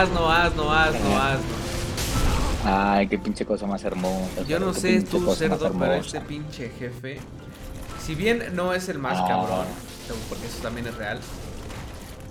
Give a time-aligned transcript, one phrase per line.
[0.00, 1.54] Asno, asno, asno, asno.
[2.64, 4.42] Ay, qué pinche cosa más hermosa.
[4.48, 7.18] Yo no sé tú, cerdo, pero este pinche jefe.
[8.04, 9.24] Si bien no es el más Ah.
[9.28, 9.66] cabrón,
[10.28, 11.18] porque eso también es real.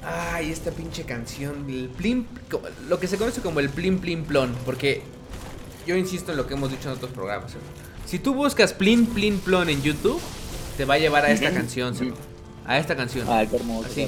[0.04, 2.26] Ay, esta pinche canción, el plim,
[2.90, 5.04] lo que se conoce como el plim plim plon, porque
[5.86, 7.52] yo insisto en lo que hemos dicho en otros programas.
[7.52, 7.66] cerdo.
[8.08, 10.20] Si tú buscas plim plim plon en YouTube,
[10.78, 12.14] te va a llevar a esta canción, ujú.
[12.66, 13.28] a esta canción.
[13.30, 13.88] Ay, qué hermoso.
[13.92, 14.08] Así.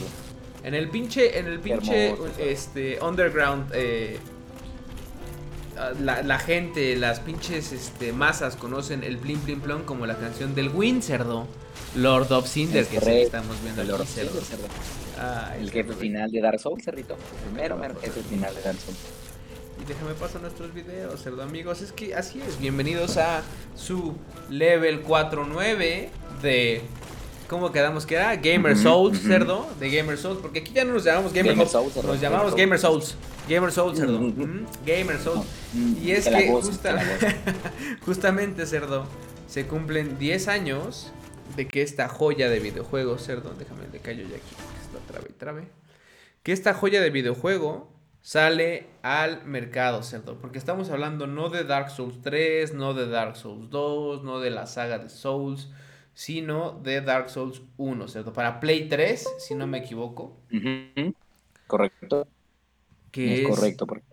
[0.63, 4.17] En el pinche, en el pinche, hermoso, este, underground, eh,
[5.77, 10.17] ah, la, la gente, las pinches este, masas conocen el Blim Blim Plon como la
[10.17, 11.47] canción del Win Cerdo,
[11.95, 13.37] Lord of Cinder, que es el que correcto.
[13.37, 14.41] estamos viendo El aquí, Lord cerdo.
[14.41, 14.67] Cerdo.
[15.17, 17.17] Ay, El jefe final de Dark Souls, cerrito.
[17.45, 18.97] El mero, mero jefe final de Dark Souls.
[19.81, 21.81] Y déjame pasar nuestros videos, cerdo amigos.
[21.81, 22.59] Es que así es.
[22.59, 23.43] Bienvenidos a
[23.75, 24.15] su
[24.49, 26.09] level 49
[26.41, 26.81] de.
[27.53, 28.35] ¿Cómo quedamos que era?
[28.35, 29.67] Gamer Souls, cerdo.
[29.79, 30.39] De Gamer Souls.
[30.41, 31.95] Porque aquí ya no nos llamamos Gamer, Gamer Souls.
[32.03, 33.15] Nos llamamos Gamer Souls.
[33.47, 34.19] Gamer Souls, cerdo.
[34.83, 35.45] Gamer Souls.
[35.73, 36.99] Mm, Y es que gozo, justa-
[38.05, 39.05] justamente, cerdo,
[39.47, 41.11] se cumplen 10 años
[41.55, 44.55] de que esta joya de videojuego, cerdo, déjame le callo ya aquí,
[45.07, 45.67] trabe y trabe.
[46.41, 47.87] Que esta joya de videojuego
[48.21, 53.35] sale al mercado, cerdo, porque estamos hablando no de Dark Souls 3, no de Dark
[53.37, 55.69] Souls 2, no de la saga de Souls,
[56.13, 60.37] sino de Dark Souls 1, cerdo, para Play 3, si no me equivoco.
[61.67, 62.27] Correcto.
[63.11, 63.85] que es es correcto.
[63.87, 64.03] porque-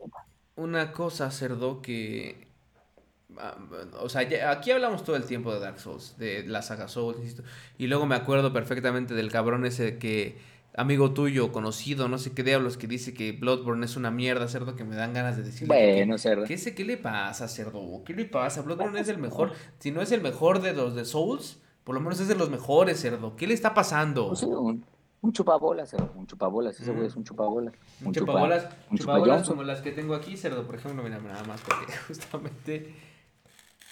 [0.56, 2.46] una cosa, cerdo, que.
[3.38, 3.56] ah,
[4.00, 7.18] O sea, ya- aquí hablamos todo el tiempo de Dark Souls, de la saga Souls,
[7.18, 7.42] insisto.
[7.78, 10.38] Y luego me acuerdo perfectamente del cabrón ese que.
[10.76, 14.76] Amigo tuyo, conocido, no sé qué diablos, que dice que Bloodborne es una mierda, cerdo,
[14.76, 15.74] que me dan ganas de decirle.
[15.74, 16.44] que- Bueno, cerdo.
[16.44, 18.02] ¿Qué, sé, ¿Qué le pasa, cerdo?
[18.04, 18.62] ¿Qué le pasa?
[18.62, 19.52] Bloodborne es el mejor.
[19.80, 22.50] Si no es el mejor de los de Souls, por lo menos es de los
[22.50, 23.36] mejores, cerdo.
[23.36, 24.28] ¿Qué le está pasando?
[24.28, 24.84] Pues sí, un,
[25.22, 26.10] un chupabolas, cerdo.
[26.14, 26.78] Un chupabolas.
[26.80, 27.74] Ese güey es un chupabolas.
[28.04, 31.42] Un chupa- chupabolas, un chupabolas como las que tengo aquí, cerdo, por ejemplo, mira, nada
[31.44, 32.94] más, porque justamente,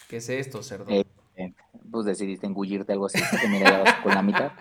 [0.08, 0.86] ¿qué es esto, cerdo?
[0.90, 1.04] Eh,
[1.36, 1.52] eh,
[1.90, 3.18] pues decidiste engullirte algo así.
[3.40, 4.52] Que mira, ya vas con la mitad.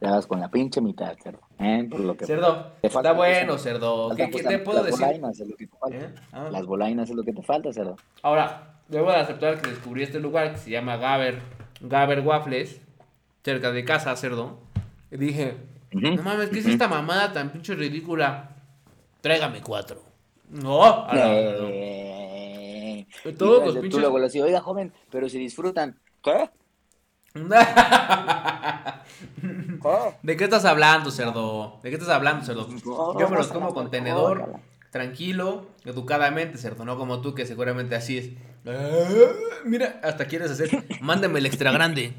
[0.00, 1.40] Ya vas con la pinche mitad, cerdo.
[1.58, 1.86] ¿Eh?
[1.90, 4.54] Por lo que cerdo, te falta, está bueno, pues, cerdo, falta, ¿qué, pues, qué te
[4.56, 5.00] las puedo decir?
[5.00, 6.12] bolainas es lo que te falta.
[6.32, 6.48] Ah.
[6.50, 7.96] Las bolainas es lo que te falta, cerdo.
[8.22, 11.40] Ahora, debo de aceptar que descubrí este lugar que se llama Gaber,
[11.84, 12.80] Gaber Waffles,
[13.44, 14.58] cerca de casa, cerdo,
[15.10, 15.56] y dije,
[15.92, 18.50] no mames, ¿qué es esta mamada tan pinche ridícula?
[19.20, 20.02] Tráigame cuatro.
[20.50, 23.06] No, a la- Eh,
[23.38, 25.98] Todos los tú pinches- luego decís, oiga, joven, pero si disfrutan.
[26.22, 26.50] ¿Qué?
[30.22, 31.78] ¿De qué estás hablando, cerdo?
[31.82, 32.68] ¿De qué estás hablando, cerdo?
[33.18, 34.46] Yo me los como con tenedor,
[34.90, 38.30] tranquilo, educadamente, cerdo, no como tú que seguramente así es.
[38.64, 39.32] Eh,
[39.64, 40.70] Mira, hasta quieres hacer,
[41.00, 42.12] mándame el extra grande.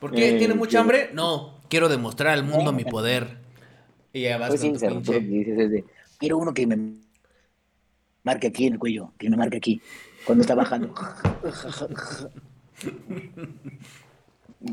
[0.00, 0.36] ¿Por qué?
[0.36, 1.10] Eh, ¿Tiene mucha quiero- hambre?
[1.14, 3.38] No, quiero demostrar al mundo mi poder.
[4.12, 5.20] Y ya vas Pues con tu pinche...
[5.20, 5.84] dices
[6.18, 6.78] quiero uno que me
[8.22, 9.80] marque aquí en el cuello, que me marque aquí,
[10.24, 10.94] cuando está bajando.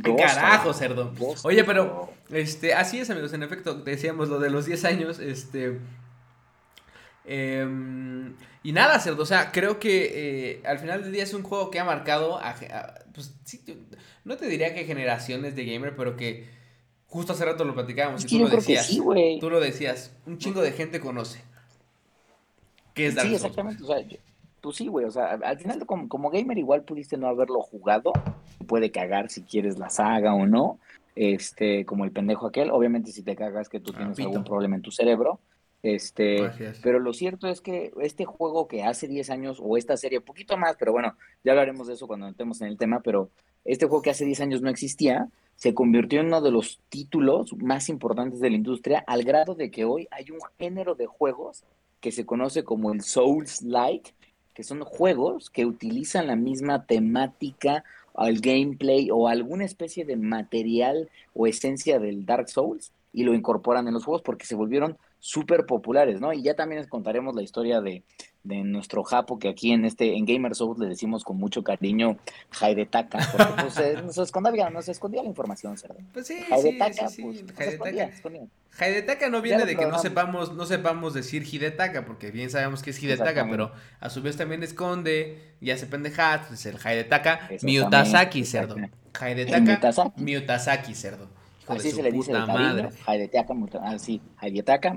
[0.04, 1.14] ¿Qué carajo, cerdo?
[1.44, 5.80] Oye, pero, este, así es, amigos, en efecto, decíamos lo de los 10 años, este...
[7.26, 8.34] em,
[8.64, 11.70] y nada, cerdo, o sea, creo que eh, al final del día es un juego
[11.70, 12.56] que ha marcado, a,
[13.14, 13.62] pues, sí,
[14.24, 16.48] no te diría que generaciones de gamer, pero que
[17.08, 19.02] justo hace rato lo platicábamos y tú lo decías, sí,
[19.40, 21.42] tú lo decías, un chingo de gente conoce.
[22.94, 23.84] ¿Qué es Dark Sí, exactamente.
[23.84, 24.18] O sea, yo-
[24.62, 25.06] pues sí, güey.
[25.06, 28.14] O sea, al final, como, como gamer, igual pudiste no haberlo jugado.
[28.68, 30.80] Puede cagar si quieres la saga o no.
[31.16, 32.72] Este, como el pendejo aquel.
[32.72, 34.30] Obviamente, si te cagas que tú Ah, tienes pito.
[34.30, 35.40] algún problema en tu cerebro.
[35.84, 36.50] Este,
[36.82, 40.24] pero lo cierto es que este juego que hace 10 años, o esta serie, un
[40.24, 43.30] poquito más, pero bueno, ya hablaremos de eso cuando entremos en el tema, pero
[43.66, 45.28] este juego que hace 10 años no existía,
[45.58, 49.72] se convirtió en uno de los títulos más importantes de la industria, al grado de
[49.72, 51.66] que hoy hay un género de juegos
[52.00, 54.14] que se conoce como el Souls-like,
[54.54, 57.84] que son juegos que utilizan la misma temática,
[58.18, 63.88] el gameplay o alguna especie de material o esencia del Dark Souls y lo incorporan
[63.88, 66.34] en los juegos porque se volvieron súper populares, ¿no?
[66.34, 68.04] Y ya también les contaremos la historia de,
[68.44, 72.18] de nuestro Japo, que aquí en este, en Gamer Souls le decimos con mucho cariño
[72.60, 75.96] porque pues eh, nos, escondía, nos escondía la información, ¿cerdo?
[76.12, 77.26] Pues sí, sí, sí, pues, sí.
[77.72, 78.48] escondía.
[78.78, 82.84] Haidetaka no Ya viene de que no sepamos, no sepamos decir Hidetaka, porque bien sabemos
[82.84, 83.72] que es Hidetaka, pero
[84.02, 88.76] a su vez también esconde y hace pendejadas, pues el Haidetaka Exactamente, Miutasaki, cerdo.
[88.76, 90.22] Miutasaki.
[90.22, 91.43] Miutasaki, cerdo.
[91.64, 92.90] Hijo de Así su se le dice de cariño.
[93.06, 94.96] Haidetaka, ah, sí, Haidetaka,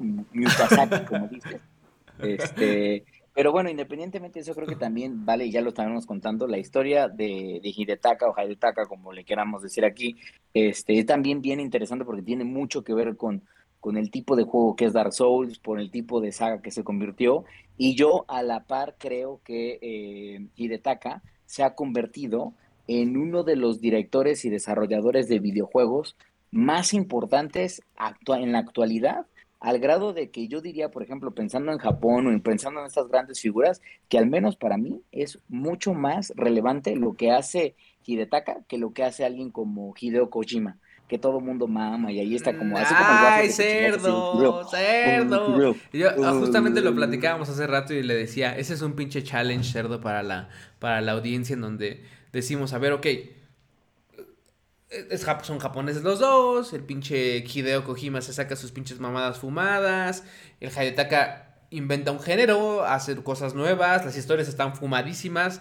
[1.09, 1.61] como dices.
[2.19, 3.05] Este,
[3.35, 6.59] pero bueno, independientemente de eso, creo que también vale, y ya lo estábamos contando, la
[6.59, 10.17] historia de, de Hidetaka o Haidetaka, como le queramos decir aquí,
[10.55, 13.43] este, es también bien interesante porque tiene mucho que ver con,
[13.79, 16.71] con el tipo de juego que es Dark Souls, por el tipo de saga que
[16.71, 17.45] se convirtió,
[17.77, 22.55] y yo a la par creo que eh, Hidetaka se ha convertido
[22.89, 26.17] en uno de los directores y desarrolladores de videojuegos
[26.51, 27.83] más importantes
[28.27, 29.27] en la actualidad,
[29.61, 32.87] al grado de que yo diría, por ejemplo, pensando en Japón o en- pensando en
[32.87, 37.75] estas grandes figuras, que al menos para mí es mucho más relevante lo que hace
[38.05, 40.79] Hidetaka que lo que hace alguien como Hideo Kojima,
[41.09, 43.97] que todo mundo mama y ahí está como así como el ¡Ay, cerdo!
[43.97, 44.29] así,
[45.03, 45.63] ¡Cerdo!
[45.93, 49.71] Yo, ah, justamente lo platicábamos hace rato y le decía, ese es un pinche challenge,
[49.73, 50.49] cerdo, para la,
[50.79, 53.07] para la audiencia en donde decimos, a ver, ok,
[55.43, 60.25] son japoneses los dos, el pinche Hideo Kojima se saca sus pinches mamadas fumadas,
[60.61, 65.61] el Hayataka inventa un género, hace cosas nuevas, las historias están fumadísimas.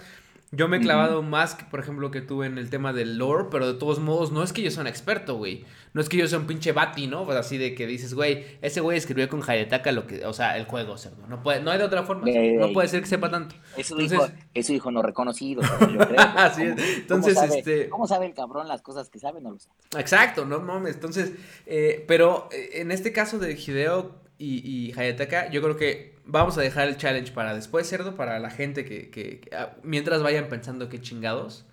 [0.55, 3.45] Yo me he clavado más, que, por ejemplo, que tú en el tema del lore,
[3.51, 5.65] pero de todos modos, no es que yo sea un experto, güey.
[5.93, 7.25] No es que yo sea un pinche bati, ¿no?
[7.25, 10.57] Pues así de que dices, güey, ese güey escribió con Hayataka lo que, o sea,
[10.57, 11.25] el juego, cerdo.
[11.27, 12.29] No puede, no hay de otra forma.
[12.29, 12.53] Ey.
[12.57, 13.55] No puede ser que sepa tanto.
[13.77, 16.15] Eso Entonces- dijo, eso dijo no reconocido, yo creo.
[16.35, 16.75] Así es.
[16.75, 19.41] ¿Cómo- cómo Entonces, sabe- este- ¿Cómo sabe el cabrón las cosas que sabe?
[19.41, 19.69] No lo sé.
[19.97, 20.95] Exacto, no mames.
[20.95, 21.31] Entonces,
[21.65, 26.57] eh, pero eh, en este caso de Hideo y, y Hayataka, yo creo que vamos
[26.57, 30.23] a dejar el challenge para después, cerdo, para la gente que, que- que, ah, mientras
[30.23, 31.65] vayan pensando qué chingados,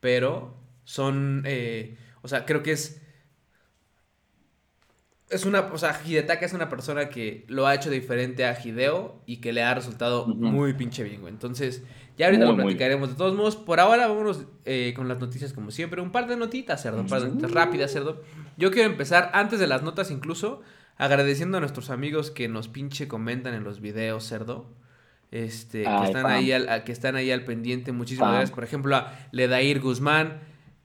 [0.00, 3.00] pero son, eh, o sea, creo que es,
[5.30, 9.22] es una, o sea, Hidetaka es una persona que lo ha hecho diferente a Hideo
[9.24, 11.32] y que le ha resultado muy pinche bien, güey.
[11.32, 11.82] Entonces,
[12.18, 13.08] ya ahorita Muy, lo platicaremos.
[13.10, 16.02] De todos modos, por ahora vámonos eh, con las noticias como siempre.
[16.02, 18.22] Un par de notitas, cerdo, un par de notitas rápidas, cerdo.
[18.58, 20.60] Yo quiero empezar, antes de las notas incluso,
[21.04, 24.66] agradeciendo a nuestros amigos que nos pinche comentan en los videos, cerdo.
[25.30, 26.32] Este, que están pam.
[26.32, 27.92] ahí al, a- que están ahí al pendiente.
[27.92, 28.34] Muchísimas Pam.
[28.36, 28.54] gracias.
[28.54, 30.40] Por ejemplo, a Ledair Guzmán,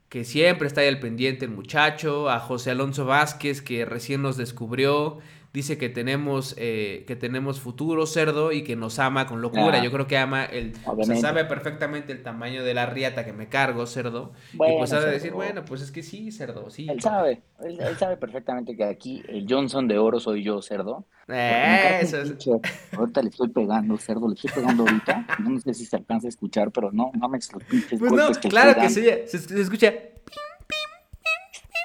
[0.10, 2.30] que siempre está ahí al pendiente el muchacho.
[2.30, 5.20] A José Alonso Vázquez, que recién nos descubrió.
[5.58, 9.80] Dice que tenemos, eh, que tenemos futuro cerdo y que nos ama con locura.
[9.80, 9.84] Ah.
[9.84, 10.74] Yo creo que ama el.
[10.86, 14.34] O sea, sabe perfectamente el tamaño de la riata que me cargo, cerdo.
[14.54, 15.14] y pues sabe cerdo.
[15.16, 16.86] decir, bueno, pues es que sí, cerdo, sí.
[16.88, 21.06] Él sabe, él, él sabe perfectamente que aquí el Johnson de oro soy yo, cerdo.
[21.28, 22.38] Eso es.
[22.38, 22.62] pinche-
[22.96, 25.26] Ahorita le estoy pegando, cerdo, le estoy pegando ahorita.
[25.40, 28.48] No sé si se alcanza a escuchar, pero no mames los pinches Pues no, que
[28.48, 29.92] claro que se, se escucha.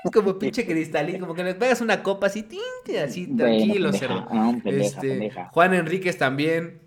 [0.12, 3.90] Como pinche cristalín, como que le pegas una copa así, tin, tin, así, Bueno, tranquilo,
[3.90, 5.50] pendeja, ah, pendeja, Este, pendeja.
[5.50, 6.80] Juan Enríquez también.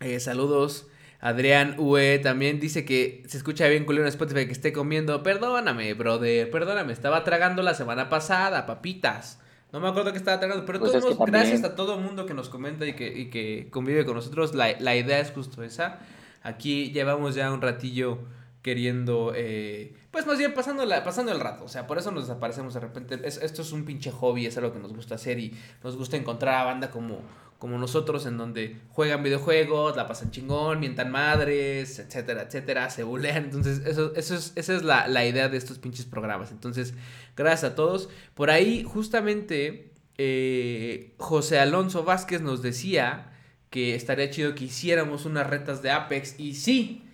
[0.00, 0.88] eh, saludos.
[1.20, 5.22] Adrián UE también dice que se escucha bien culero en Spotify que esté comiendo.
[5.22, 6.92] Perdóname, brother, perdóname.
[6.92, 9.40] Estaba tragando la semana pasada, papitas.
[9.72, 11.96] No me acuerdo que estaba tragando, pero Pues todos es que modos, gracias a todo
[11.96, 14.54] el mundo que nos comenta y que, y que convive con nosotros.
[14.54, 15.98] La, la idea es justo esa.
[16.42, 18.20] Aquí llevamos ya un ratillo
[18.68, 21.64] queriendo, eh, pues más bien pasando, pasando el rato.
[21.64, 23.18] O sea, por eso nos desaparecemos de repente.
[23.24, 26.16] Es- esto es un pinche hobby, es algo que nos gusta hacer y nos gusta
[26.18, 27.22] encontrar a banda como,
[27.58, 33.44] como nosotros en donde juegan videojuegos, la pasan chingón, mientan madres, etcétera, etcétera, se bulean.
[33.44, 36.50] Entonces, eso, eso es, esa es la, la idea de estos pinches programas.
[36.52, 36.92] Entonces,
[37.36, 38.10] gracias a todos.
[38.34, 43.32] Por ahí, justamente, eh, José Alonso Vázquez nos decía
[43.70, 46.38] que estaría chido que hiciéramos unas retas de Apex.
[46.38, 47.04] Y sí,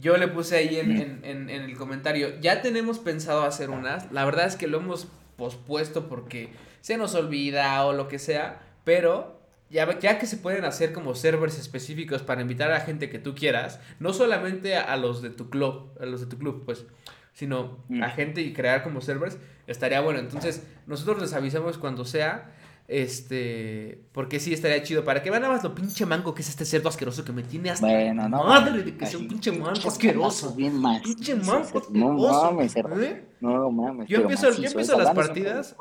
[0.00, 4.10] yo le puse ahí en, en- en- en el comentario, ya tenemos pensado hacer unas.
[4.12, 6.50] La verdad es que lo hemos pospuesto porque
[6.80, 8.60] se nos olvida o lo que sea.
[8.84, 13.10] Pero ya, ya que se pueden hacer como servers específicos para invitar a la gente
[13.10, 16.38] que tú quieras, no solamente a, a los de tu club, a los de tu
[16.38, 16.84] club, pues,
[17.32, 18.02] sino Mm.
[18.02, 19.36] a gente y crear como servers,
[19.66, 20.20] estaría bueno.
[20.20, 22.52] Entonces, nosotros les avisamos cuando sea.
[22.88, 26.48] Este, porque sí estaría chido para que vean nada más lo pinche mango que es
[26.48, 28.44] este cerdo asqueroso que me tiene hasta Bueno, no.
[28.44, 30.54] madre de que sea un pinche mango pinches asqueroso.
[30.54, 31.02] Bien más.
[31.02, 32.52] Pinche mango No asqueroso.
[32.52, 33.02] mames, cerdo.
[33.02, 33.24] ¿Eh?
[33.40, 34.08] No mames.
[34.08, 35.74] Yo pero empiezo, yo empiezo las partidas,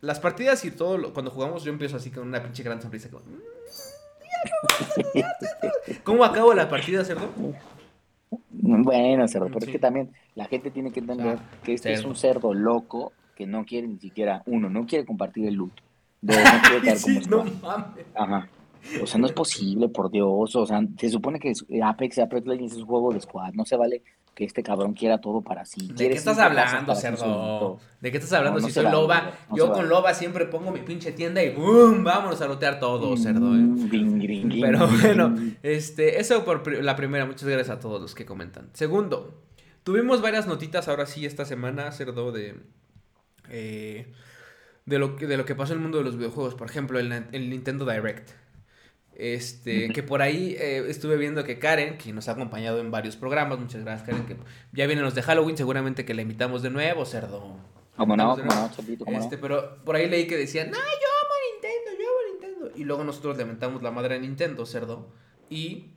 [0.00, 3.08] las partidas y todo, lo- cuando jugamos yo empiezo así con una pinche gran sonrisa.
[3.08, 3.38] como, "Mm,
[6.04, 7.28] ¿Cómo acabo la partida, cerdo?
[8.50, 9.66] Bueno, cerdo, pero Sí.
[9.66, 13.12] es que también la gente tiene que entender Ah, que este es un cerdo loco
[13.36, 15.72] que no quiere ni siquiera, uno, no quiere compartir el loot.
[16.20, 18.06] De, no sí, no mames.
[18.14, 18.48] Ajá.
[19.02, 20.54] O sea, no es posible, por Dios.
[20.56, 23.52] O sea, se supone que es- Apex, Apex Legends es un juego de squad.
[23.54, 24.02] No se vale
[24.34, 25.88] que este cabrón quiera todo para sí.
[25.94, 27.80] ¿De qué estás hablando, cerdo?
[28.00, 28.60] ¿De qué estás hablando?
[28.60, 29.88] No, no si soy vale, loba, no yo con vale.
[29.88, 32.04] loba siempre pongo mi pinche tienda y ¡boom!
[32.04, 33.58] Vámonos a lotear todo, cerdo, ¿eh?
[33.58, 35.34] Mm, gring, gring, gring, Pero bueno,
[35.64, 37.26] este, eso por la primera.
[37.26, 38.70] Muchas gracias a todos los que comentan.
[38.74, 39.42] Segundo,
[39.82, 42.54] tuvimos varias notitas ahora sí esta semana, cerdo, de.
[43.50, 44.12] eh,
[44.88, 46.54] de, lo, que- de lo que pasó en el mundo de los videojuegos.
[46.54, 48.30] Por ejemplo, el, el Nintendo Direct.
[49.14, 53.16] Este, que por ahí eh, estuve viendo que Karen, que nos ha acompañado en varios
[53.16, 54.36] programas, muchas gracias Karen, que
[54.72, 57.56] ya vienen los de Halloween, seguramente que la invitamos de nuevo, cerdo.
[57.96, 58.22] ¿Cómo no?
[58.22, 58.68] Invitamos de ¿Cómo nuevo.
[58.68, 59.04] no, Chapito?
[59.04, 59.24] ¿Cómo no?
[59.24, 62.30] Este, pero por ahí leí que decían, ¡ay, yo amo a Nintendo, yo amo a
[62.30, 62.70] Nintendo!
[62.80, 65.08] Y luego nosotros le mentamos la madre a Nintendo, cerdo.
[65.50, 65.94] Y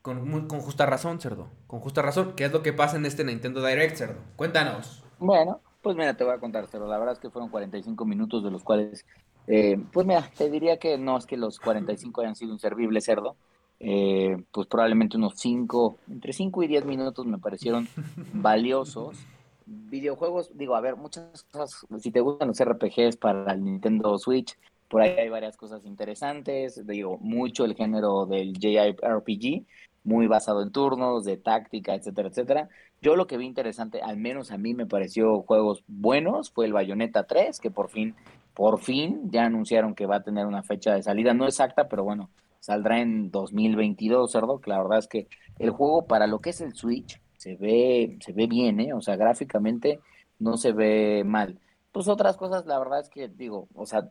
[0.00, 1.50] con, muy- con justa razón, cerdo.
[1.66, 2.34] Con justa razón.
[2.36, 4.20] ¿Qué es lo que pasa en este Nintendo Direct, cerdo?
[4.36, 5.02] Cuéntanos.
[5.18, 8.42] Bueno, pues mira, te voy a contar, pero la verdad es que fueron 45 minutos
[8.42, 9.06] de los cuales,
[9.46, 13.36] eh, pues mira, te diría que no es que los 45 hayan sido inservibles, cerdo.
[13.80, 17.86] Eh, pues probablemente unos 5, entre 5 y 10 minutos me parecieron
[18.32, 19.18] valiosos.
[19.66, 24.56] Videojuegos, digo, a ver, muchas cosas, si te gustan los RPGs para el Nintendo Switch,
[24.88, 29.66] por ahí hay varias cosas interesantes, digo, mucho el género del JRPG,
[30.04, 32.68] muy basado en turnos, de táctica, etcétera, etcétera.
[33.04, 36.72] Yo lo que vi interesante, al menos a mí me pareció juegos buenos, fue el
[36.72, 38.14] Bayonetta 3, que por fin,
[38.54, 42.02] por fin ya anunciaron que va a tener una fecha de salida, no exacta, pero
[42.02, 42.30] bueno,
[42.60, 46.62] saldrá en 2022, cerdo, que la verdad es que el juego para lo que es
[46.62, 48.94] el Switch se ve, se ve bien, ¿eh?
[48.94, 50.00] O sea, gráficamente
[50.38, 51.58] no se ve mal.
[51.92, 54.08] Pues otras cosas, la verdad es que digo, o sea,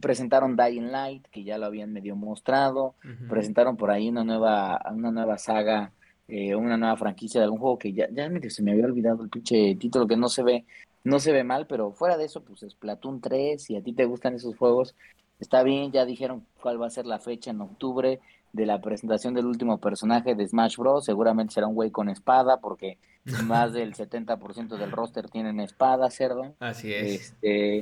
[0.00, 2.94] presentaron Dying Light, que ya lo habían medio mostrado,
[3.28, 5.92] presentaron por ahí una nueva, una nueva saga,
[6.28, 9.30] eh, una nueva franquicia de algún juego que ya, ya se me había olvidado el
[9.30, 10.64] pinche título que no se ve,
[11.04, 14.04] no se ve mal, pero fuera de eso, pues Splatoon 3, si a ti te
[14.04, 14.94] gustan esos juegos,
[15.40, 18.20] está bien, ya dijeron cuál va a ser la fecha en octubre
[18.52, 21.04] de la presentación del último personaje de Smash Bros.
[21.04, 22.98] Seguramente será un güey con espada, porque
[23.44, 26.54] más del 70% del roster tienen espada, cerdo.
[26.60, 27.32] Así es.
[27.32, 27.78] Este,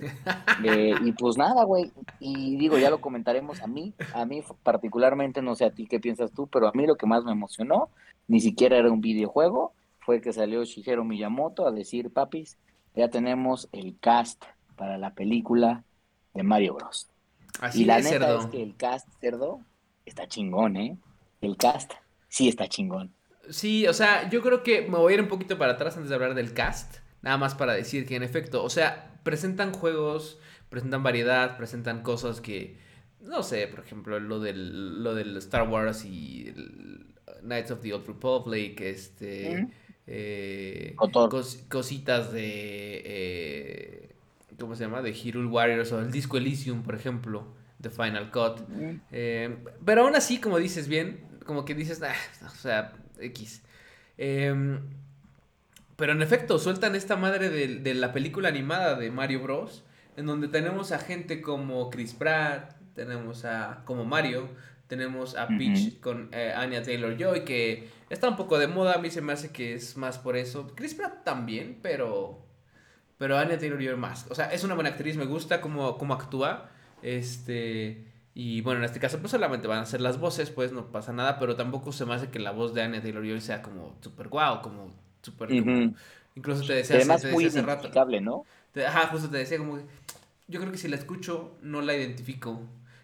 [0.65, 1.93] eh, y pues nada, güey.
[2.21, 3.63] Y digo, ya lo comentaremos.
[3.63, 6.87] A mí, a mí particularmente, no sé a ti qué piensas tú, pero a mí
[6.87, 7.91] lo que más me emocionó,
[8.29, 12.59] ni siquiera era un videojuego, fue que salió Shigeru Miyamoto a decir, papis,
[12.95, 14.45] ya tenemos el cast
[14.77, 15.85] para la película
[16.35, 17.09] de Mario Bros.
[17.61, 18.41] Así y la es, neta cerdo.
[18.41, 19.61] es que el cast, cerdo,
[20.05, 20.99] está chingón, ¿eh?
[21.41, 21.93] El cast
[22.29, 23.13] sí está chingón.
[23.51, 26.09] Sí, o sea, yo creo que me voy a ir un poquito para atrás antes
[26.09, 26.97] de hablar del cast.
[27.23, 32.41] Nada más para decir que en efecto, o sea, presentan juegos, presentan variedad, presentan cosas
[32.41, 32.79] que,
[33.21, 37.93] no sé, por ejemplo, lo del, lo del Star Wars y el Knights of the
[37.93, 39.69] Old Republic, este,
[40.07, 40.95] eh,
[41.31, 44.15] cos- cositas de, eh,
[44.59, 45.03] ¿cómo se llama?
[45.03, 47.47] De Hyrule Warriors o el Disco Elysium, por ejemplo,
[47.79, 48.61] de Final Cut.
[48.69, 52.15] Mm, Eh, pero aún así, como dices bien, como que dices, "Ah,
[52.47, 53.63] o sea, X.
[54.19, 54.81] Em,
[55.97, 59.85] pero en efecto, sueltan esta madre de, de la película animada de Mario Bros.
[60.17, 64.49] En donde tenemos a gente como Chris Pratt, tenemos a como Mario,
[64.89, 65.49] tenemos a.
[65.59, 68.95] Peach con eh, Anya Taylor Joy, que está un poco de moda.
[68.95, 70.73] A mí se me hace que es más por eso.
[70.75, 72.43] Chris Pratt también, pero.
[73.19, 74.27] Pero Anya Taylor Joy más.
[74.31, 76.69] O sea, es una buena actriz, me gusta cómo, cómo actúa.
[77.03, 78.05] Este.
[78.35, 81.13] Y bueno, en este caso, pues solamente van a ser las voces, pues no pasa
[81.15, 83.97] nada, pero tampoco se me hace que la voz de Anya Taylor Joy sea como
[84.03, 85.49] super guau, como super.
[85.49, 85.95] como-
[86.35, 87.89] incluso te decía, además te muy decía hace rato.
[87.89, 88.45] ¿no?
[88.73, 89.85] Te- Ajá, justo te decía como que
[90.49, 92.61] yo creo que si la escucho no la identifico.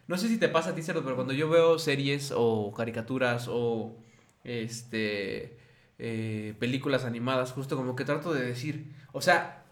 [0.09, 3.47] No sé si te pasa a ti, Cerdo, pero cuando yo veo series o caricaturas
[3.49, 3.97] o
[4.44, 5.56] este
[5.99, 9.64] eh, películas animadas, justo como que trato de decir, o sea,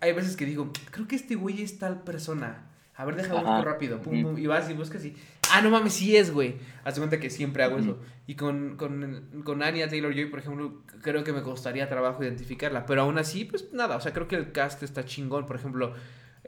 [0.00, 2.64] hay veces que digo, creo que este güey es tal persona.
[2.94, 3.46] A ver, déjame Ajá.
[3.50, 4.00] buscar rápido.
[4.02, 5.14] Pum, pum, y vas y buscas y.
[5.52, 6.56] Ah, no mames, sí es, güey.
[6.82, 7.98] Haz cuenta que siempre hago eso.
[8.26, 12.86] Y con, con, con Anya Taylor Joy, por ejemplo, creo que me costaría trabajo identificarla.
[12.86, 13.96] Pero aún así, pues nada.
[13.96, 15.46] O sea, creo que el cast está chingón.
[15.46, 15.94] Por ejemplo,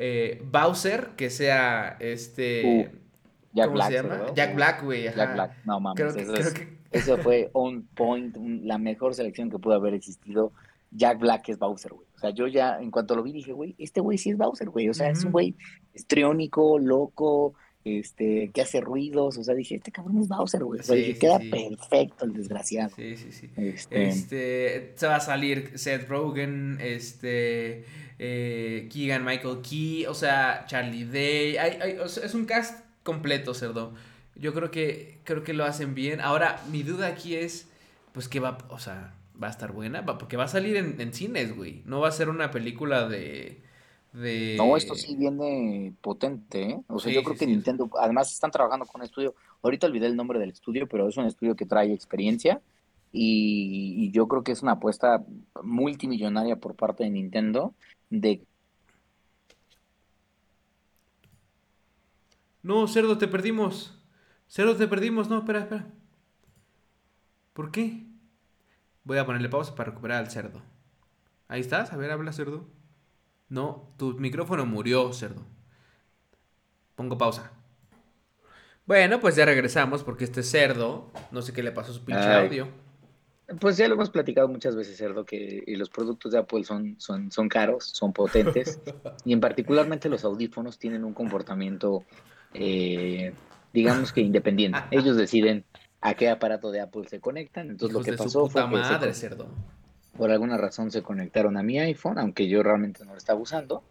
[0.02, 2.90] eh, Bowser, que sea este.
[2.92, 2.98] Uh,
[3.52, 3.88] Jack ¿Cómo Black.
[3.88, 4.26] se llama?
[4.34, 5.06] Jack Black, güey.
[5.08, 5.16] ajá.
[5.16, 5.64] Jack Black.
[5.66, 5.96] No mames.
[6.00, 6.78] Creo que, eso, creo es- que.
[6.92, 10.52] eso fue on point, un- la mejor selección que pudo haber existido.
[10.92, 12.06] Jack Black es Bowser, güey.
[12.16, 14.68] O sea, yo ya, en cuanto lo vi, dije, güey, este güey sí es Bowser,
[14.70, 14.88] güey.
[14.88, 15.54] O sea, es un güey
[15.94, 17.54] estriónico, loco,
[17.84, 19.38] este, que hace ruidos.
[19.38, 20.80] O sea, dije, este cabrón es Bowser, güey.
[20.80, 21.50] O sea, Sí, dije, sí, queda sí.
[21.50, 22.90] perfecto el desgraciado.
[22.96, 23.50] Sí, sí, sí.
[23.56, 27.84] Este, Este, se va a salir Seth Rogen, este,
[28.22, 32.84] eh, Keegan Michael Key, o sea, Charlie Day, hay- hay- o sea, es un cast
[33.02, 33.94] completo, cerdo.
[34.36, 36.20] Yo creo que, creo que lo hacen bien.
[36.20, 37.70] Ahora, mi duda aquí es,
[38.12, 41.00] pues que va, o sea, va a estar buena, va- porque va a salir en,
[41.00, 41.82] en cines, güey.
[41.86, 43.62] No va a ser una película de,
[44.12, 44.56] de...
[44.58, 46.80] No, esto sí viene potente, ¿eh?
[46.88, 50.16] O sea, yo creo que Nintendo, además están trabajando con un estudio, ahorita olvidé el
[50.16, 52.60] nombre del estudio, pero es un estudio que trae experiencia
[53.12, 55.24] y, yo creo que es una apuesta
[55.62, 57.74] multimillonaria por parte de Nintendo
[58.10, 58.44] de...
[62.62, 63.98] No, cerdo, te perdimos.
[64.48, 65.28] Cerdo, te perdimos.
[65.28, 65.86] No, espera, espera.
[67.54, 68.06] ¿Por qué?
[69.04, 70.60] Voy a ponerle pausa para recuperar al cerdo.
[71.48, 72.68] Ahí estás, a ver, habla cerdo.
[73.48, 75.42] No, tu micrófono murió, cerdo.
[76.94, 77.50] Pongo pausa.
[78.86, 82.32] Bueno, pues ya regresamos porque este cerdo, no sé qué le pasó a su pinche
[82.32, 82.68] audio.
[83.58, 87.32] Pues ya lo hemos platicado muchas veces, cerdo, que los productos de Apple son, son,
[87.32, 88.80] son caros, son potentes,
[89.24, 92.04] y en particularmente los audífonos tienen un comportamiento,
[92.54, 93.32] eh,
[93.72, 94.78] digamos que independiente.
[94.90, 95.64] Ellos deciden
[96.00, 97.70] a qué aparato de Apple se conectan.
[97.70, 99.48] Entonces lo que pasó fue madre, cerdo
[100.16, 103.82] por alguna razón se conectaron a mi iPhone, aunque yo realmente no lo estaba usando,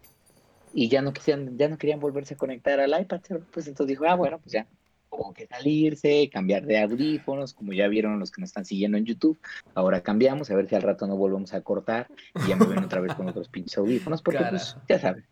[0.72, 3.20] y ya no querían, ya no querían volverse a conectar al iPad,
[3.52, 4.66] pues entonces dijo, ah, bueno, pues ya,
[5.10, 9.04] como que salirse, cambiar de audífonos, como ya vieron los que nos están siguiendo en
[9.04, 9.38] YouTube,
[9.74, 12.08] ahora cambiamos, a ver si al rato no volvemos a cortar
[12.44, 15.24] y ya me ven otra vez con otros pinches audífonos, porque pues, ya sabes.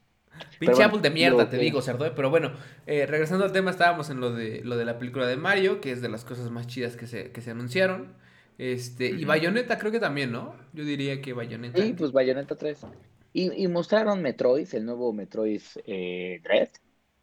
[0.58, 2.14] Pinche Apple de mierda, te digo, Cerdo.
[2.14, 2.52] Pero bueno,
[2.87, 5.90] eh, regresando al tema, estábamos en lo de, lo de la película de Mario, que
[5.90, 8.14] es de las cosas más chidas que se, que se anunciaron.
[8.56, 10.54] Este, y Bayonetta creo que también, ¿no?
[10.73, 11.82] Yo diría que Bayonetta.
[11.82, 12.87] Sí, pues Bayonetta 3.
[13.32, 16.70] Y, mostraron Metroid, el nuevo Metroid eh, Dread,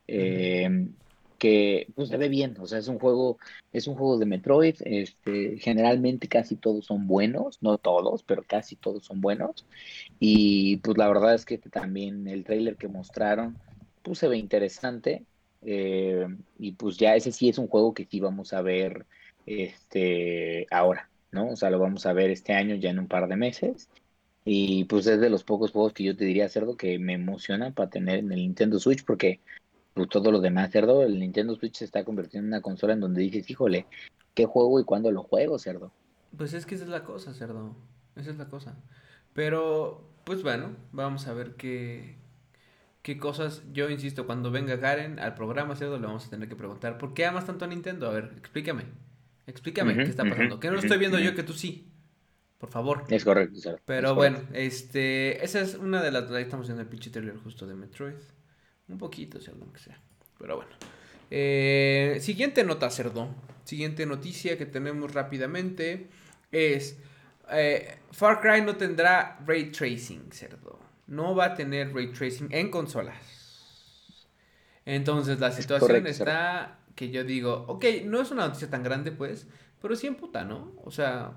[0.08, 0.88] eh,
[1.38, 3.38] que pues se ve bien, o sea, es un juego,
[3.74, 8.76] es un juego de Metroid, este, generalmente casi todos son buenos, no todos, pero casi
[8.76, 9.66] todos son buenos.
[10.20, 13.58] Y pues la verdad es que también el trailer que mostraron,
[14.04, 15.26] pues se ve interesante.
[15.68, 16.28] Eh,
[16.60, 19.06] y pues ya ese sí es un juego que sí vamos a ver
[19.46, 21.10] este ahora.
[21.36, 21.50] ¿no?
[21.52, 23.90] O sea, lo vamos a ver este año ya en un par de meses.
[24.46, 27.72] Y pues es de los pocos juegos que yo te diría, Cerdo, que me emociona
[27.74, 29.42] para tener en el Nintendo Switch, porque
[29.96, 33.00] pues, todo lo demás, Cerdo, el Nintendo Switch se está convirtiendo en una consola en
[33.00, 33.88] donde dices, híjole,
[34.34, 35.92] ¿qué juego y cuándo lo juego, Cerdo?
[36.38, 37.74] Pues es que esa es la cosa, Cerdo.
[38.18, 38.76] Esa es la cosa.
[39.34, 42.18] Pero, pues bueno, vamos a ver qué,
[43.04, 43.64] qué cosas.
[43.72, 47.14] Yo insisto, cuando venga Karen al programa, Cerdo, le vamos a tener que preguntar, ¿por
[47.14, 48.08] qué amas tanto a Nintendo?
[48.08, 48.84] A ver, explícame.
[49.48, 50.60] Explícame qué está pasando.
[50.60, 51.90] que no lo estoy viendo yo que tú sí.
[52.58, 53.04] Por favor.
[53.10, 53.78] Es correcto.
[53.86, 56.30] Pero bueno, este, esa es una de las.
[56.32, 58.16] Ahí estamos en el pinche trailer justo de Metroid.
[58.88, 60.00] Un poquito, si que sea.
[60.38, 60.72] Pero bueno.
[61.32, 63.30] Eh, siguiente nota, cerdo.
[63.64, 66.08] Siguiente noticia que tenemos rápidamente
[66.52, 66.98] es.
[67.52, 70.80] Eh, Far Cry no tendrá ray tracing, cerdo.
[71.08, 73.16] No va a tener ray tracing en consolas.
[74.86, 79.48] Entonces la situación está que yo digo, ok, no es una noticia tan grande, pues,
[79.82, 80.74] pero sí en puta, ¿no?
[80.84, 81.34] O sea.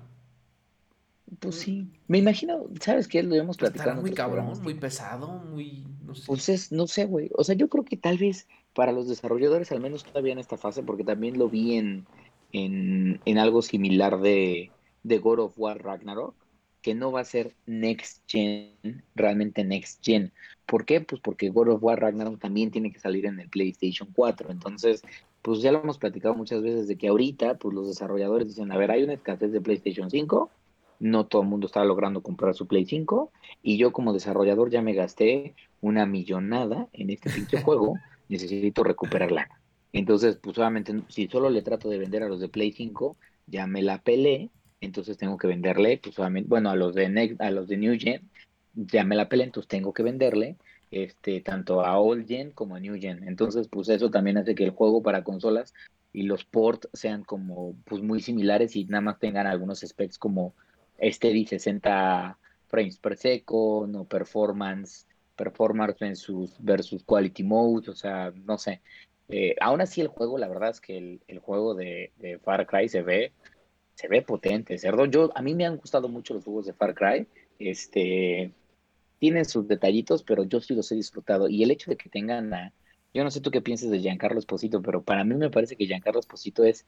[1.39, 1.87] Pues sí.
[2.07, 3.21] Me imagino, ¿sabes qué?
[3.21, 4.01] Lo hemos platicado.
[4.01, 5.85] muy cabrón, muy pesado, muy.
[6.05, 6.23] No sé.
[6.25, 7.29] Pues es, no sé, güey.
[7.35, 10.57] O sea, yo creo que tal vez para los desarrolladores, al menos todavía en esta
[10.57, 12.05] fase, porque también lo vi en,
[12.51, 14.71] en, en algo similar de,
[15.03, 16.35] de God of War Ragnarok,
[16.81, 20.31] que no va a ser next gen, realmente next gen.
[20.65, 21.01] ¿Por qué?
[21.01, 24.51] Pues porque God of War Ragnarok también tiene que salir en el PlayStation 4.
[24.51, 25.01] Entonces,
[25.41, 28.77] pues ya lo hemos platicado muchas veces de que ahorita, pues los desarrolladores dicen, a
[28.77, 30.49] ver, hay una escasez de PlayStation 5,
[30.99, 33.31] no todo el mundo está logrando comprar su Play 5,
[33.63, 37.95] y yo como desarrollador ya me gasté una millonada en este pinche juego,
[38.27, 39.49] necesito recuperarla.
[39.91, 43.65] Entonces, pues obviamente, si solo le trato de vender a los de Play 5, ya
[43.65, 47.49] me la pelé, entonces tengo que venderle, pues obviamente, bueno, a los de Next, a
[47.49, 48.29] los de New Gen,
[48.75, 50.57] ya me la pelé, entonces tengo que venderle
[50.91, 53.27] este, tanto a Old Gen como a New Gen.
[53.27, 55.73] Entonces, pues eso también hace que el juego para consolas
[56.13, 60.55] y los ports sean como pues muy similares y nada más tengan algunos specs como
[61.01, 68.57] steady 60 frames per second o performance, performance versus, versus quality mode, o sea, no
[68.57, 68.81] sé.
[69.29, 72.11] Eh, aún así el juego, la verdad es que el, el juego de,
[72.43, 73.31] Far Cry se ve,
[73.95, 74.77] se ve potente.
[75.09, 77.27] Yo, a mí me han gustado mucho los juegos de Far Cry.
[77.59, 78.51] Este,
[79.19, 81.47] tienen sus detallitos, pero yo sí los he disfrutado.
[81.47, 82.73] Y el hecho de que tengan a,
[83.13, 85.85] yo no sé tú qué piensas de Giancarlo Esposito, pero para mí me parece que
[85.85, 86.85] Giancarlo Esposito es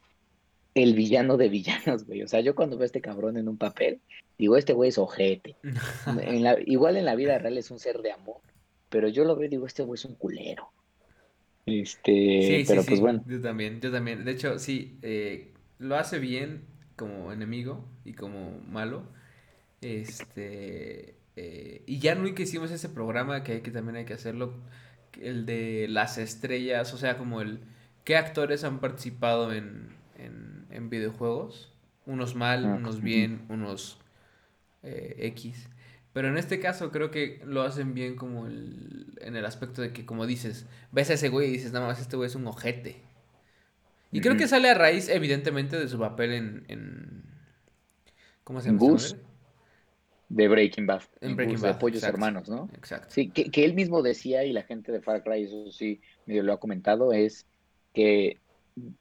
[0.74, 2.24] el villano de villanos, güey.
[2.24, 4.00] O sea, yo cuando veo a este cabrón en un papel,
[4.38, 5.56] digo, este güey es ojete.
[6.66, 8.42] igual en la vida real es un ser de amor,
[8.90, 10.70] pero yo lo veo y digo, este güey es un culero.
[11.66, 13.24] Este, pero pues bueno.
[13.28, 14.26] Yo también, yo también.
[14.26, 19.04] De hecho, sí, eh, lo hace bien como enemigo y como malo.
[19.82, 24.14] Este, eh, y ya no que hicimos ese programa que, hay que también hay que
[24.14, 24.54] hacerlo,
[25.20, 27.62] el de las estrellas, o sea, como el
[28.04, 30.51] qué actores han participado en, en,
[30.90, 31.72] videojuegos,
[32.06, 34.00] unos mal, ah, unos bien, unos
[34.84, 35.70] eh, X.
[36.14, 39.94] Pero en este caso creo que lo hacen bien como el, en el aspecto de
[39.94, 42.48] que, como dices, ves a ese güey y dices, nada más, este güey es un
[42.48, 43.02] ojete.
[44.12, 46.66] Y creo que sale a raíz, evidentemente, de su papel en...
[46.68, 47.24] en
[48.44, 48.96] ¿Cómo se llama?
[48.98, 49.32] Este
[50.32, 51.04] de Breaking Bad.
[51.20, 51.74] En Breaking Bad.
[51.74, 52.70] De Pollos Hermanos, ¿no?
[52.74, 53.08] Exacto.
[53.10, 56.44] Sí, que, que, él mismo decía, y la gente de Far Cry, eso sí, medio
[56.44, 57.46] lo ha comentado, es
[57.94, 58.38] que,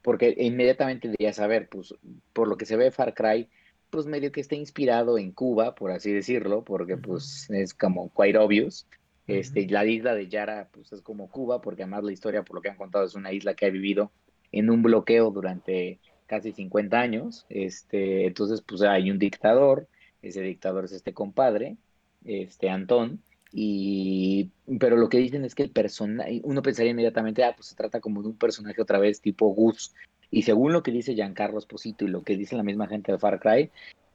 [0.01, 1.95] porque inmediatamente diría saber, pues,
[2.33, 3.49] por lo que se ve Far Cry,
[3.89, 8.37] pues medio que está inspirado en Cuba, por así decirlo, porque pues es como quite
[8.37, 8.87] obvious.
[9.27, 12.61] Este, la isla de Yara, pues es como Cuba, porque además la historia, por lo
[12.61, 14.11] que han contado, es una isla que ha vivido
[14.51, 17.45] en un bloqueo durante casi 50 años.
[17.49, 19.87] Este, entonces, pues hay un dictador,
[20.21, 21.77] ese dictador es este compadre,
[22.23, 27.53] este Antón, y pero lo que dicen es que el personaje, uno pensaría inmediatamente, ah,
[27.55, 29.93] pues se trata como de un personaje otra vez tipo Gus,
[30.29, 33.19] y según lo que dice Giancarlo Esposito y lo que dice la misma gente de
[33.19, 33.69] Far Cry,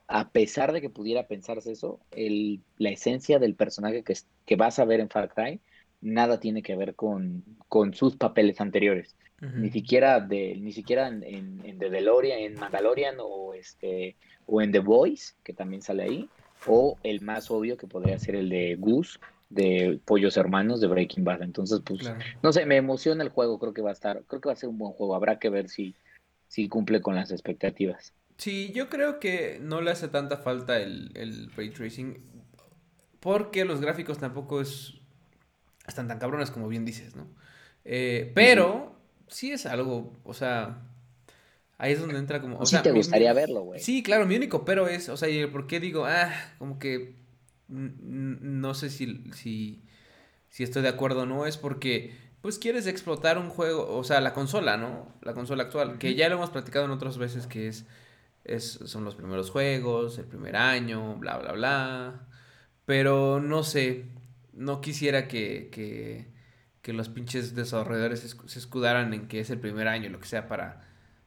[0.09, 4.15] a pesar de que pudiera pensarse eso, el, la esencia del personaje que,
[4.47, 5.61] que vas a ver en Far Cry,
[6.01, 9.17] nada tiene que ver con, con sus papeles anteriores.
[9.39, 14.73] Ni siquiera de, ni siquiera en, en, The DeLorean, en Mandalorian o este o en
[14.73, 16.31] The Voice, que también sale ahí,
[16.67, 21.25] o el más obvio que podría ser el de Goose de Pollos Hermanos de Breaking
[21.25, 21.43] Bad.
[21.43, 22.01] Entonces, pues,
[22.43, 24.57] no sé, me emociona el juego, creo que va a estar, creo que va a
[24.57, 25.15] ser un buen juego.
[25.15, 25.95] Habrá que ver si,
[26.49, 28.13] si cumple con las expectativas.
[28.39, 32.19] Sí, yo creo que no le hace tanta falta el, el ray tracing
[33.21, 34.95] porque los gráficos tampoco es,
[35.87, 37.27] están tan cabrones como bien dices, ¿no?
[37.85, 40.83] Eh, pero sí es algo, o sea,
[41.79, 42.59] ahí es donde entra como...
[42.59, 43.81] O sí te gustaría verlo, güey.
[43.81, 47.15] Sí, claro, mi único pero es, o sea, ¿por qué digo, ah, como que
[47.69, 49.83] no sé si, si,
[50.49, 54.21] si estoy de acuerdo o no, es porque pues quieres explotar un juego, o sea,
[54.21, 55.13] la consola, ¿no?
[55.23, 57.87] La consola actual, que ya lo hemos platicado en otras veces, que es,
[58.45, 62.29] es, son los primeros juegos, el primer año, bla, bla, bla.
[62.85, 64.05] Pero no sé,
[64.53, 66.29] no quisiera que, que,
[66.83, 70.47] que los pinches desarrolladores se escudaran en que es el primer año, lo que sea,
[70.47, 70.87] para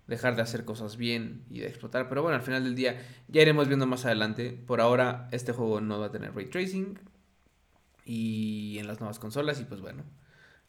[0.09, 2.09] dejar de hacer cosas bien y de explotar.
[2.09, 4.51] Pero bueno, al final del día ya iremos viendo más adelante.
[4.51, 6.99] Por ahora, este juego no va a tener ray tracing
[8.05, 10.03] y en las nuevas consolas y pues bueno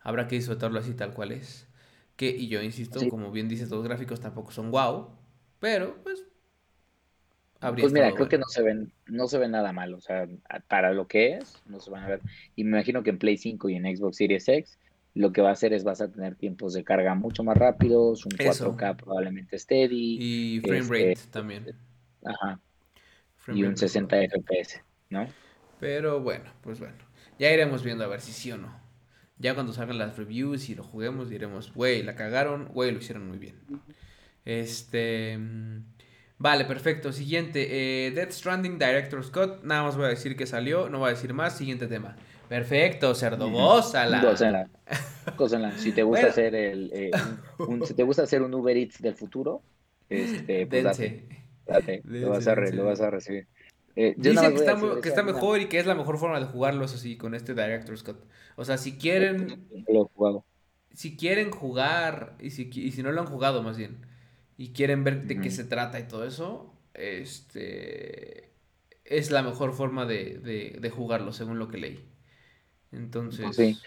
[0.02, 1.66] habrá que disfrutarlo así tal cual es.
[2.16, 5.10] Que, y yo insisto, como bien dices, los gráficos tampoco son wow,
[5.58, 6.26] pero pues...
[7.60, 10.26] Pues mira, creo que no se ven, no se ven nada mal, o sea,
[10.66, 12.22] para lo que es, no se van a ver.
[12.56, 14.78] Y me imagino que en Play 5 y en Xbox Series X,
[15.14, 18.24] lo que va a hacer es vas a tener tiempos de carga mucho más rápidos,
[18.24, 20.18] un 4K probablemente steady.
[20.20, 21.66] Y frame rate este, también.
[22.24, 22.60] Ajá.
[23.48, 25.26] y un 60 FPS, ¿no?
[25.80, 26.96] Pero bueno, pues bueno.
[27.38, 28.78] Ya iremos viendo a ver si sí o no.
[29.38, 33.26] Ya cuando salgan las reviews y lo juguemos, diremos, güey, la cagaron, güey, lo hicieron
[33.26, 33.56] muy bien.
[34.44, 35.38] Este.
[35.38, 35.84] Mm,
[36.36, 37.12] vale, perfecto.
[37.12, 38.06] Siguiente.
[38.06, 39.64] Eh, Death Stranding Director Scott.
[39.64, 41.56] Nada más voy a decir que salió, no voy a decir más.
[41.56, 42.16] Siguiente tema.
[42.50, 44.68] Perfecto, cerdo, gózala.
[45.36, 45.78] Gózala.
[45.78, 46.90] Si te gusta hacer el.
[46.92, 47.12] Eh,
[47.58, 49.62] un, si te gusta hacer un Uber Eats del futuro,
[50.08, 51.28] este, pues date,
[51.64, 53.46] date, lo, vas a lo vas a recibir.
[53.94, 56.86] Eh, Dicen que está, que está mejor y que es la mejor forma de jugarlo,
[56.86, 58.26] eso sí, con este Director Scott.
[58.56, 59.68] O sea, si quieren.
[59.86, 60.44] Lo he jugado.
[60.92, 64.04] Si quieren jugar, y si, y si no lo han jugado más bien,
[64.58, 68.50] y quieren ver de qué se trata y todo eso, este.
[69.04, 72.10] Es la mejor forma de, de, de jugarlo, según lo que leí.
[72.92, 73.54] Entonces.
[73.54, 73.78] Sí.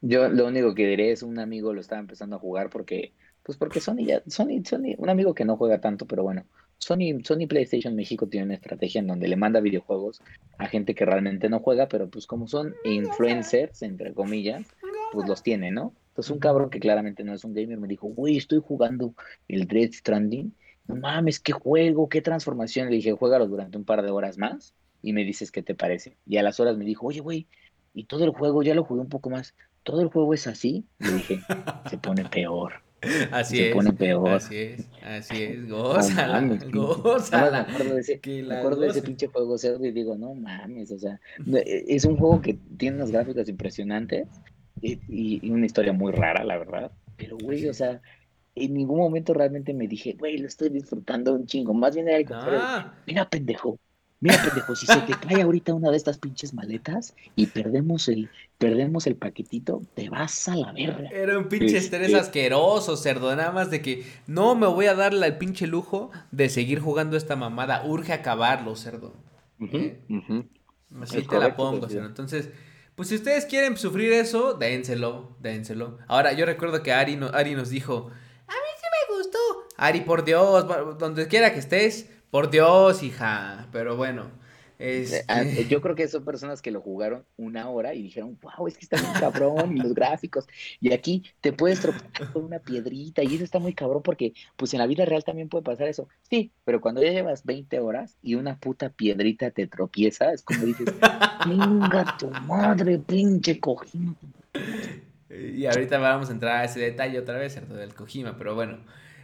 [0.00, 3.12] Yo lo único que diré es un amigo lo estaba empezando a jugar porque.
[3.42, 4.22] Pues porque Sony ya.
[4.26, 6.44] Sony, Sony, un amigo que no juega tanto, pero bueno
[6.78, 10.22] Sony, Sony PlayStation México tiene una estrategia en donde le manda videojuegos
[10.58, 14.66] a gente que realmente no juega, pero pues como son influencers, entre comillas,
[15.12, 15.94] pues los tiene, ¿no?
[16.08, 19.14] Entonces un cabrón que claramente no es un gamer me dijo, güey, estoy jugando
[19.48, 20.54] el Dread Stranding.
[20.86, 22.88] No mames, qué juego, qué transformación.
[22.88, 26.16] Le dije, juégalo durante un par de horas más y me dices qué te parece.
[26.26, 27.46] Y a las horas me dijo, oye, güey,
[27.96, 30.84] y todo el juego, ya lo jugué un poco más, ¿todo el juego es así?
[30.98, 31.40] Le dije,
[31.88, 32.74] se pone peor.
[33.32, 33.74] Así se es.
[33.74, 34.28] pone peor.
[34.28, 35.68] Así es, así es.
[35.68, 37.66] Gózala, no, gózala.
[37.66, 40.90] me acuerdo de ese, me acuerdo de ese pinche juego cerdo y digo, no mames,
[40.90, 41.18] o sea,
[41.54, 44.28] e, es un juego que tiene unas gráficas impresionantes
[44.82, 46.92] y, y, una historia muy rara, la verdad.
[47.16, 48.02] Pero, güey, o sea,
[48.54, 51.72] en ningún momento realmente me dije, güey, lo estoy disfrutando un chingo.
[51.72, 52.60] Más bien era el contrario.
[52.62, 52.94] Ah.
[53.06, 53.78] Mira, pendejo,
[54.20, 58.30] Mira, pendejo, si se te cae ahorita una de estas pinches maletas y perdemos el,
[58.56, 61.10] perdemos el paquetito, te vas a la verga.
[61.10, 63.34] Era un pinche estrés asqueroso, cerdo.
[63.36, 67.16] Nada más de que no me voy a dar el pinche lujo de seguir jugando
[67.16, 67.84] esta mamada.
[67.84, 69.12] Urge acabarlo, cerdo.
[69.60, 70.00] ¿Eh?
[71.02, 72.06] Así te la pongo, cerdo.
[72.06, 72.48] Entonces,
[72.94, 75.98] pues si ustedes quieren sufrir eso, dénselo, dénselo.
[76.08, 78.10] Ahora, yo recuerdo que Ari, no, Ari nos dijo,
[78.46, 79.38] a mí sí me gustó.
[79.76, 80.66] Ari, por Dios,
[80.98, 83.66] donde quiera que estés por Dios, hija.
[83.72, 84.30] Pero bueno.
[84.78, 85.68] Ah, Este...
[85.68, 88.84] yo creo que son personas que lo jugaron una hora y dijeron, wow, es que
[88.84, 90.46] está muy cabrón y los gráficos.
[90.80, 94.74] Y aquí te puedes tropezar con una piedrita y eso está muy cabrón porque pues
[94.74, 96.08] en la vida real también puede pasar eso.
[96.28, 100.66] Sí, pero cuando ya llevas 20 horas y una puta piedrita te tropieza, es como
[100.66, 100.86] dices,
[101.46, 104.14] venga tu madre, pinche Kojima.
[105.30, 107.74] Y ahorita vamos a entrar a ese detalle otra vez, ¿cierto?
[107.74, 108.78] Del Kojima, pero bueno.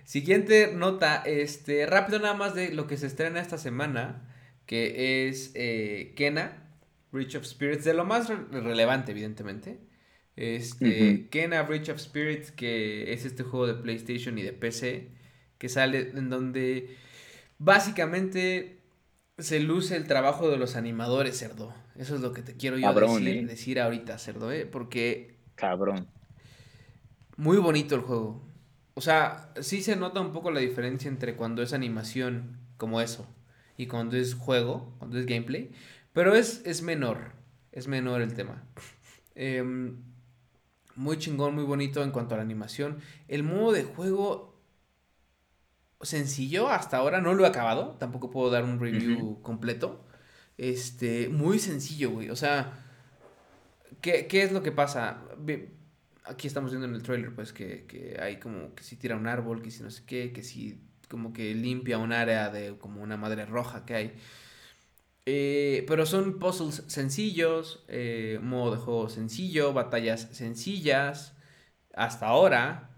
[0.04, 4.28] Siguiente nota, este, rápido nada más de lo que se estrena esta semana
[4.66, 6.62] que es eh, Kena,
[7.10, 9.78] Bridge of Spirits, de lo más re relevante, evidentemente.
[10.36, 11.28] Este, uh -huh.
[11.28, 15.10] Kena, Bridge of Spirits, que es este juego de PlayStation y de PC,
[15.58, 16.96] que sale en donde
[17.58, 18.78] básicamente
[19.38, 21.74] se luce el trabajo de los animadores, cerdo.
[21.96, 23.46] Eso es lo que te quiero yo Cabrón, decir, ¿eh?
[23.46, 24.64] decir ahorita, cerdo, ¿eh?
[24.64, 26.08] Porque Cabrón.
[27.36, 28.42] muy bonito el juego.
[28.94, 33.26] O sea, sí se nota un poco la diferencia entre cuando es animación como eso
[33.76, 35.70] y cuando es juego, cuando es gameplay,
[36.12, 37.32] pero es, es menor,
[37.72, 38.64] es menor el tema.
[39.34, 39.62] Eh,
[40.94, 42.98] muy chingón, muy bonito en cuanto a la animación.
[43.28, 44.52] El modo de juego
[46.02, 49.42] sencillo hasta ahora, no lo he acabado, tampoco puedo dar un review uh -huh.
[49.42, 50.04] completo.
[50.58, 52.72] Este, muy sencillo, güey, o sea,
[54.00, 55.22] ¿qué, ¿qué, es lo que pasa?
[56.24, 59.26] Aquí estamos viendo en el trailer, pues, que, que hay como que si tira un
[59.26, 63.02] árbol, que si no sé qué, que si como que limpia un área de como
[63.02, 64.14] una madre roja que hay.
[65.26, 71.36] Eh, pero son puzzles sencillos, eh, modo de juego sencillo, batallas sencillas.
[71.94, 72.90] Hasta ahora,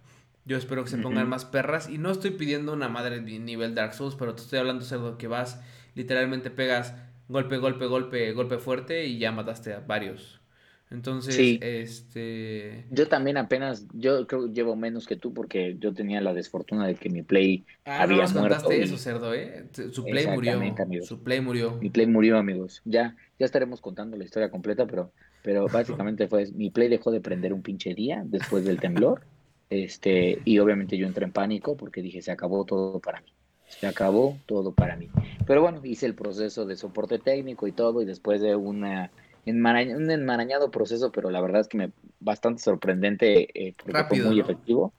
[0.45, 1.31] yo espero que se pongan uh -huh.
[1.31, 1.89] más perras.
[1.89, 5.19] Y no estoy pidiendo una madre de nivel Dark Souls, pero te estoy hablando de
[5.19, 5.61] que vas,
[5.95, 6.95] literalmente pegas
[7.29, 10.44] golpe, golpe, golpe, golpe fuerte y ya mataste a varios.
[10.91, 11.59] Entonces, sí.
[11.63, 12.85] este...
[12.91, 16.87] Yo también apenas, yo creo que llevo menos que tú porque yo tenía la desfortuna
[16.87, 18.73] de que mi Play ah, había no muerto.
[18.73, 18.83] Y...
[18.83, 19.67] eso, cerdo, ¿eh?
[19.93, 20.53] Su Play murió.
[20.55, 21.09] Amigos.
[21.09, 21.79] Su Play murió.
[21.81, 22.83] Mi Play murió, amigos.
[22.85, 27.21] Ya, ya estaremos contando la historia completa, pero, pero básicamente fue, mi Play dejó de
[27.21, 29.23] prender un pinche día después del temblor.
[29.71, 33.33] Este, y obviamente yo entré en pánico porque dije, se acabó todo para mí.
[33.67, 35.09] Se acabó todo para mí.
[35.47, 39.11] Pero bueno, hice el proceso de soporte técnico y todo, y después de una
[39.47, 44.31] un enmarañado proceso, pero la verdad es que me bastante sorprendente eh, porque Rápido, fue
[44.31, 44.45] muy ¿no?
[44.45, 44.93] efectivo.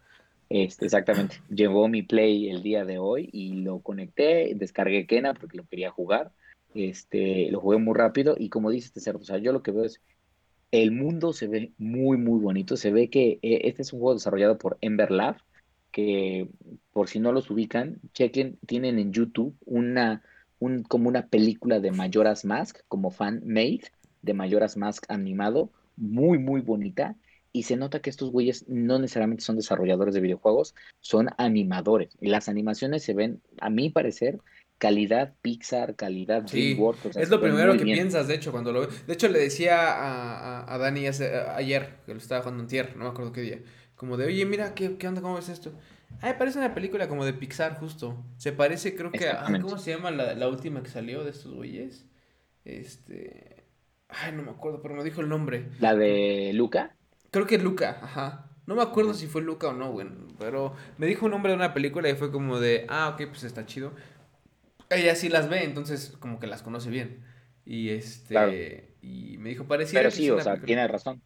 [0.50, 1.42] Este, exactamente.
[1.50, 5.92] Llegó mi play el día de hoy y lo conecté, descargué Kena porque lo quería
[5.92, 6.32] jugar.
[6.74, 9.72] Este, lo jugué muy rápido y como dice este cerdo, o sea, yo lo que
[9.72, 10.02] veo es
[10.72, 14.16] el mundo se ve muy muy bonito, se ve que eh, este es un juego
[14.16, 15.38] desarrollado por Ember Lab,
[15.92, 16.50] que
[16.92, 20.22] por si no los ubican, chequen, tienen en YouTube una
[20.60, 23.84] un, como una película de Majora's Mask, como fan made,
[24.26, 27.16] de Majora's Mask animado, muy, muy bonita.
[27.52, 32.18] Y se nota que estos güeyes no necesariamente son desarrolladores de videojuegos, son animadores.
[32.20, 34.40] Y las animaciones se ven, a mi parecer,
[34.78, 37.06] calidad Pixar, calidad Sí, DreamWorks.
[37.06, 37.96] o sea, es lo primero que bien.
[37.96, 41.56] piensas, de hecho, cuando lo De hecho, le decía a, a, a Dani hace- a-
[41.56, 43.60] ayer, que lo estaba jugando en Tier, no me acuerdo qué día,
[43.96, 45.22] como de, oye, mira, ¿qué, qué onda?
[45.22, 45.72] ¿Cómo ves esto?
[46.22, 48.24] Ay, parece una película como de Pixar, justo.
[48.38, 49.60] Se parece, creo que a...
[49.60, 52.06] ¿Cómo se llama la, la última que salió de estos güeyes?
[52.66, 53.65] Este...
[54.10, 55.70] Ay, no me acuerdo, pero me dijo el nombre.
[55.80, 56.96] La de Luca,
[57.32, 58.50] Creo que Luca, ajá.
[58.66, 60.08] No me acuerdo si fue Luca o no, güey.
[60.40, 63.44] Pero me dijo un nombre de una película y fue como de, ah, ok, pues
[63.44, 63.94] está chido.
[64.90, 67.26] Ella sí las ve, entonces como que las conoce bien.
[67.66, 68.28] Y este.
[68.30, 68.54] Claro.
[69.02, 70.66] Y me dijo, pareciera pero que sí, es o sea, película".
[70.66, 71.22] tiene razón.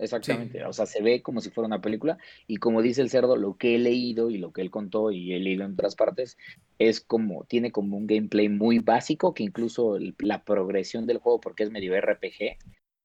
[0.00, 3.36] Exactamente, o sea, se ve como si fuera una película y como dice el cerdo,
[3.36, 6.38] lo que he leído y lo que él contó y he leído en otras partes
[6.78, 11.64] es como, tiene como un gameplay muy básico que incluso la progresión del juego, porque
[11.64, 12.56] es medio RPG,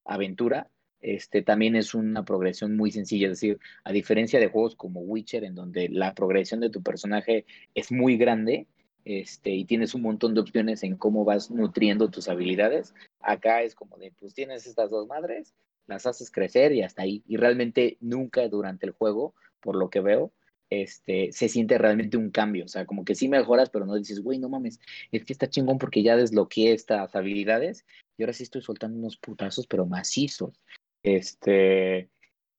[0.06, 0.70] aventura,
[1.02, 5.44] este también es una progresión muy sencilla, es decir, a diferencia de juegos como Witcher,
[5.44, 8.68] en donde la progresión de tu personaje es muy grande,
[9.04, 13.76] este, y tienes un montón de opciones en cómo vas nutriendo tus habilidades, acá es
[13.76, 15.54] como de, pues tienes estas dos madres,
[15.88, 17.24] las haces crecer y hasta ahí.
[17.28, 20.32] Y realmente nunca durante el juego, por lo que veo,
[20.70, 22.66] este, se siente realmente un cambio.
[22.66, 24.80] O sea, como que sí mejoras, pero no dices, güey, no mames,
[25.12, 27.86] es que está chingón porque ya desbloqueé estas habilidades
[28.18, 30.60] y ahora sí estoy soltando unos putazos, pero macizos.
[31.04, 32.10] Este,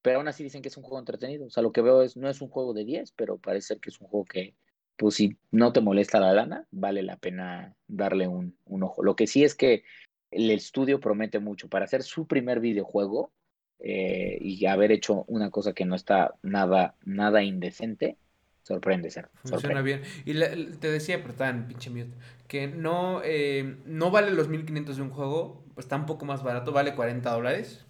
[0.02, 1.46] pero aún así dicen que es un juego entretenido.
[1.46, 3.80] O sea, lo que veo es, no es un juego de 10, pero parece ser
[3.80, 4.54] que es un juego que,
[4.96, 9.02] pues si no te molesta la lana, vale la pena darle un, un ojo.
[9.02, 9.82] Lo que sí es que
[10.30, 13.32] el estudio promete mucho para hacer su primer videojuego
[13.78, 18.18] eh, y haber hecho una cosa que no está nada, nada indecente,
[18.62, 19.30] sorprende ser.
[19.42, 20.02] Funciona bien.
[20.24, 20.48] Y la-
[20.80, 22.10] te decía, pero estaba en pinche mute,
[22.48, 26.42] que no, eh, no vale los 1500 de un juego, pues está un poco más
[26.42, 27.84] barato, vale 40 dólares.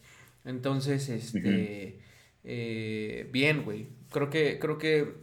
[0.45, 2.01] Entonces, este,
[2.45, 3.89] eh, bien, güey.
[4.11, 5.15] Creo que, creo que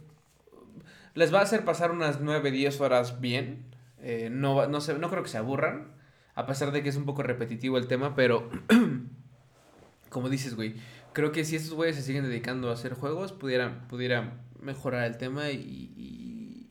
[1.14, 3.66] les va a hacer pasar unas 9, 10 horas bien.
[3.98, 5.93] Eh, no, no, se, no creo que se aburran.
[6.34, 8.50] A pesar de que es un poco repetitivo el tema, pero
[10.08, 10.74] como dices, güey,
[11.12, 15.16] creo que si estos güeyes se siguen dedicando a hacer juegos, pudieran, pudieran mejorar el
[15.16, 15.90] tema y,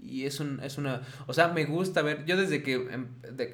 [0.02, 1.02] y, es, un, es una...
[1.26, 3.08] O sea, me gusta ver, yo desde que, em,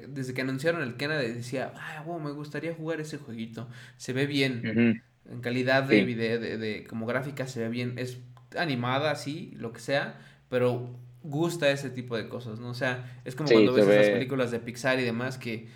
[0.08, 4.26] desde que anunciaron el Kennedy decía, ah, wow, me gustaría jugar ese jueguito, se ve
[4.26, 8.18] bien, en calidad de video, de, de, como gráfica se ve bien, es
[8.56, 12.70] animada, sí, lo que sea, pero gusta ese tipo de cosas, ¿no?
[12.70, 15.68] O sea, es como cuando ves esas películas de Pixar y demás que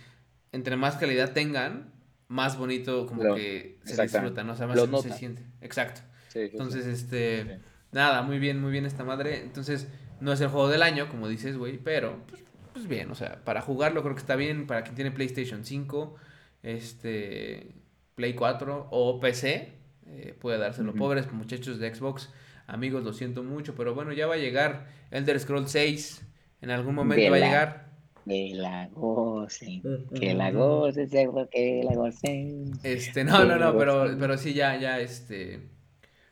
[0.55, 1.93] entre más calidad tengan,
[2.29, 4.53] más bonito como que se disfruta, ¿no?
[4.53, 5.43] O sea, más se, siente.
[5.61, 6.01] Exacto.
[6.33, 7.59] Entonces, este,
[7.91, 9.43] nada, muy bien, muy bien esta madre.
[9.43, 9.89] Entonces,
[10.21, 13.45] no es el juego del año, como dices, güey, pero pues, pues, bien, o sea,
[13.45, 16.15] para jugarlo creo que está bien, para quien tiene PlayStation 5,
[16.63, 17.75] este,
[18.15, 19.73] Play 4 o PC,
[20.07, 20.95] eh, puede dárselo.
[20.95, 22.31] Pobres muchachos de Xbox,
[22.69, 26.23] amigos, lo siento mucho, pero bueno, ya va a llegar Elder Scrolls 6,
[26.61, 27.94] en algún momento va a llegar.
[28.27, 29.83] Que la gocen,
[30.19, 31.09] que la gocen,
[31.51, 32.73] que la gocen.
[32.83, 35.61] Este, no, no, no, pero, pero sí, ya, ya, este,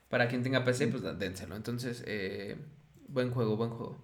[0.09, 1.55] para quien tenga PC, pues dénselo.
[1.55, 2.57] Entonces, eh,
[3.09, 4.03] buen juego, buen juego.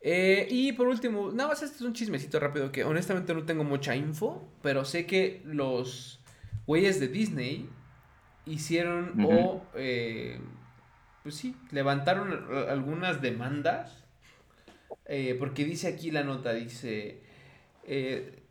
[0.00, 3.64] Eh, y por último, nada más este es un chismecito rápido que honestamente no tengo
[3.64, 6.20] mucha info, pero sé que los
[6.66, 7.68] güeyes de Disney
[8.46, 10.40] hicieron o, eh,
[11.22, 12.32] pues sí, levantaron
[12.68, 14.04] algunas demandas.
[15.38, 17.25] porque dice aquí la nota, dice,
[17.86, 18.42] eh,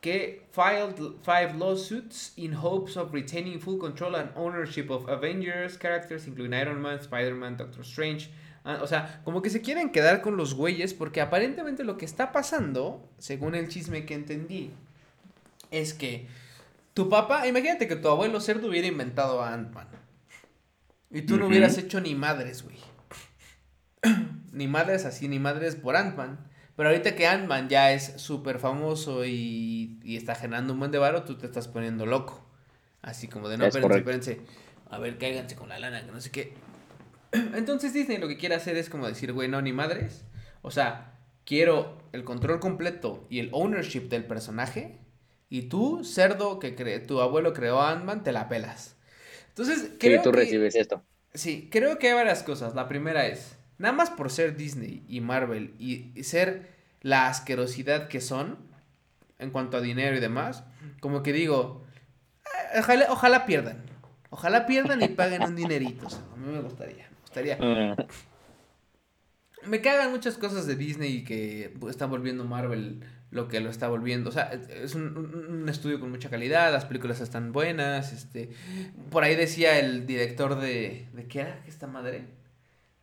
[0.00, 6.26] que filed five lawsuits in hopes of retaining full control and ownership of Avengers characters,
[6.26, 8.28] including Iron Man, Spider-Man, Doctor Strange.
[8.64, 12.04] Ah, o sea, como que se quieren quedar con los güeyes porque aparentemente lo que
[12.04, 14.70] está pasando, según el chisme que entendí,
[15.70, 16.26] es que
[16.92, 19.88] tu papá, imagínate que tu abuelo cerdo hubiera inventado a Ant-Man.
[21.10, 22.76] Y tú no hubieras hecho ni madres, güey.
[24.52, 26.38] ni madres así, ni madres por Ant-Man.
[26.76, 31.22] Pero ahorita que Ant-Man ya es súper famoso y, está generando un buen de varo,
[31.24, 32.44] tú te estás poniendo loco.
[33.00, 34.40] Así como de no, espérense, espérense.
[34.90, 36.54] A ver, cáiganse con la lana, que no sé qué.
[37.32, 40.24] Entonces Disney lo que quiere hacer es como decir, güey, no, ni madres.
[40.62, 44.98] O sea, quiero el control completo y el ownership del personaje.
[45.50, 46.72] Y tú, cerdo que
[47.06, 48.96] tu abuelo creó a Ant-Man, te la pelas.
[49.48, 51.04] Entonces, creo sí, tú recibes esto.
[51.32, 52.74] Sí, creo que hay varias cosas.
[52.74, 58.20] La primera es, Nada más por ser Disney y Marvel y, ser la asquerosidad que
[58.20, 58.56] son
[59.38, 60.64] en cuanto a dinero y demás,
[61.00, 61.84] como que digo,
[62.74, 63.82] eh, ojalá, pierdan.
[64.30, 66.06] Ojalá pierdan y paguen un dinerito.
[66.06, 67.08] a mí me gustaría.
[67.10, 67.96] Me gustaría.
[69.66, 73.02] Me cagan muchas cosas de Disney que están volviendo Marvel
[73.34, 74.30] lo que lo está volviendo.
[74.30, 78.12] O sea, es un, un, estudio con mucha calidad, las películas están buenas.
[78.12, 78.50] Este,
[79.10, 81.08] por ahí decía el director de.
[81.12, 82.24] ¿De qué era esta madre?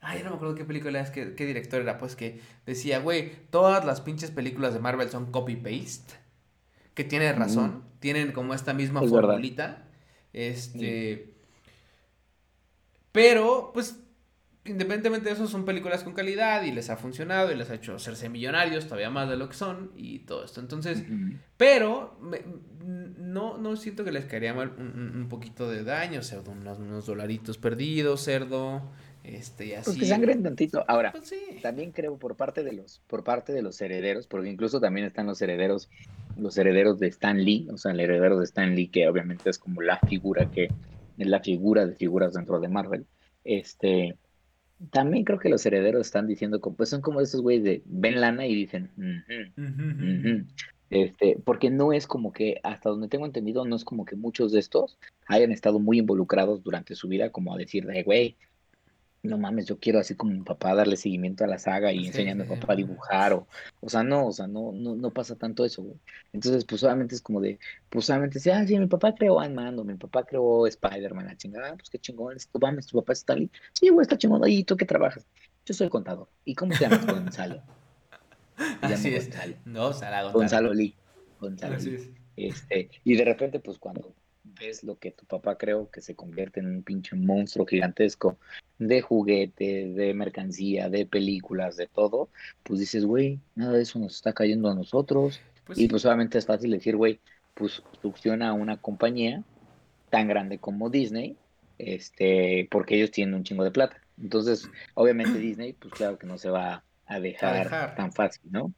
[0.03, 3.33] Ay, no me acuerdo qué película es, qué, qué director era, pues que decía, güey,
[3.51, 6.15] todas las pinches películas de Marvel son copy-paste.
[6.95, 9.85] Que tiene razón, tienen como esta misma formulita.
[10.33, 11.33] Este.
[13.11, 13.97] Pero, pues,
[14.65, 17.95] independientemente de eso, son películas con calidad y les ha funcionado y les ha hecho
[17.95, 20.59] hacerse millonarios todavía más de lo que son y todo esto.
[20.59, 21.03] Entonces,
[21.57, 27.05] pero no, no siento que les caería mal un, poquito de daño, o unos, unos
[27.05, 28.91] dolaritos perdidos, cerdo.
[29.23, 29.85] Este, y así.
[29.85, 30.83] Pues que sangren tantito.
[30.87, 34.79] Ahora, pues también creo por parte de los, por parte de los herederos, porque incluso
[34.79, 35.89] también están los herederos,
[36.37, 39.59] los herederos de Stan Lee, o sea, el heredero de Stan Lee, que obviamente es
[39.59, 40.69] como la figura que,
[41.17, 43.05] es la figura de figuras dentro de Marvel.
[43.43, 44.17] Este,
[44.89, 48.47] también creo que los herederos están diciendo, pues son como esos güeyes de ven lana
[48.47, 48.89] y dicen,
[50.89, 54.51] este, porque no es como que, hasta donde tengo entendido, no es como que muchos
[54.51, 58.35] de estos hayan estado muy involucrados durante su vida, como a decir de, güey,
[59.23, 62.43] no mames, yo quiero así como mi papá darle seguimiento a la saga y enseñarme
[62.43, 63.47] a mi papá a dibujar, o,
[63.79, 65.97] o sea, no, o sea, no, no, no pasa tanto eso, güey.
[66.33, 69.77] Entonces, pues solamente es como de, pues solamente dice, ah, sí, mi papá creó Ant-Man,
[69.77, 73.33] o mi papá creó Spider-Man, la chingada, pues qué chingón, tú mames, tu papá está
[73.33, 73.49] ahí.
[73.73, 75.27] Sí, güey, está chingón, ¿y tú qué trabajas?
[75.65, 76.27] Yo soy contador.
[76.43, 77.61] ¿Y cómo te llamas, Gonzalo?
[78.81, 79.29] Así es.
[79.65, 80.31] No, Gonzalo.
[80.33, 80.95] Gonzalo Lee.
[81.39, 82.13] Gonzalo Lee.
[82.35, 86.59] Este, y de repente, pues cuando ves lo que tu papá creo que se convierte
[86.59, 88.37] en un pinche monstruo gigantesco
[88.77, 92.29] de juguete, de mercancía, de películas, de todo,
[92.63, 95.39] pues dices, güey, nada de eso nos está cayendo a nosotros.
[95.65, 97.19] Pues y pues solamente es fácil decir, güey,
[97.53, 99.43] pues succiona una compañía
[100.09, 101.37] tan grande como Disney,
[101.77, 103.97] este, porque ellos tienen un chingo de plata.
[104.19, 107.95] Entonces, obviamente Disney, pues claro que no se va a dejar, a dejar.
[107.95, 108.73] tan fácil, ¿no?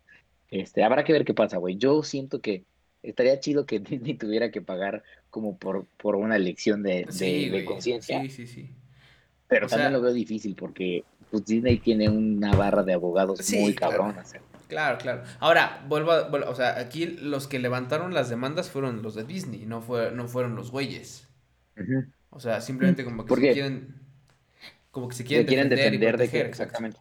[0.50, 1.78] Este, habrá que ver qué pasa, güey.
[1.78, 2.64] Yo siento que
[3.04, 8.22] estaría chido que Disney tuviera que pagar como por, por una elección de, de, conciencia.
[8.22, 8.70] Sí, sí, sí.
[9.48, 14.34] Pero también lo veo difícil porque pues, Disney tiene una barra de abogados muy cabronas.
[14.68, 15.24] Claro, claro.
[15.40, 19.66] Ahora, vuelvo a, o sea, aquí los que levantaron las demandas fueron los de Disney,
[19.68, 21.28] no, fue, no fueron los güeyes.
[22.30, 23.96] O sea, simplemente como que se quieren,
[24.90, 26.98] como que se quieren, defender, de que, exactamente.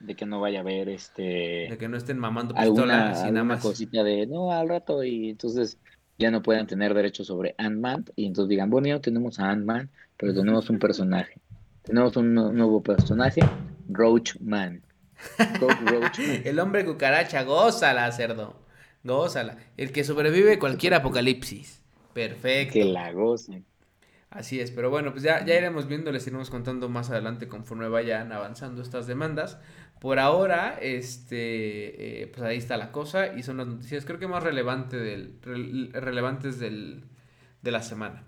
[0.00, 1.66] De que no vaya a haber este.
[1.70, 3.60] De que no estén mamando pistolas y nada más.
[3.60, 5.78] cosita de no al rato y entonces
[6.18, 9.50] ya no puedan tener derecho sobre Ant-Man y entonces digan, bueno, ya no tenemos a
[9.50, 11.40] Ant-Man, pero tenemos un personaje.
[11.82, 13.40] Tenemos un nuevo personaje,
[13.88, 14.82] Roachman.
[16.44, 18.56] El hombre cucaracha, gózala, cerdo.
[19.04, 19.58] Gózala.
[19.76, 21.82] El que sobrevive cualquier apocalipsis.
[22.12, 22.74] Perfecto.
[22.74, 23.62] Que la goce.
[24.30, 27.88] Así es, pero bueno, pues ya, ya iremos viendo, les iremos contando más adelante conforme
[27.88, 29.58] vayan avanzando estas demandas.
[30.00, 34.28] Por ahora, este, eh, pues ahí está la cosa y son las noticias creo que
[34.28, 35.38] más relevante del,
[35.92, 37.04] relevantes del,
[37.62, 38.22] de la semana.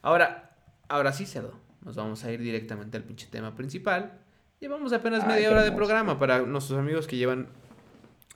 [0.00, 0.56] Ahora,
[0.88, 4.20] ahora sí, cerdo, nos vamos a ir directamente al pinche tema principal.
[4.60, 7.48] Llevamos apenas media hora de programa para nuestros amigos que llevan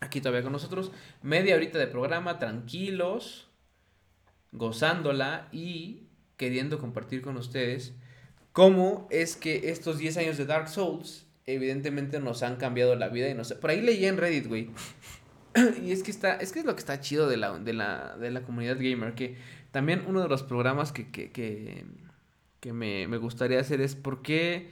[0.00, 0.92] aquí todavía con nosotros.
[1.22, 3.48] Media horita de programa, tranquilos,
[4.50, 7.94] gozándola y queriendo compartir con ustedes
[8.52, 13.28] cómo es que estos 10 años de Dark Souls evidentemente nos han cambiado la vida
[13.28, 13.56] y no sé.
[13.56, 14.70] Por ahí leí en Reddit, güey.
[15.84, 18.16] y es que está, es que es lo que está chido de la, de la,
[18.16, 19.36] de la comunidad gamer, que
[19.70, 21.84] también uno de los programas que, que, que,
[22.60, 24.70] que me, me gustaría hacer es por qué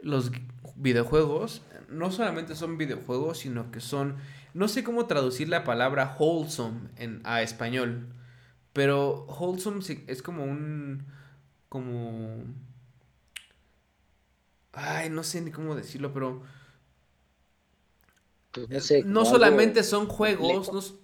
[0.00, 0.30] los
[0.76, 4.16] videojuegos no solamente son videojuegos, sino que son,
[4.52, 8.08] no sé cómo traducir la palabra wholesome en, a español,
[8.72, 11.04] pero wholesome es como un,
[11.68, 12.44] como,
[14.74, 16.42] ay, no sé ni cómo decirlo, pero
[18.52, 20.94] pues no, solamente son juegos,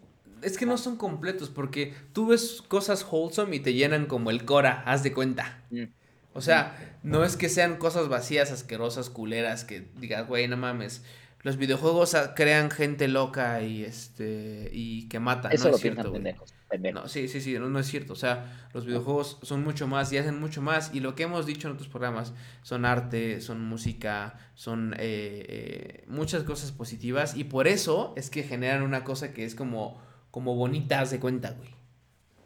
[0.42, 4.44] es que no son completos, porque tú ves cosas wholesome y te llenan como el
[4.44, 5.62] Cora, haz de cuenta.
[5.70, 5.84] Mm.
[6.32, 11.02] O sea, no es que sean cosas vacías, asquerosas, culeras, que digas, güey, no mames.
[11.43, 15.53] Los videojuegos crean gente loca y este y que matan.
[15.53, 16.53] Eso no es cierto, pendejos,
[16.93, 18.12] No, sí, sí, sí, no, es cierto.
[18.12, 20.91] O sea, los videojuegos son mucho más y hacen mucho más.
[20.93, 26.05] Y lo que hemos dicho en otros programas son arte, son música, son eh, eh,
[26.09, 27.34] muchas cosas positivas.
[27.34, 29.99] Y por eso es que generan una cosa que es como,
[30.30, 31.70] como bonita, haz de cuenta, güey.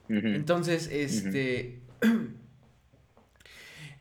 [0.08, 1.82] Entonces, este.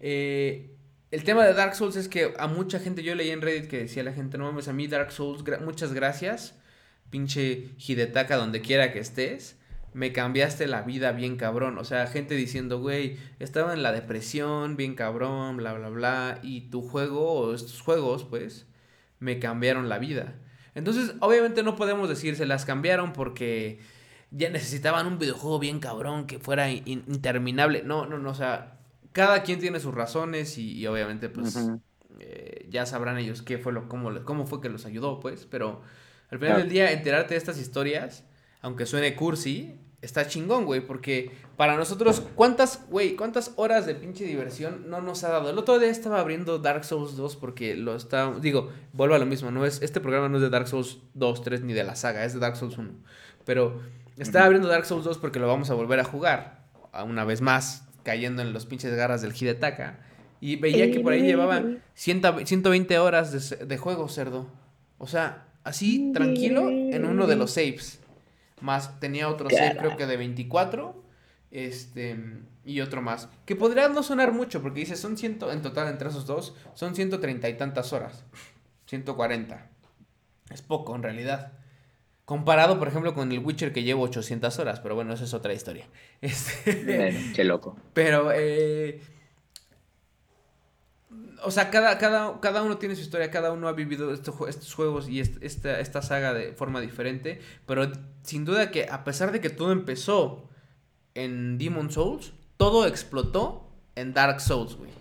[0.06, 0.72] Eh,
[1.14, 3.78] el tema de Dark Souls es que a mucha gente, yo leí en Reddit que
[3.78, 6.55] decía la gente, no mames, a mí Dark Souls, muchas gracias,
[7.11, 9.59] pinche Hidetaka donde quiera que estés,
[9.93, 14.76] me cambiaste la vida bien cabrón, o sea, gente diciendo, güey, estaba en la depresión,
[14.76, 18.66] bien cabrón, bla, bla, bla, y tu juego, o estos juegos, pues,
[19.20, 20.34] me cambiaron la vida.
[20.74, 23.78] Entonces, obviamente no podemos decir se las cambiaron porque
[24.32, 27.84] ya necesitaban un videojuego bien cabrón que fuera interminable.
[27.84, 28.72] No, no, no, o sea,
[29.14, 31.57] cada quien tiene sus razones y, obviamente pues
[32.20, 35.82] eh, ya sabrán ellos qué fue lo, cómo, cómo fue que los ayudó, pues, pero
[36.30, 38.26] al final del día enterarte de estas historias,
[38.61, 44.26] aunque suene cursi, está chingón, güey, porque para nosotros, ¿cuántas, güey, cuántas horas de pinche
[44.26, 45.49] diversión no nos ha dado?
[45.49, 49.26] El otro día estaba abriendo Dark Souls 2 porque lo está, digo, vuelvo a lo
[49.26, 51.95] mismo, no es, este programa no es de Dark Souls 2, 3 ni de la
[51.95, 52.91] saga, es de Dark Souls 1,
[53.45, 53.80] pero
[54.18, 56.68] estaba abriendo Dark Souls 2 porque lo vamos a volver a jugar,
[57.05, 59.99] una vez más, cayendo en los pinches garras del Hidetaka.
[60.39, 64.47] Y veía que por ahí llevaba 120 horas de, de, juego, cerdo.
[64.97, 67.99] O sea, así tranquilo en uno de los saves.
[68.60, 71.04] Más tenía otro save, creo que de 24.
[71.51, 72.18] Este,
[72.66, 73.30] y otro más.
[73.45, 76.95] Que podría no sonar mucho, porque dice, son ciento, en total entre esos dos, son
[76.95, 78.24] 130 y tantas horas.
[78.88, 79.70] 140.
[80.49, 81.54] Es poco en realidad.
[82.26, 85.53] Comparado, por ejemplo, con el Witcher que llevo 800 horas, pero bueno, esa es otra
[85.53, 85.88] historia.
[86.21, 87.34] Este...
[87.36, 87.78] qué loco.
[87.93, 89.01] Pero, eh...
[91.45, 94.74] O sea, cada, cada, cada uno tiene su historia, cada uno ha vivido estos, estos
[94.74, 99.41] juegos y esta, esta saga de forma diferente, pero sin duda que a pesar de
[99.41, 100.47] que todo empezó
[101.15, 104.91] en Demon Souls, todo explotó en Dark Souls, güey.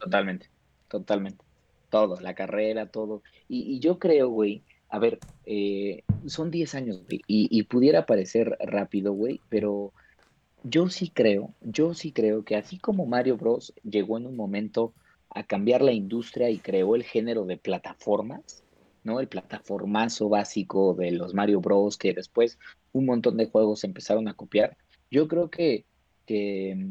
[0.00, 0.50] Totalmente,
[0.88, 1.44] totalmente.
[1.88, 3.22] Todo, la carrera, todo.
[3.48, 9.12] Y, y yo creo, güey, a ver, eh, son 10 años, y, pudiera parecer rápido,
[9.12, 9.92] güey, pero
[10.62, 13.72] yo sí creo, yo sí creo que así como Mario Bros.
[13.82, 14.94] llegó en un momento
[15.30, 18.64] a cambiar la industria y creó el género de plataformas,
[19.04, 19.20] ¿no?
[19.20, 21.96] El plataformazo básico de los Mario Bros.
[21.98, 22.58] que después
[22.92, 24.76] un montón de juegos empezaron a copiar.
[25.10, 25.84] Yo creo que,
[26.26, 26.88] que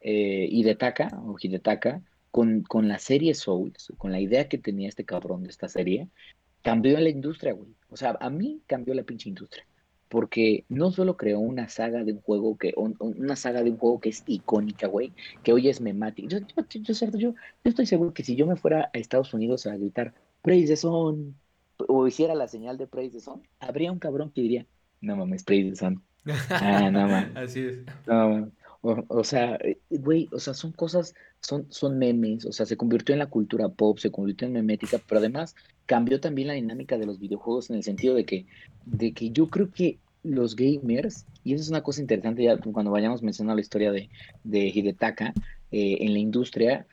[0.00, 5.04] eh, Hidetaka o Hidetaka con, con la serie Souls, con la idea que tenía este
[5.04, 6.08] cabrón de esta serie,
[6.62, 7.68] cambió la industria, güey.
[7.90, 9.64] O sea, a mí cambió la pinche industria.
[10.08, 14.00] Porque no solo creó una saga de un juego que, una saga de un juego
[14.00, 15.12] que es icónica, güey,
[15.44, 16.28] que hoy es memática.
[16.28, 19.66] Yo, yo, yo, yo, yo, estoy seguro que si yo me fuera a Estados Unidos
[19.66, 21.36] a gritar, Praise the Sun,
[21.76, 24.66] o hiciera la señal de Praise the Sun, habría un cabrón que diría,
[25.00, 26.02] no mames, Praise the Sun.
[26.50, 27.36] Ah, no mames.
[27.36, 27.78] Así es.
[28.08, 28.50] No,
[28.82, 32.76] o, o sea, eh, güey, o sea, son cosas, son, son memes, o sea, se
[32.76, 35.54] convirtió en la cultura pop, se convirtió en memética, pero además
[35.86, 38.46] cambió también la dinámica de los videojuegos en el sentido de que,
[38.84, 42.90] de que yo creo que los gamers, y eso es una cosa interesante ya cuando
[42.90, 44.10] vayamos mencionando la historia de,
[44.44, 45.32] de Hidetaka
[45.70, 46.86] eh, en la industria,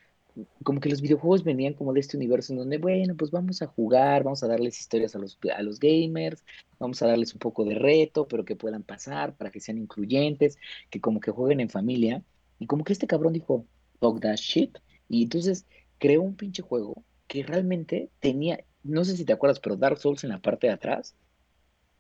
[0.64, 3.68] como que los videojuegos venían como de este universo en donde, bueno, pues vamos a
[3.68, 6.44] jugar, vamos a darles historias a los, a los gamers,
[6.80, 10.58] vamos a darles un poco de reto, pero que puedan pasar para que sean incluyentes,
[10.90, 12.24] que como que jueguen en familia.
[12.60, 13.66] Y como que este cabrón dijo,
[14.00, 14.78] fuck that shit.
[15.10, 15.66] Y entonces
[15.98, 20.24] creó un pinche juego que realmente tenía, no sé si te acuerdas, pero Dark Souls
[20.24, 21.16] en la parte de atrás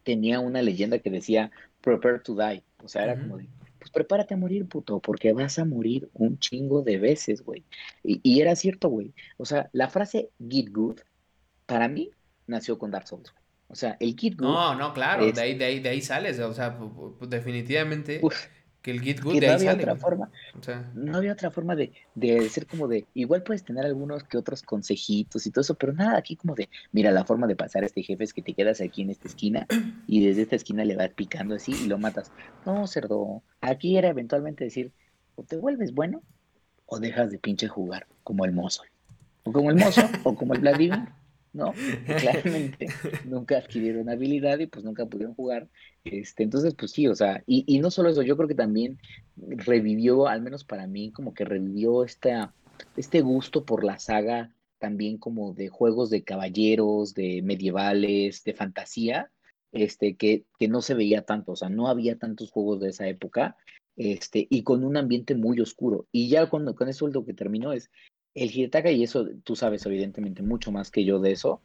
[0.04, 2.64] tenía una leyenda que decía, prepare to die.
[2.84, 6.40] O sea, era como de, pues prepárate a morir, puto, porque vas a morir un
[6.40, 7.64] chingo de veces, güey.
[8.04, 9.14] Y, era cierto, güey.
[9.38, 11.00] O sea, la frase get good,
[11.66, 12.12] para mí,
[12.46, 13.44] nació con Dark Souls, güey.
[13.70, 14.48] O sea, el get good.
[14.48, 16.40] No, no, claro, de, ahí, de, ahí, de ahí sales.
[16.40, 16.80] O sea,
[17.28, 18.22] definitivamente
[18.88, 20.32] que el Git Good no había otra forma.
[20.94, 24.62] No había otra forma de, de ser como de igual puedes tener algunos que otros
[24.62, 27.88] consejitos y todo eso pero nada aquí como de mira la forma de pasar a
[27.88, 29.68] este jefe es que te quedas aquí en esta esquina
[30.08, 32.32] y desde esta esquina le vas picando así y lo matas.
[32.66, 34.94] No cerdo aquí era eventualmente decir
[35.36, 36.22] o te vuelves bueno
[36.86, 38.84] o dejas de pinche jugar como el mozo.
[39.44, 41.10] O como el mozo o como el Vladimir
[41.58, 41.74] ¿no?
[42.22, 42.88] Claramente
[43.26, 45.68] nunca adquirieron habilidad y pues nunca pudieron jugar.
[46.06, 49.00] Este, entonces, pues sí, o sea, y, y, no solo eso, yo creo que también
[49.36, 52.54] revivió, al menos para mí, como que revivió esta,
[52.96, 59.32] este gusto por la saga también como de juegos de caballeros, de medievales, de fantasía,
[59.72, 63.08] este, que, que no se veía tanto, o sea, no había tantos juegos de esa
[63.08, 63.58] época,
[63.96, 66.08] este, y con un ambiente muy oscuro.
[66.12, 67.90] Y ya cuando, con eso lo que terminó es,
[68.38, 71.60] el Hidetaka, y eso tú sabes evidentemente mucho más que yo de eso,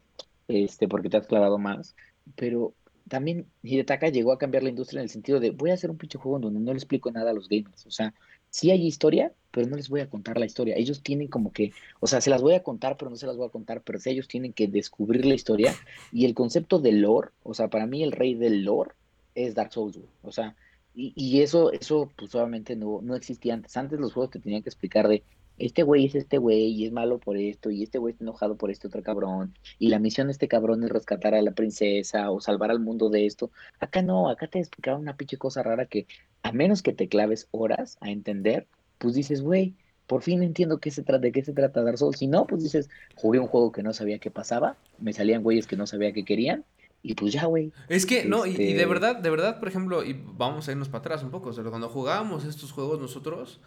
[0.49, 1.95] este, porque te has aclarado más,
[2.35, 2.75] pero
[3.09, 5.99] también Hidetaka llegó a cambiar la industria en el sentido de voy a hacer un
[5.99, 7.85] pinche juego en donde no le explico nada a los gamers.
[7.87, 8.15] O sea,
[8.49, 10.77] sí hay historia, pero no les voy a contar la historia.
[10.77, 13.37] Ellos tienen como que, o sea, se las voy a contar, pero no se las
[13.37, 15.75] voy a contar, pero sí ellos tienen que descubrir la historia.
[16.11, 18.93] Y el concepto de lore, o sea, para mí el rey del lore
[19.35, 20.55] es Dark Souls, O sea,
[20.95, 23.77] y, y, eso, eso pues obviamente no, no existía antes.
[23.77, 25.23] Antes los juegos te tenían que explicar de
[25.59, 28.57] este güey es este güey y es malo por esto y este güey está enojado
[28.57, 32.31] por este otro cabrón y la misión de este cabrón es rescatar a la princesa
[32.31, 33.51] o salvar al mundo de esto.
[33.81, 36.07] Acá no, acá te explicaron una pinche cosa rara que
[36.43, 38.67] a menos que te claves horas a entender,
[38.99, 39.75] pues dices, güey,
[40.07, 42.19] por fin entiendo qué se trata, de qué se trata Dark Souls.
[42.19, 45.67] Si no, pues dices, jugué un juego que no sabía qué pasaba, me salían güeyes
[45.67, 46.65] que no sabía qué querían
[47.03, 47.73] y pues ya, güey.
[47.89, 50.89] Es que, no, y, de este verdad, de verdad, por ejemplo, y vamos a irnos
[50.89, 53.61] para atrás un poco, o sea, cuando jugábamos estos juegos nosotros,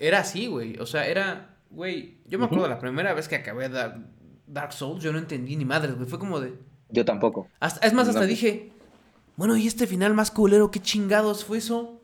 [0.00, 0.78] era así, güey.
[0.78, 4.00] O sea, era, güey, yo me acuerdo la primera vez que acabé Dark,
[4.46, 6.08] Dark Souls, yo no entendí ni madres, güey.
[6.08, 6.54] Fue como de...
[6.88, 7.48] Yo tampoco.
[7.60, 8.72] Hasta, es más, hasta dije,
[9.36, 10.70] bueno, ¿y este final más culero?
[10.70, 12.02] ¿Qué chingados fue eso?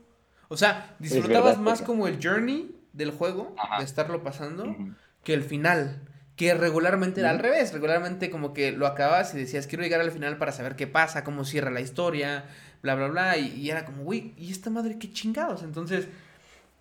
[0.49, 4.77] O sea, disfrutabas más como el journey del juego, de estarlo pasando,
[5.25, 6.03] que el final.
[6.37, 7.73] Que regularmente era al revés.
[7.73, 11.25] Regularmente como que lo acabas y decías, quiero llegar al final para saber qué pasa,
[11.25, 12.45] cómo cierra la historia,
[12.83, 13.39] bla, bla, bla.
[13.39, 15.63] Y, y era como, güey, ¿y esta madre qué chingados?
[15.63, 16.09] Entonces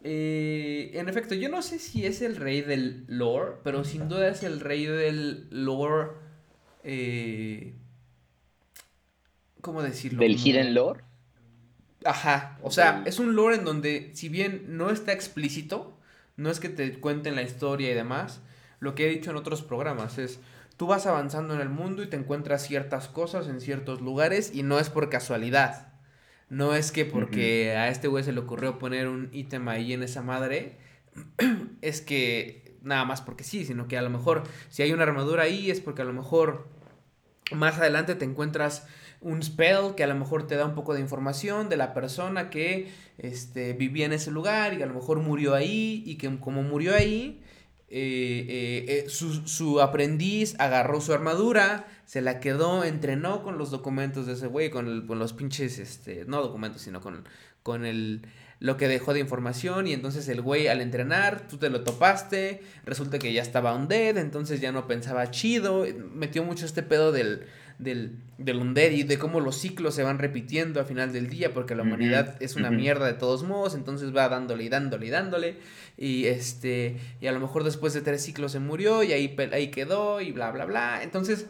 [0.07, 4.29] eh, en efecto, yo no sé si es el rey del lore, pero sin duda
[4.29, 6.11] es el rey del lore.
[6.83, 7.73] Eh,
[9.61, 10.19] ¿Cómo decirlo?
[10.19, 11.01] ¿Del hidden lore?
[12.03, 15.97] Ajá, o sea, es un lore en donde, si bien no está explícito,
[16.37, 18.41] no es que te cuenten la historia y demás,
[18.79, 20.39] lo que he dicho en otros programas es,
[20.77, 24.61] tú vas avanzando en el mundo y te encuentras ciertas cosas en ciertos lugares y
[24.61, 25.94] no es por casualidad.
[26.49, 30.03] No es que porque a este güey se le ocurrió poner un ítem ahí en
[30.03, 30.77] esa madre,
[31.81, 35.43] es que nada más porque sí, sino que a lo mejor si hay una armadura
[35.43, 36.67] ahí es porque a lo mejor
[37.51, 38.87] más adelante te encuentras
[39.21, 42.49] un spell que a lo mejor te da un poco de información de la persona
[42.49, 46.61] que este, vivía en ese lugar y a lo mejor murió ahí y que como
[46.61, 47.41] murió ahí,
[47.87, 54.25] eh, eh, su, su, aprendiz agarró su armadura, se la quedó, entrenó con los documentos
[54.25, 57.27] de ese güey, con, con los pinches, este, no documentos, sino con,
[57.61, 58.27] con el,
[58.59, 62.63] lo que dejó de información y entonces el güey al entrenar, tú te lo topaste,
[62.85, 67.45] resulta que ya estaba undead, entonces ya no pensaba chido, metió mucho este pedo del,
[67.77, 71.53] del, del undead y de cómo los ciclos se van repitiendo al final del día
[71.53, 75.09] porque la humanidad es una mierda de todos modos, entonces va dándole y dándole y
[75.09, 75.57] dándole
[75.97, 79.71] y este y a lo mejor después de tres ciclos se murió y ahí, ahí
[79.71, 81.47] quedó y bla bla bla, entonces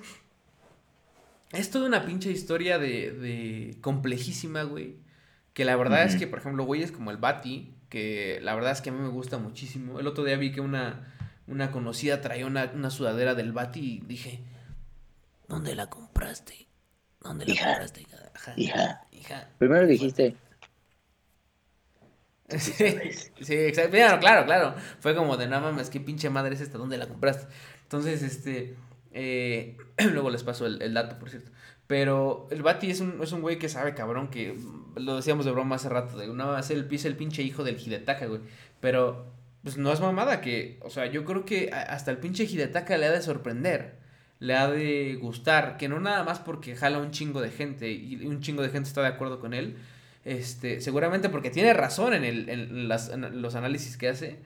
[1.52, 4.96] es toda una pinche historia de, de complejísima, güey.
[5.54, 8.82] Que la verdad es que, por ejemplo, güeyes como el Bati, que la verdad es
[8.82, 10.00] que a mí me gusta muchísimo.
[10.00, 11.14] El otro día vi que una,
[11.48, 14.42] una conocida traía una, una sudadera del Bati y dije,
[15.48, 16.68] ¿Dónde la compraste?
[17.22, 18.02] ¿Dónde la compraste,
[18.58, 19.02] hija?
[19.12, 19.50] Hija.
[19.58, 20.36] Primero dijiste.
[22.48, 23.92] Sí, exacto.
[23.92, 24.76] Claro, claro, claro.
[25.00, 27.48] Fue como de no mames, qué pinche madre es esta, ¿dónde la compraste?
[27.84, 28.76] Entonces, este.
[29.12, 29.78] Eh,
[30.12, 31.52] luego les paso el, dato, por cierto.
[31.88, 34.58] Pero el Bati es un, es un güey que sabe, cabrón, que
[34.96, 37.80] lo decíamos de broma hace rato, de no, es el, es el pinche hijo del
[37.80, 38.42] Hidetaka, güey.
[38.80, 39.32] Pero,
[39.64, 43.06] pues no es mamada que, o sea, yo creo que hasta el pinche Hidetaka le
[43.06, 44.00] ha de sorprender,
[44.40, 48.26] le ha de gustar, que no nada más porque jala un chingo de gente y
[48.26, 49.78] un chingo de gente está de acuerdo con él,
[50.24, 54.40] este, seguramente porque tiene razón en, el, en, las, en los análisis que hace,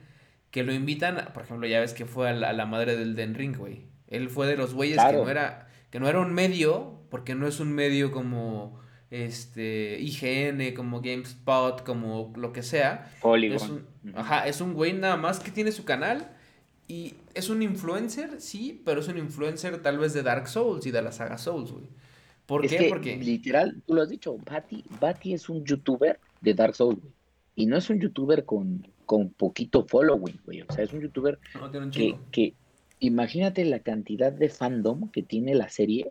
[0.50, 3.56] que lo invitan, por ejemplo, ya ves que fue a la, madre del Den Ring,
[3.56, 3.86] güey.
[4.08, 7.46] Él fue de los güeyes que no era que no era un medio, porque no
[7.46, 8.80] es un medio como
[9.10, 13.10] este IGN, como GameSpot, como lo que sea.
[13.56, 16.30] Es un, ajá, es un güey nada más que tiene su canal
[16.90, 20.90] y es un influencer, sí, pero es un influencer tal vez de Dark Souls y
[20.90, 21.84] de la saga Souls, güey.
[22.46, 22.86] ¿Por qué?
[22.88, 27.12] Porque literal, tú lo has dicho, Bati, Bati es un youtuber de Dark Souls, güey.
[27.54, 30.62] Y no es un youtuber con, con poquito following, güey.
[30.62, 31.38] O sea, es un youtuber
[31.92, 32.54] que, que,
[32.98, 36.10] imagínate la cantidad de fandom que tiene la serie,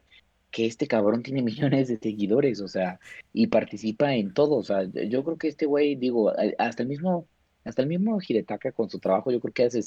[0.49, 3.01] que este cabrón tiene millones de seguidores, o sea,
[3.33, 7.27] y participa en todo, o sea, yo creo que este güey, digo, hasta el mismo,
[7.69, 9.81] hasta el mismo Hiretaka con su trabajo, yo creo que hace,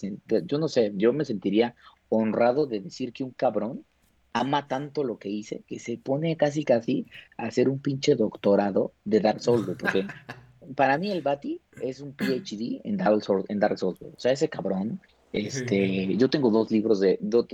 [0.47, 1.75] yo no sé, yo me sentiría
[2.09, 3.85] honrado de decir que un cabrón
[4.33, 7.07] ama tanto lo que hice, que se pone casi casi
[7.37, 10.07] a hacer un pinche doctorado de Dark Souls, porque
[10.77, 14.33] para mí el Bati es un PhD en Dark Souls, en Dark Souls, o sea,
[14.33, 15.01] ese cabrón
[15.33, 17.49] este, yo tengo dos libros de, los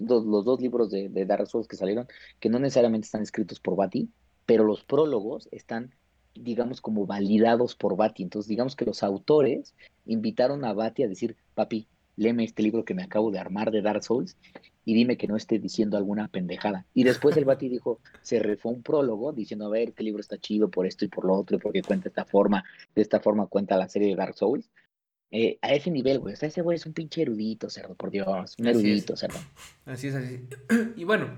[0.45, 2.09] dos libros de, de, Dark Souls que salieron,
[2.41, 4.11] que no necesariamente están escritos por Bati,
[4.47, 5.95] pero los prólogos están,
[6.35, 8.25] digamos, como validados por Bati.
[8.25, 9.75] Entonces, digamos que los autores
[10.09, 11.87] invitaron a Bati a decir, papi,
[12.17, 14.37] léeme este libro que me acabo de armar de Dark Souls
[14.85, 16.85] y dime que no esté diciendo alguna pendejada.
[16.95, 20.39] Y después el Bati dijo, se refó un prólogo diciendo, a ver, este libro está
[20.39, 23.47] chido por esto y por lo otro, y porque cuenta esta forma, de esta forma
[23.47, 24.69] cuenta la serie de Dark Souls.
[25.31, 26.33] Eh, a ese nivel, güey.
[26.33, 28.57] O sea, ese güey es un pinche erudito, cerdo, por Dios.
[28.59, 29.39] Un erudito, cerdo.
[29.85, 30.41] Así es, así.
[30.97, 31.29] Y bueno,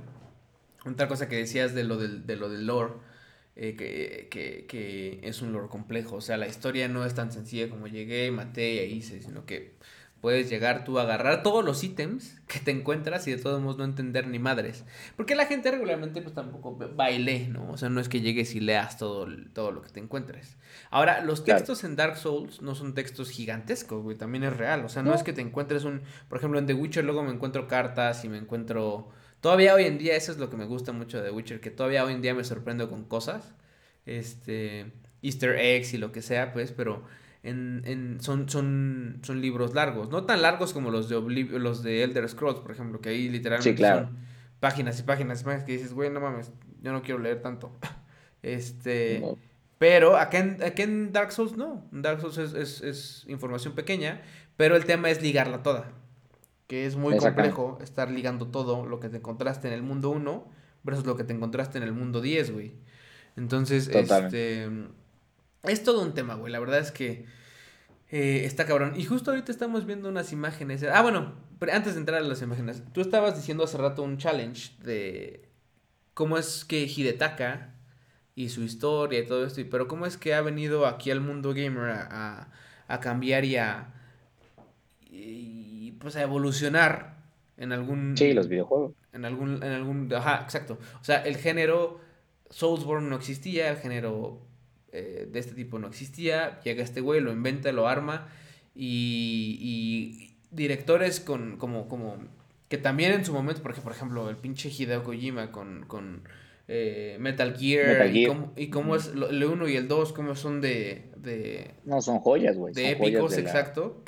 [0.86, 2.94] otra cosa que decías de lo del, de lo del lore,
[3.56, 6.16] eh, que, que, que, es un lore complejo.
[6.16, 9.74] O sea, la historia no es tan sencilla como llegué, maté y hice, sino que
[10.20, 13.78] puedes llegar tú a agarrar todos los ítems que te encuentras y de todos modos
[13.78, 14.84] no entender ni madres.
[15.16, 17.70] Porque la gente regularmente pues tampoco baile, ¿no?
[17.70, 20.56] O sea, no es que llegues y leas todo, todo lo que te encuentres.
[20.90, 24.84] Ahora, los textos en Dark Souls no son textos gigantescos, güey, también es real.
[24.84, 26.02] O sea, no, es que te encuentres un...
[26.28, 29.08] Por ejemplo, en The Witcher luego me encuentro cartas y me encuentro...
[29.40, 32.04] Todavía hoy en día, eso es lo que me gusta mucho de Witcher, que todavía
[32.04, 33.54] hoy en día me sorprendo con cosas.
[34.06, 34.92] Este...
[35.22, 37.02] Easter eggs y lo que sea, pues, pero
[37.42, 41.20] en, en, son, son, son libros largos, no tan largos como los de,
[41.58, 44.18] los de Elder Scrolls, por ejemplo, que ahí literalmente son
[44.60, 46.50] páginas y páginas y páginas que dices, güey, no mames,
[46.82, 47.72] yo no quiero leer tanto.
[48.42, 49.22] Este,
[49.76, 54.22] pero acá en, en Dark Souls no, Dark Souls es, es, información pequeña,
[54.56, 55.92] pero el tema es ligarla toda,
[56.70, 60.48] que es muy complejo estar ligando todo lo que te encontraste en el mundo 1
[60.84, 62.74] versus lo que te encontraste en el mundo 10, güey.
[63.34, 64.70] Entonces, este
[65.64, 66.52] es todo un tema, güey.
[66.52, 67.26] La verdad es que
[68.12, 68.92] eh, está cabrón.
[68.96, 70.84] Y justo ahorita estamos viendo unas imágenes.
[70.84, 74.16] Ah, bueno, pero antes de entrar a las imágenes, tú estabas diciendo hace rato un
[74.16, 75.48] challenge de
[76.14, 77.74] cómo es que Hidetaka
[78.36, 81.52] y su historia y todo esto, pero cómo es que ha venido aquí al mundo
[81.52, 82.52] gamer a,
[82.86, 83.92] a, cambiar y a.
[85.10, 85.59] Y,
[86.00, 87.16] pues a evolucionar
[87.56, 88.16] en algún.
[88.16, 88.92] Sí, los videojuegos.
[89.12, 89.62] En algún.
[89.62, 90.78] En algún ajá, exacto.
[91.00, 92.00] O sea, el género
[92.50, 94.40] Soulsborne no existía, el género
[94.92, 96.60] eh, de este tipo no existía.
[96.62, 98.28] Llega este güey, lo inventa, lo arma.
[98.74, 102.16] Y, directores con, como, como,
[102.68, 106.22] que también en su momento, porque por ejemplo, el pinche Hideo Kojima con, con
[106.66, 108.10] eh, Metal Gear,
[108.56, 111.74] y cómo, es el 1 y el 2, cómo son de, de...
[111.84, 112.74] No, son joyas, güey.
[112.74, 114.02] De épicos, exacto.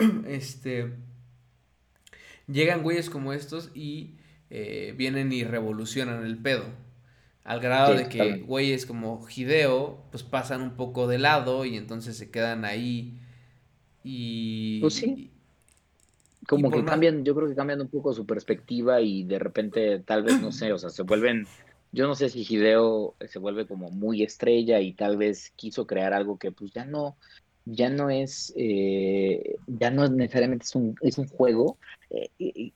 [0.26, 0.92] Este...
[2.46, 4.16] Llegan güeyes como estos y
[4.50, 6.64] eh, vienen y revolucionan el pedo.
[7.44, 12.16] Al grado de que güeyes como Hideo, pues pasan un poco de lado y entonces
[12.16, 13.18] se quedan ahí
[14.02, 14.80] y...
[14.80, 15.30] Pues sí.
[16.46, 20.24] Como que cambian, yo creo que cambian un poco su perspectiva y de repente tal
[20.24, 21.46] vez, no sé, o sea, se vuelven...
[21.92, 26.12] Yo no sé si Hideo se vuelve como muy estrella y tal vez quiso crear
[26.12, 27.16] algo que pues ya no,
[27.64, 31.78] ya no es, eh, ya no es necesariamente es un, es un juego.
[32.10, 32.72] Eh,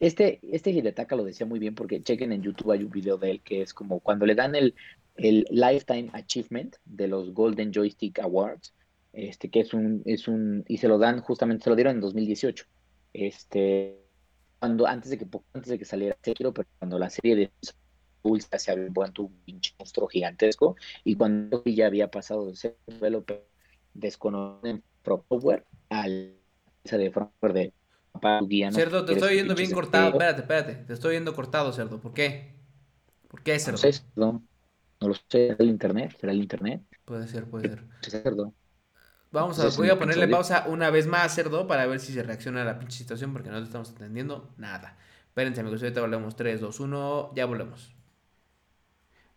[0.00, 3.30] este, este Hidetaka lo decía muy bien porque chequen en YouTube hay un video de
[3.30, 4.74] él que es como cuando le dan el,
[5.16, 8.74] el Lifetime Achievement de los Golden Joystick Awards,
[9.12, 12.00] este que es un, es un, y se lo dan justamente, se lo dieron en
[12.00, 12.66] 2018.
[13.14, 13.96] Este,
[14.58, 17.50] cuando antes de que antes de que saliera Sekiro, pero cuando la serie de
[18.22, 22.76] Souls se había vuelto un pinche monstruo gigantesco y cuando ya había pasado de ser
[22.86, 23.42] developer
[23.98, 26.36] desconocido en Software al
[26.84, 27.72] de Frankfurt de
[28.72, 30.10] Cerdo, te estoy viendo bien cortado.
[30.10, 30.74] Espérate, espérate.
[30.74, 32.00] Te estoy viendo cortado, Cerdo.
[32.00, 32.54] ¿Por qué?
[33.28, 33.78] ¿Por qué, Cerdo?
[33.82, 34.42] No, sé, no,
[35.00, 35.22] no lo sé.
[35.28, 36.16] ¿Será el internet?
[36.18, 36.82] ¿Será el internet?
[37.04, 37.84] Puede ser, puede ser.
[38.02, 38.54] Cerdo.
[39.32, 42.62] Vamos a, voy a ponerle pausa una vez más, Cerdo, para ver si se reacciona
[42.62, 44.96] a la pinche situación, porque no te estamos entendiendo nada.
[45.26, 46.36] Espérense, amigos, ahorita volvemos.
[46.36, 47.95] 3, 2, 1, ya volvemos.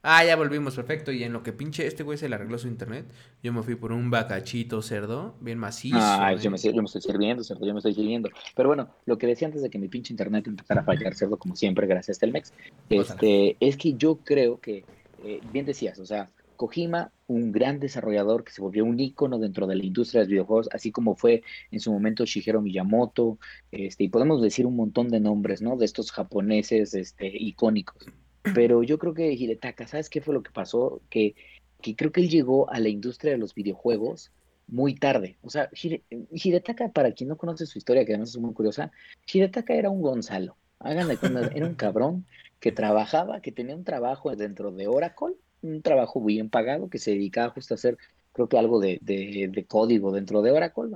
[0.01, 1.11] Ah, ya volvimos, perfecto.
[1.11, 3.05] Y en lo que pinche este güey se le arregló su internet,
[3.43, 5.97] yo me fui por un bacachito cerdo, bien macizo.
[5.99, 8.29] Ah, yo me, yo me, estoy sirviendo, cerdo, yo me estoy sirviendo.
[8.55, 11.37] Pero bueno, lo que decía antes de que mi pinche internet empezara a fallar, cerdo,
[11.37, 12.53] como siempre, gracias a Telmex,
[12.89, 14.85] este, es que yo creo que,
[15.23, 19.67] eh, bien decías, o sea, Kojima, un gran desarrollador que se volvió un ícono dentro
[19.67, 23.37] de la industria de los videojuegos, así como fue en su momento Shigeru Miyamoto,
[23.71, 25.77] este, y podemos decir un montón de nombres, ¿no?
[25.77, 28.07] De estos japoneses este, icónicos.
[28.53, 31.01] Pero yo creo que Hidetaka, ¿sabes qué fue lo que pasó?
[31.09, 31.35] Que,
[31.81, 34.31] que creo que él llegó a la industria de los videojuegos
[34.67, 35.37] muy tarde.
[35.41, 38.91] O sea, Hidetaka, para quien no conoce su historia, que además es muy curiosa,
[39.31, 40.55] Hidetaka era un Gonzalo.
[40.79, 42.25] Háganle cuenta, era un cabrón
[42.59, 47.11] que trabajaba, que tenía un trabajo dentro de Oracle, un trabajo bien pagado, que se
[47.11, 47.97] dedicaba justo a hacer,
[48.31, 50.91] creo que algo de, de, código dentro de Oracle,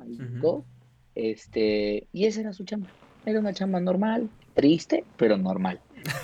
[1.15, 2.89] Este, y esa era su chamba.
[3.25, 5.79] Era una chamba normal, triste, pero normal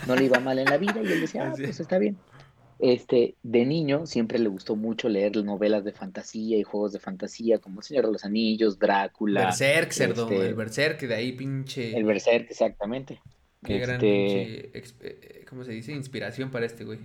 [0.07, 2.17] no le iba mal en la vida y él decía, ah, pues está bien.
[2.79, 7.59] Este, de niño siempre le gustó mucho leer novelas de fantasía y juegos de fantasía
[7.59, 9.45] como El Señor de los Anillos, Drácula.
[9.45, 11.97] Berserk, cerdo, este el Berserk, de ahí pinche.
[11.97, 13.19] El Berserk, exactamente.
[13.65, 15.91] Qué gran este pinche, eh, ¿cómo se dice?
[15.91, 16.99] Inspiración para este güey.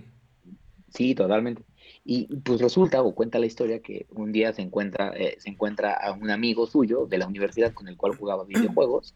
[0.93, 1.63] Sí, totalmente.
[2.05, 5.93] Y pues resulta o cuenta la historia que un día se encuentra, eh, se encuentra
[5.93, 9.13] a un amigo suyo de la universidad con el cual jugaba videojuegos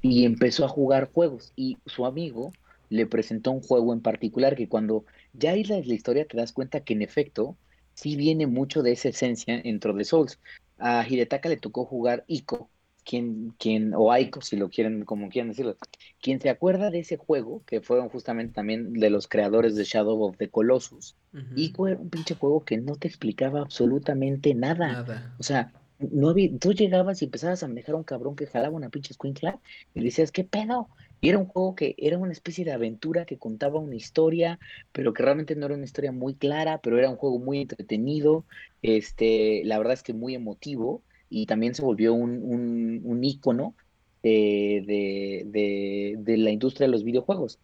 [0.00, 2.52] y empezó a jugar juegos y su amigo
[2.88, 6.80] le presentó un juego en particular que cuando ya la la historia te das cuenta
[6.80, 7.56] que en efecto
[7.94, 10.38] sí viene mucho de esa esencia dentro de Souls.
[10.78, 12.70] A Hidetaka le tocó jugar Ico,
[13.04, 15.76] quien, quien, o Aiko, si lo quieren, como quieran decirlo.
[16.20, 20.22] Quien se acuerda de ese juego, que fueron justamente también de los creadores de Shadow
[20.22, 21.16] of the Colossus,
[21.56, 24.92] Ico era un pinche juego que no te explicaba absolutamente nada.
[24.92, 25.34] nada.
[25.38, 28.76] O sea, no había, tú llegabas y empezabas a manejar a un cabrón que jalaba
[28.76, 29.58] una pinche escuincla
[29.94, 30.88] y le decías, ¿qué pedo?
[31.20, 34.58] Y era un juego que era una especie de aventura que contaba una historia,
[34.92, 38.44] pero que realmente no era una historia muy clara, pero era un juego muy entretenido,
[38.82, 43.74] este, la verdad es que muy emotivo, y también se volvió un, un, ícono
[44.22, 47.58] de, de, de, la industria de los videojuegos.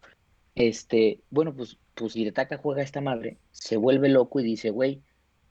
[0.55, 5.01] Este, bueno, pues, pues Hidetaka juega a esta madre, se vuelve loco y dice, güey,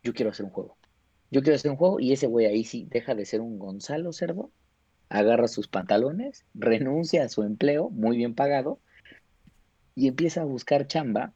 [0.02, 0.76] yo quiero hacer un juego.
[1.30, 4.12] Yo quiero hacer un juego, y ese güey ahí sí deja de ser un Gonzalo
[4.12, 4.50] Cerdo
[5.14, 8.80] agarra sus pantalones, renuncia a su empleo, muy bien pagado,
[9.94, 11.32] y empieza a buscar chamba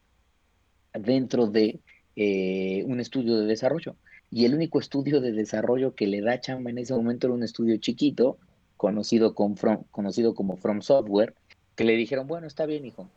[0.92, 1.78] dentro de
[2.16, 3.94] eh, un estudio de desarrollo.
[4.32, 7.44] Y el único estudio de desarrollo que le da chamba en ese momento era un
[7.44, 8.36] estudio chiquito,
[8.76, 9.54] conocido, como
[10.56, 11.34] From Software,
[11.76, 13.08] que le dijeron, bueno, está bien, hijo,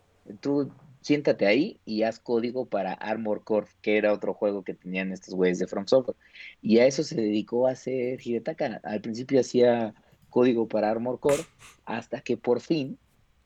[0.42, 5.12] tú siéntate ahí y haz código para Armor Core, que era otro juego que tenían
[5.12, 6.18] estos güeyes de From Software.
[6.62, 8.80] Y a eso se dedicó a hacer Hidetaka.
[8.84, 9.96] Al principio hacía
[10.32, 11.44] código para Armor Core,
[11.86, 12.98] hasta que por fin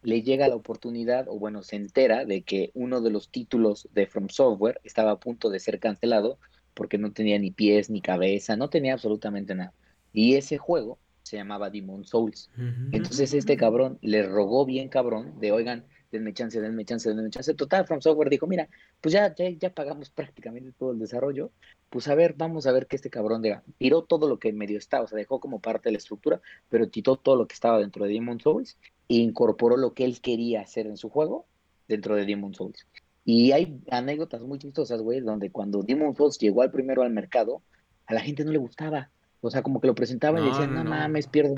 [0.01, 4.07] le llega la oportunidad, o bueno, se entera de que uno de los títulos de
[4.07, 6.37] From Software estaba a punto de ser cancelado
[6.73, 9.73] porque no tenía ni pies ni cabeza, no tenía absolutamente nada.
[10.13, 12.51] Y ese juego se llamaba Demon Souls.
[12.91, 17.53] Entonces este cabrón le rogó bien cabrón de, oigan, denme chance, denme chance, denme chance.
[17.53, 18.67] Total, From Software dijo, mira,
[19.01, 21.51] pues ya, ya, ya pagamos prácticamente todo el desarrollo,
[21.89, 24.77] pues a ver, vamos a ver que este cabrón diga, tiró todo lo que medio
[24.77, 27.79] estaba, o sea, dejó como parte de la estructura, pero tiró todo lo que estaba
[27.79, 28.77] dentro de Demon Souls
[29.07, 31.45] e incorporó lo que él quería hacer en su juego
[31.87, 32.85] dentro de Demon Souls.
[33.23, 37.61] Y hay anécdotas muy chistosas, güey, donde cuando Demon Souls llegó al primero al mercado,
[38.05, 39.09] a la gente no le gustaba.
[39.41, 41.55] O sea, como que lo presentaban y decían, no, mames, pierdo,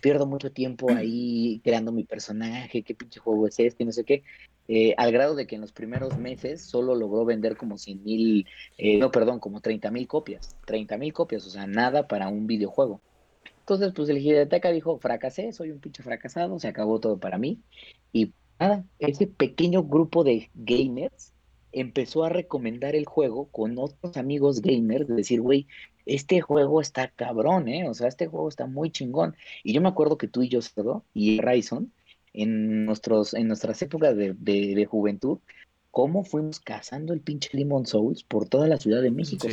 [0.00, 4.22] pierdo mucho tiempo ahí creando mi personaje, qué pinche juego es este, no sé qué.
[4.68, 8.46] Eh, al grado de que en los primeros meses solo logró vender como 100 mil,
[8.78, 12.46] eh, no, perdón, como 30 mil copias, 30 mil copias, o sea, nada para un
[12.46, 13.00] videojuego.
[13.60, 17.60] Entonces, pues el Hidetaka dijo, fracasé, soy un pinche fracasado, se acabó todo para mí.
[18.12, 21.32] Y nada, ese pequeño grupo de gamers
[21.72, 25.66] empezó a recomendar el juego con otros amigos gamers, de decir, güey,
[26.06, 27.88] este juego está cabrón, ¿eh?
[27.88, 29.36] O sea, este juego está muy chingón.
[29.62, 31.92] Y yo me acuerdo que tú y yo, Cerdo, y Ryson,
[32.32, 35.38] en, nuestros, en nuestras épocas de, de, juventud,
[35.90, 39.48] cómo fuimos cazando el pinche Limon Souls por toda la Ciudad de México,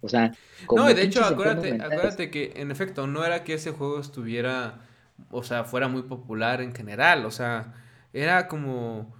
[0.00, 0.32] O sea,
[0.74, 4.80] No, y de hecho, acuérdate, acuérdate que en efecto no era que ese juego estuviera
[5.30, 7.24] o sea, fuera muy popular en general.
[7.24, 7.74] O sea,
[8.12, 9.14] era como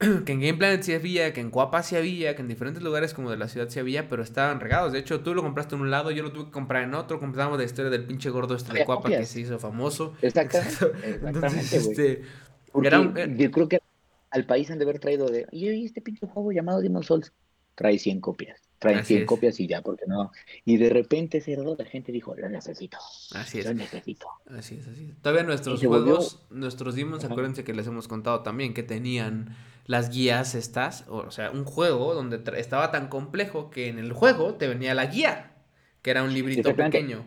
[0.24, 3.12] que en Game Planet sí había, que en Cuapa sí había, que en diferentes lugares
[3.12, 4.92] como de la ciudad sí había, pero estaban regados.
[4.92, 7.20] De hecho, tú lo compraste en un lado, yo lo tuve que comprar en otro.
[7.20, 10.14] Compramos la historia del pinche gordo este de Cuapa que se hizo famoso.
[10.22, 10.90] Exactamente.
[11.22, 13.80] Entonces, este, eh, Yo creo que
[14.30, 17.32] al país han de haber traído de, y este pinche juego llamado Demon Souls
[17.74, 20.32] trae 100 copias traen 100 copias y ya, porque no.
[20.64, 22.96] Y de repente, cerdo, la gente dijo, lo necesito.
[23.34, 23.66] Así es.
[23.66, 24.26] Lo necesito.
[24.46, 25.16] Así es, así es.
[25.20, 29.54] Todavía nuestros juegos, nuestros Demons, acuérdense que les hemos contado también que tenían
[29.90, 34.54] las guías estas, o sea, un juego donde estaba tan complejo que en el juego
[34.54, 35.50] te venía la guía,
[36.00, 37.24] que era un librito pequeño.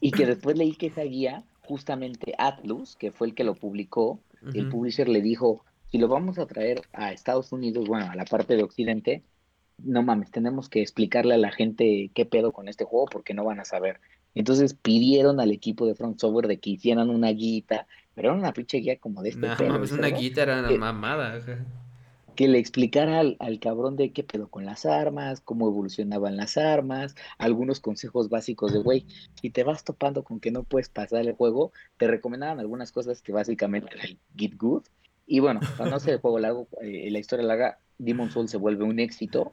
[0.00, 4.20] Y que después leí que esa guía, justamente Atlus, que fue el que lo publicó,
[4.54, 8.26] el publisher le dijo, si lo vamos a traer a Estados Unidos, bueno, a la
[8.26, 9.24] parte de Occidente,
[9.78, 13.44] no mames, tenemos que explicarle a la gente qué pedo con este juego porque no
[13.44, 13.98] van a saber.
[14.36, 18.52] Entonces pidieron al equipo de Front Software de que hicieran una guita, pero era una
[18.52, 21.40] pinche guía como de este no, Mames, una guita era una mamada.
[22.34, 26.56] Que le explicara al, al, cabrón de qué pedo con las armas, cómo evolucionaban las
[26.56, 29.06] armas, algunos consejos básicos de, güey,
[29.40, 33.20] si te vas topando con que no puedes pasar el juego, te recomendaban algunas cosas
[33.20, 34.84] que básicamente era el Git Good.
[35.26, 38.56] Y bueno, para no hacer el juego largo, eh, la historia larga, Demon Soul se
[38.56, 39.52] vuelve un éxito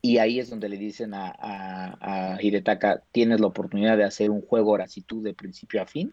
[0.00, 4.42] y ahí es donde le dicen a, a, Hidetaka, tienes la oportunidad de hacer un
[4.42, 6.12] juego ahora si tú de principio a fin,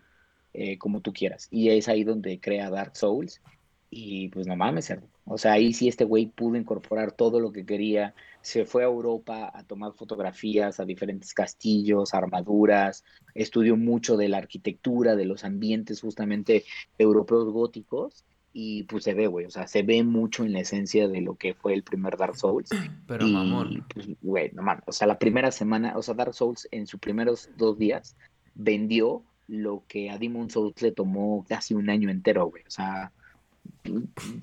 [0.58, 1.48] eh, como tú quieras.
[1.52, 3.42] Y es ahí donde crea Dark Souls.
[3.90, 4.92] Y pues no mames,
[5.26, 8.14] o sea, ahí sí este güey pudo incorporar todo lo que quería.
[8.42, 14.38] Se fue a Europa a tomar fotografías a diferentes castillos, armaduras, estudió mucho de la
[14.38, 16.66] arquitectura, de los ambientes justamente
[16.98, 18.26] europeos góticos
[18.58, 21.36] y pues se ve, güey, o sea, se ve mucho en la esencia de lo
[21.36, 22.70] que fue el primer Dark Souls.
[23.06, 23.86] Pero mamón.
[23.94, 27.00] Pues, güey, no mames, o sea, la primera semana, o sea, Dark Souls en sus
[27.00, 28.16] primeros dos días
[28.54, 33.12] vendió lo que a Demon Souls le tomó casi un año entero, güey, o sea,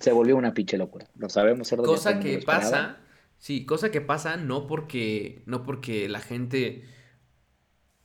[0.01, 1.07] se volvió una pinche locura.
[1.17, 2.99] Lo sabemos ser Cosa que pasa,
[3.39, 6.85] sí, cosa que pasa no porque, no porque la gente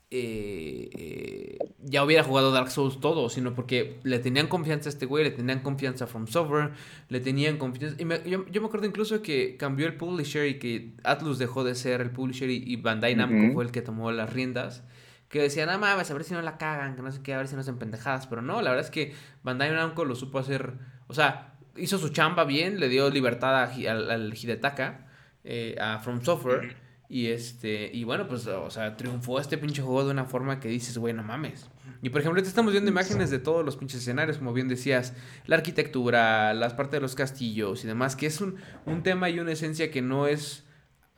[0.09, 5.05] eh, eh, ya hubiera jugado Dark Souls todo, sino porque le tenían confianza a este
[5.05, 6.71] güey, le tenían confianza a From Software,
[7.09, 7.97] le tenían confianza.
[8.01, 11.99] Y yo, me acuerdo incluso que cambió el publisher y que Atlus dejó de ser
[12.01, 14.83] el publisher y, Bandai Namco fue el que tomó las riendas.
[15.29, 17.37] Que decían, ah, mames, a ver si no la cagan, que no sé qué, a
[17.37, 18.27] ver si no hacen pendejadas.
[18.27, 19.13] Pero no, la verdad es que
[19.43, 20.73] Bandai Namco lo supo hacer.
[21.07, 25.07] O sea, hizo su chamba bien, le dio libertad al, al Hidetaka,
[25.43, 26.75] eh, a From Software.
[27.09, 30.67] Y este, y bueno, pues, o sea, triunfó este pinche juego de una forma que
[30.67, 31.69] dices, güey, no mames.
[32.01, 35.13] Y por ejemplo, te estamos viendo imágenes de todos los pinches escenarios, como bien decías,
[35.45, 39.39] la arquitectura, las partes de los castillos y demás, que es un, un tema y
[39.39, 40.65] una esencia que no es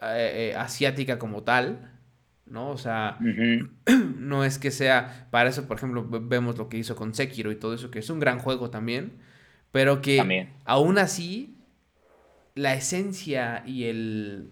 [0.02, 1.99] eh, eh, asiática como tal,
[2.50, 2.70] ¿no?
[2.70, 3.18] O sea,
[4.18, 7.56] no es que sea, para eso, por ejemplo, vemos lo que hizo con Sekiro y
[7.56, 9.14] todo eso, que es un gran juego también,
[9.72, 11.58] pero que aún así,
[12.56, 14.52] la esencia y el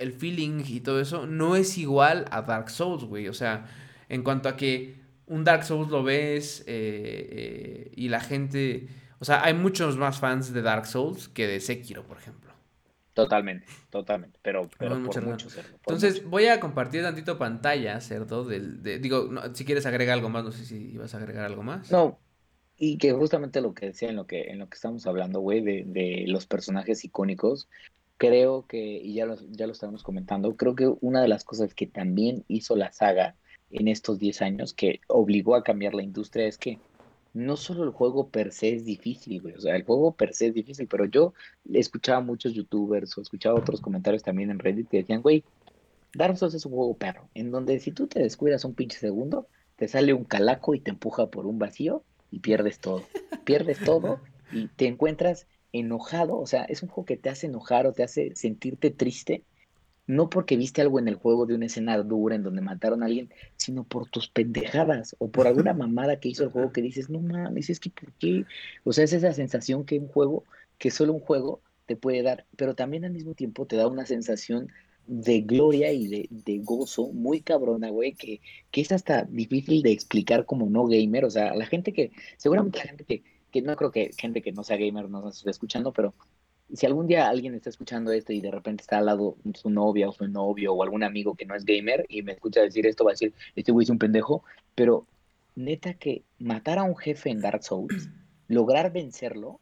[0.00, 3.28] el feeling y todo eso no es igual a Dark Souls, güey.
[3.28, 3.66] O sea,
[4.08, 4.96] en cuanto a que
[5.26, 8.88] un Dark Souls lo ves eh, eh, y la gente...
[9.18, 12.49] O sea, hay muchos más fans de Dark Souls que de Sekiro, por ejemplo.
[13.22, 19.30] Totalmente, totalmente, pero, pero por mucho, Entonces, voy a compartir tantito pantalla, cerdo, del, digo,
[19.54, 21.90] si quieres agregar algo más, no sé si ibas a agregar algo más.
[21.90, 22.18] No,
[22.76, 25.60] y que justamente lo que decía en lo que, en lo que estamos hablando, güey,
[25.60, 27.68] de, de los personajes icónicos,
[28.16, 31.74] creo que, y ya lo, ya lo estábamos comentando, creo que una de las cosas
[31.74, 33.36] que también hizo la saga
[33.70, 36.78] en estos 10 años, que obligó a cambiar la industria, es que
[37.32, 40.48] no solo el juego per se es difícil, güey, o sea, el juego per se
[40.48, 41.32] es difícil, pero yo
[41.72, 45.44] escuchaba a muchos youtubers o escuchaba otros comentarios también en Reddit que decían, güey,
[46.14, 49.46] Dark Souls es un juego perro, en donde si tú te descuidas un pinche segundo,
[49.76, 53.04] te sale un calaco y te empuja por un vacío y pierdes todo,
[53.44, 54.20] pierdes todo
[54.52, 58.02] y te encuentras enojado, o sea, es un juego que te hace enojar o te
[58.02, 59.44] hace sentirte triste,
[60.10, 63.06] no porque viste algo en el juego de una escena dura en donde mataron a
[63.06, 67.08] alguien, sino por tus pendejadas o por alguna mamada que hizo el juego que dices,
[67.10, 68.44] no mames, es que ¿por qué?
[68.84, 70.44] O sea, es esa sensación que un juego,
[70.78, 74.04] que solo un juego te puede dar, pero también al mismo tiempo te da una
[74.04, 74.68] sensación
[75.06, 78.40] de gloria y de, de gozo muy cabrona, güey, que,
[78.70, 82.78] que es hasta difícil de explicar como no gamer, o sea, la gente que, seguramente
[82.78, 85.92] la gente que que no creo que gente que no sea gamer nos esté escuchando,
[85.92, 86.14] pero
[86.74, 90.08] si algún día alguien está escuchando esto y de repente está al lado su novia
[90.08, 93.04] o su novio o algún amigo que no es gamer y me escucha decir esto,
[93.04, 94.44] va a decir, este güey es un pendejo,
[94.74, 95.06] pero
[95.54, 98.08] neta que matar a un jefe en Dark Souls,
[98.48, 99.60] lograr vencerlo,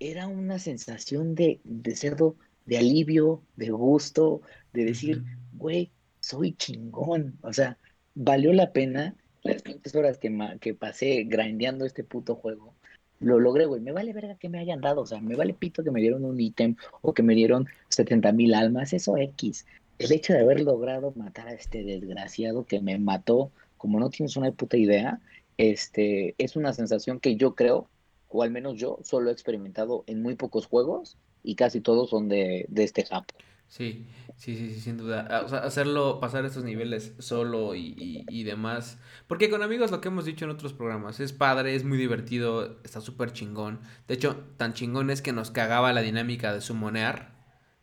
[0.00, 2.36] era una sensación de, de cerdo,
[2.66, 7.78] de alivio, de gusto, de decir, güey, soy chingón, o sea,
[8.14, 12.74] valió la pena las 20 horas que, que pasé grindeando este puto juego,
[13.20, 13.80] lo logré, güey.
[13.80, 16.24] Me vale verga que me hayan dado, o sea, me vale pito que me dieron
[16.24, 19.66] un ítem o que me dieron 70 mil almas, eso X.
[19.98, 24.36] El hecho de haber logrado matar a este desgraciado que me mató, como no tienes
[24.36, 25.20] una puta idea,
[25.56, 27.88] este, es una sensación que yo creo,
[28.28, 32.28] o al menos yo, solo he experimentado en muy pocos juegos y casi todos son
[32.28, 33.34] de, de este japo.
[33.68, 34.06] Sí,
[34.36, 35.28] sí, sí, sin duda.
[35.30, 38.98] Ah, o sea, hacerlo, pasar estos niveles solo y, y, y, demás.
[39.26, 42.78] Porque con amigos, lo que hemos dicho en otros programas, es padre, es muy divertido,
[42.82, 43.80] está súper chingón.
[44.08, 47.34] De hecho, tan chingón es que nos cagaba la dinámica de sumonear,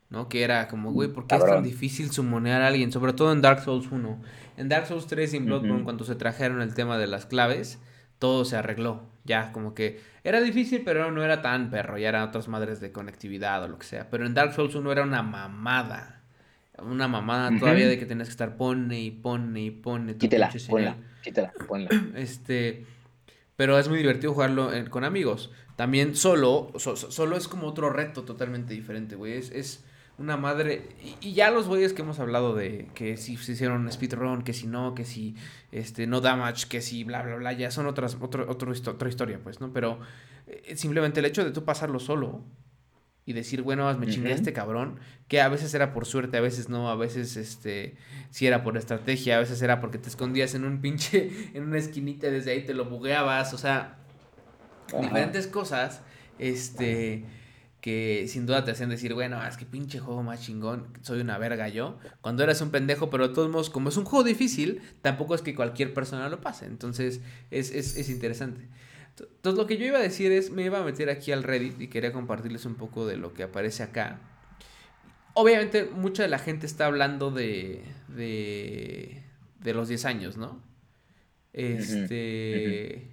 [0.10, 0.28] ¿no?
[0.28, 2.92] Que era como, güey, ¿por qué es tan difícil sumonear a alguien?
[2.92, 4.22] Sobre todo en Dark Souls 1.
[4.58, 7.80] En Dark Souls 3 y en Bloodborne, cuando se trajeron el tema de las claves,
[8.20, 9.04] todo se arregló.
[9.24, 11.98] Ya, como que era difícil, pero no era tan perro.
[11.98, 14.10] Ya eran otras madres de conectividad o lo que sea.
[14.10, 16.22] Pero en Dark Souls 1 era una mamada.
[16.78, 20.18] Una mamada todavía de que tenías que estar pone y pone y pone.
[20.18, 21.90] Quítela, ponla, quítela, ponla.
[22.16, 22.86] Este.
[23.56, 25.52] Pero es muy divertido jugarlo con amigos.
[25.78, 29.34] También solo, solo es como otro reto totalmente diferente, güey.
[29.34, 29.86] Es, es
[30.18, 30.90] una madre.
[31.22, 34.68] Y, ya los güeyes que hemos hablado de que si se hicieron speedrun, que si
[34.68, 35.36] no, que si
[35.72, 39.40] este no damage, que si bla bla bla, ya son otras, otro, otro, otra historia,
[39.44, 39.74] pues, ¿no?
[39.74, 40.00] Pero
[40.48, 42.44] eh, simplemente el hecho de tú pasarlo solo
[43.28, 46.42] y decir, bueno, me chingué a este cabrón, que a veces era por suerte, a
[46.42, 47.98] veces no, a veces este
[48.30, 51.80] si era por estrategia, a veces era porque te escondías en un pinche, en una
[51.80, 53.98] esquinita y desde ahí te lo bugueabas, o sea,
[55.02, 56.02] diferentes cosas,
[56.38, 57.26] este
[57.86, 61.38] que sin duda te hacen decir, bueno, es que pinche juego más chingón, soy una
[61.38, 62.00] verga yo.
[62.20, 65.44] Cuando eras un pendejo, pero de todos modos, como es un juego difícil, tampoco es
[65.44, 66.66] que cualquier persona lo pase.
[66.66, 67.22] Entonces,
[67.52, 68.68] es, es, es interesante.
[69.20, 71.80] Entonces, lo que yo iba a decir es, me iba a meter aquí al Reddit
[71.80, 74.20] y quería compartirles un poco de lo que aparece acá.
[75.36, 79.22] Obviamente, mucha de la gente está hablando de, de,
[79.60, 80.60] de los 10 años, ¿no?
[81.54, 83.12] Este...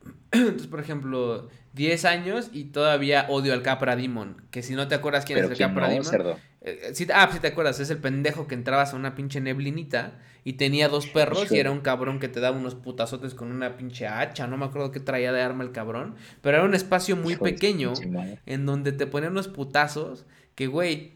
[0.32, 4.42] Entonces, por ejemplo, 10 años y todavía odio al Capra Demon.
[4.50, 6.36] Que si no te acuerdas quién es el Capra Demon.
[6.62, 10.18] Eh, eh, ah, sí te acuerdas, es el pendejo que entrabas a una pinche neblinita
[10.44, 13.76] y tenía dos perros y era un cabrón que te daba unos putazotes con una
[13.76, 14.46] pinche hacha.
[14.46, 16.16] No me acuerdo qué traía de arma el cabrón.
[16.42, 17.92] Pero era un espacio muy pequeño
[18.46, 21.14] en donde te ponían unos putazos que, güey,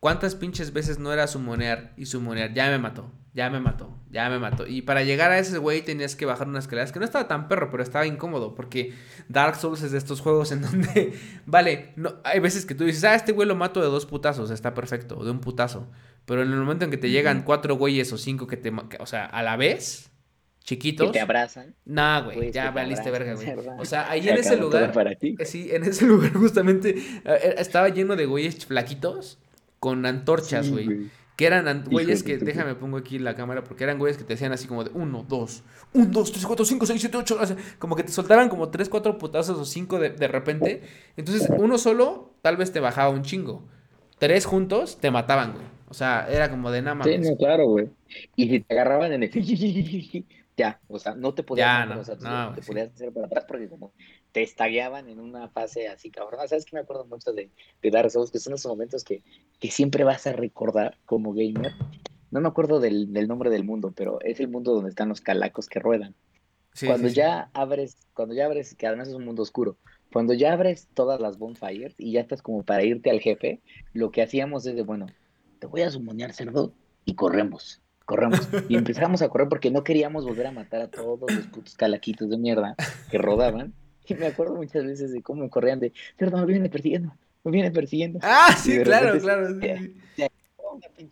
[0.00, 2.52] ¿cuántas pinches veces no era sumonear y sumonear?
[2.52, 4.64] Ya me mató ya me mató, ya me mató.
[4.64, 7.48] Y para llegar a ese güey tenías que bajar unas escaleras que no estaba tan
[7.48, 8.54] perro, pero estaba incómodo.
[8.54, 8.94] Porque
[9.28, 11.12] Dark Souls es de estos juegos en donde,
[11.44, 14.52] vale, no, hay veces que tú dices, ah, este güey lo mato de dos putazos,
[14.52, 15.88] está perfecto, de un putazo.
[16.26, 19.06] Pero en el momento en que te llegan cuatro güeyes o cinco que te, o
[19.06, 20.12] sea, a la vez,
[20.62, 21.08] chiquitos.
[21.08, 21.74] Que te abrazan.
[21.84, 23.48] Nah, güey, ya valiste verga, güey.
[23.78, 24.92] O sea, ahí en ese lugar.
[24.92, 25.34] Para ti.
[25.44, 29.38] Sí, en ese lugar justamente eh, estaba lleno de güeyes flaquitos
[29.80, 31.10] con antorchas, güey.
[31.36, 34.52] Que eran güeyes que, déjame pongo aquí la cámara, porque eran güeyes que te decían
[34.52, 35.62] así como de 1, 2,
[35.94, 37.38] 1, 2, 3, 4, 5, 6, 7, 8,
[37.80, 40.82] como que te soltaban como 3, 4 putazos o 5 de, de repente.
[41.16, 43.64] Entonces, uno solo tal vez te bajaba un chingo.
[44.18, 45.64] Tres juntos te mataban, güey.
[45.88, 47.06] O sea, era como de nada más.
[47.06, 47.88] Sí, no, claro, güey.
[48.36, 49.30] Y si te agarraban en el
[50.56, 53.92] ya, o sea, no te podías, ya, no, te podías hacer para atrás porque como
[54.34, 56.40] te estagueaban en una fase así cabrón.
[56.48, 58.32] ¿Sabes que me acuerdo mucho de, de Dark Souls?
[58.32, 59.22] Que son esos momentos que,
[59.60, 61.70] que siempre vas a recordar como gamer.
[62.32, 65.20] No me acuerdo del, del, nombre del mundo, pero es el mundo donde están los
[65.20, 66.16] calacos que ruedan.
[66.84, 69.76] cuando ya abres, cuando ya abres, que además es un mundo oscuro,
[70.12, 73.60] cuando ya abres todas las bonfires y ya estás como para irte al jefe,
[73.92, 75.06] lo que hacíamos es de, bueno,
[75.60, 76.74] te voy a sumonear cerdo
[77.04, 78.40] y corremos corremos.
[78.68, 82.28] Y empezamos a correr porque no queríamos volver a matar a todos los putos calaquitos
[82.28, 82.74] de mierda
[83.10, 83.72] que rodaban.
[84.08, 87.70] Y me acuerdo muchas veces de cómo corrían de, perdón, me viene persiguiendo, me viene
[87.70, 88.18] persiguiendo.
[88.22, 89.48] Ah, sí, claro, claro.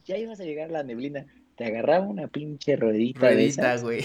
[0.04, 1.26] Ya, ibas a llegar a la neblina,
[1.56, 3.20] te agarraba una pinche ruedita.
[3.20, 4.04] Ruedita, güey.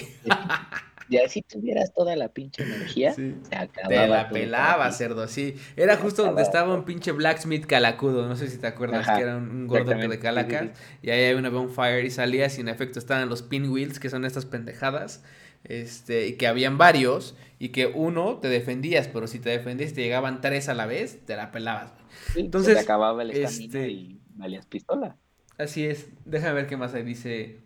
[1.10, 3.88] Ya si tuvieras toda la pinche energía, se acababa.
[3.88, 5.56] Te la pelaba, cerdo, sí.
[5.74, 9.36] Era justo donde estaba un pinche blacksmith calacudo, no sé si te acuerdas, que era
[9.36, 10.68] un, gordo de calacas.
[11.02, 14.44] Y ahí hay una bonfire y salía, sin efecto estaban los pinwheels, que son estas
[14.44, 15.24] pendejadas.
[15.64, 20.02] Este, y que habían varios, y que uno te defendías, pero si te defendías te
[20.02, 21.92] llegaban tres a la vez, te la pelabas.
[22.36, 25.16] Entonces, se acababa el este, y valías pistola.
[25.58, 27.58] Así es, déjame ver qué más ahí dice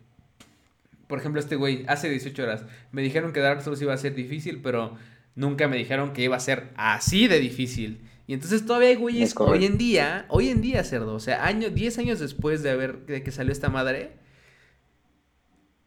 [1.13, 4.15] por ejemplo, este güey, hace 18 horas, me dijeron que Dark Souls iba a ser
[4.15, 4.95] difícil, pero
[5.35, 8.01] nunca me dijeron que iba a ser así de difícil.
[8.25, 11.69] Y entonces todavía hay güeyes hoy en día, hoy en día, cerdo, o sea, año,
[11.69, 14.13] 10 años después de haber, de que salió esta madre,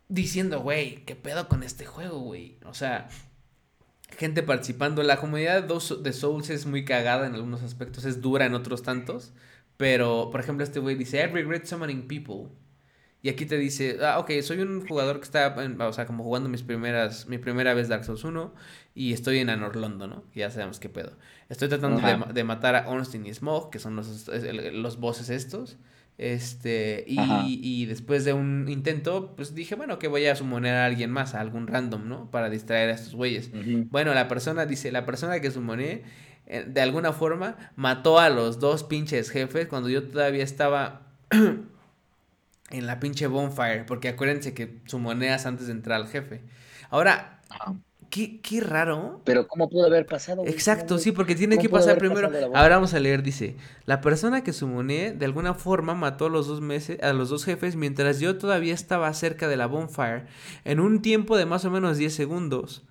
[0.08, 2.58] diciendo, güey, ¿qué pedo con este juego, güey?
[2.64, 3.08] O sea,
[4.10, 5.02] gente participando.
[5.02, 9.32] La comunidad de Souls es muy cagada en algunos aspectos, es dura en otros tantos.
[9.76, 12.50] Pero, por ejemplo, este güey dice, I regret summoning people.
[13.22, 16.48] Y aquí te dice, ah, ok, soy un jugador que está, o sea, como jugando
[16.48, 18.54] mis primeras, mi primera vez Dark Souls 1
[18.94, 20.22] y estoy en Anor Londo, ¿no?
[20.34, 21.12] Ya sabemos qué pedo.
[21.48, 25.76] Estoy tratando de, de, matar a Ornstein y Smog, que son los, los bosses estos.
[26.18, 27.18] Este, y,
[27.62, 31.34] y, después de un intento, pues dije, bueno, que voy a sumoner a alguien más,
[31.34, 32.30] a algún random, ¿no?
[32.30, 33.50] Para distraer a estos güeyes.
[33.90, 36.04] Bueno, la persona dice, la persona que sumoné,
[36.46, 41.02] eh, de alguna forma, mató a los dos pinches jefes cuando yo todavía estaba
[42.70, 46.40] en la pinche bonfire, porque acuérdense que sumoneas antes de entrar al jefe.
[46.88, 47.40] Ahora,
[48.16, 49.20] Qué, qué, raro.
[49.24, 50.42] Pero ¿cómo pudo haber pasado?
[50.46, 52.30] Exacto, sí, porque tiene que pasar primero.
[52.54, 56.46] Ahora vamos a leer, dice, la persona que summoné de alguna forma mató a los
[56.46, 60.24] dos meses, a los dos jefes mientras yo todavía estaba cerca de la bonfire
[60.64, 62.86] en un tiempo de más o menos 10 segundos.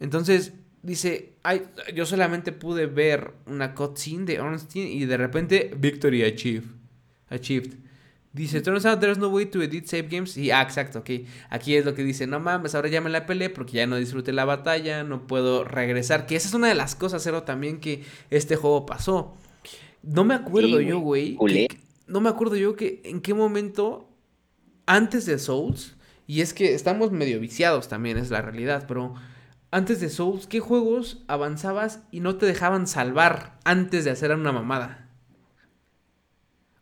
[0.00, 6.24] Entonces, dice, ay, yo solamente pude ver una cutscene de Ornstein y de repente Victory
[6.24, 6.70] Achieved.
[7.28, 7.74] Achieved.
[8.32, 10.36] Dice, turns out there's no way to edit save games.
[10.38, 11.10] Y, ah, exacto, ok.
[11.50, 13.96] Aquí es lo que dice, no mames, ahora ya me la peleé porque ya no
[13.96, 16.24] disfruté la batalla, no puedo regresar.
[16.26, 19.36] Que esa es una de las cosas, Cero, también que este juego pasó.
[20.02, 21.36] No me acuerdo yo, güey.
[22.06, 24.08] No me acuerdo yo que en qué momento,
[24.86, 29.14] antes de Souls, y es que estamos medio viciados también, es la realidad, pero
[29.70, 34.52] antes de Souls, ¿qué juegos avanzabas y no te dejaban salvar antes de hacer una
[34.52, 35.01] mamada?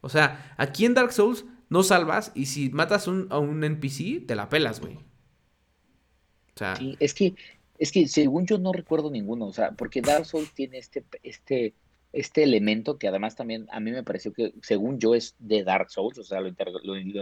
[0.01, 4.35] O sea, aquí en Dark Souls no salvas y si matas a un NPC, te
[4.35, 4.95] la pelas, güey.
[4.95, 6.77] O sea...
[6.77, 7.35] Sí, es que,
[7.79, 11.75] es que según yo no recuerdo ninguno, o sea, porque Dark Souls tiene este, este,
[12.13, 15.91] este elemento que además también a mí me pareció que, según yo, es de Dark
[15.91, 16.49] Souls, o sea, lo,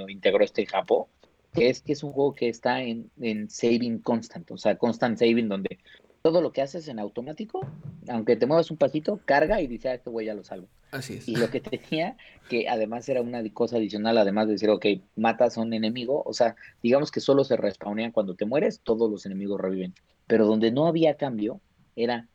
[0.09, 1.05] integró, este Japón,
[1.53, 5.19] que es que es un juego que está en, en saving constant, o sea, constant
[5.19, 5.79] saving, donde
[6.23, 7.61] todo lo que haces en automático,
[8.09, 10.69] aunque te muevas un pasito, carga y dice, ah, este güey ya lo salvo.
[10.91, 11.29] Así es.
[11.29, 12.17] Y lo que tenía,
[12.49, 14.87] que además era una cosa adicional, además de decir, ok,
[15.17, 19.11] matas a un enemigo, o sea, digamos que solo se respawnean cuando te mueres, todos
[19.11, 19.95] los enemigos reviven.
[20.27, 21.61] Pero donde no había cambio,
[21.97, 22.29] era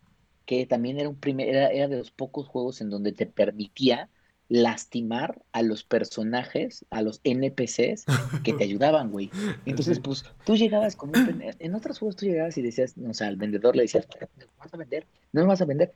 [0.45, 4.10] que también era un primer, era, era de los pocos juegos en donde te permitía
[4.54, 8.06] lastimar a los personajes, a los NPCs
[8.43, 9.32] que te ayudaban, güey.
[9.66, 13.30] Entonces, pues, tú llegabas como un En otros juegos tú llegabas y decías, o sea,
[13.30, 15.08] al vendedor le decías, ¿no vas a vender?
[15.32, 15.95] ¿No me vas a vender?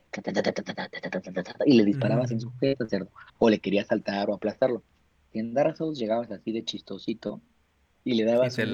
[1.67, 3.11] Y le disparabas en su jefe, cerdo.
[3.37, 4.81] O le querías saltar o aplastarlo.
[5.33, 7.39] Y en Dark Souls llegabas así de chistosito
[8.03, 8.71] y le dabas un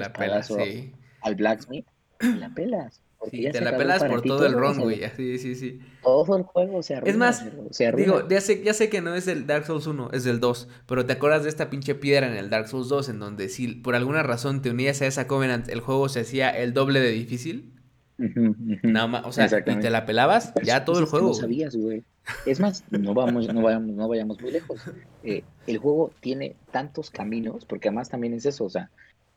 [1.20, 1.86] al blacksmith
[2.22, 3.02] y la pelas.
[3.30, 5.02] Sí, te la pelas por todo, el ron, güey.
[5.16, 5.80] Sí, sí, sí.
[6.02, 7.10] Todo el juego se arruina.
[7.10, 10.24] Es más, digo, ya sé, ya sé que no es el Dark Souls 1, es
[10.24, 10.68] del 2.
[10.86, 13.68] Pero te acuerdas de esta pinche piedra en el Dark Souls 2, en donde si
[13.68, 17.10] por alguna razón te unías a esa Covenant, el juego se hacía el doble de
[17.10, 17.72] difícil.
[18.16, 21.28] Nada más, o sea, y te la pelabas, ya todo el juego.
[21.28, 22.04] No sabías, güey.
[22.46, 24.80] Es más, no vamos, no vayamos, no vayamos muy lejos.
[25.26, 28.90] Eh, el juego tiene tantos caminos, porque además también es eso, o sea,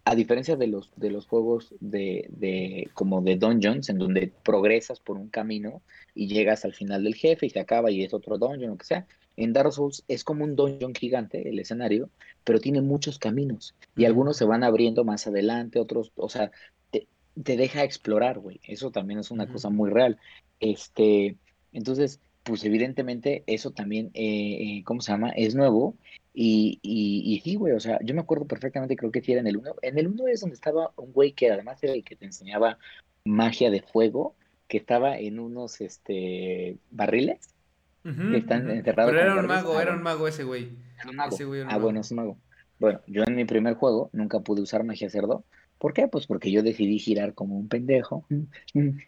[0.10, 5.02] a diferencia de los, de los juegos de, de, como de dungeons, en donde progresas
[5.02, 5.82] por un camino
[6.16, 8.86] y llegas al final del jefe y se acaba y es otro dungeon, lo que
[8.86, 9.06] sea,
[9.36, 12.10] en Dark Souls es como un dungeon gigante el escenario,
[12.46, 16.52] pero tiene muchos caminos y algunos se van abriendo más adelante, otros, o sea,
[16.90, 18.60] te, deja explorar, güey.
[18.64, 20.18] Eso también es una cosa muy real.
[20.60, 21.36] Este,
[21.74, 25.30] entonces, pues evidentemente eso también, eh, eh, ¿cómo se llama?
[25.32, 25.96] Es nuevo
[26.40, 29.48] y, y, sí, güey, o sea, yo me acuerdo perfectamente, creo que sí era en
[29.48, 29.78] el 1.
[29.82, 32.78] En el 1 es donde estaba un güey que además era el que te enseñaba
[33.26, 34.36] magia de fuego,
[34.68, 37.56] que estaba en unos este barriles
[38.04, 39.12] que están enterrados.
[39.12, 40.70] Pero era un mago, era un mago ese güey.
[41.00, 41.38] Era un mago.
[41.70, 42.38] ah, bueno, es un mago.
[42.78, 45.44] Bueno, yo en mi primer juego nunca pude usar magia cerdo.
[45.80, 46.08] ¿Por qué?
[46.08, 48.28] Pues porque yo decidí girar como un pendejo.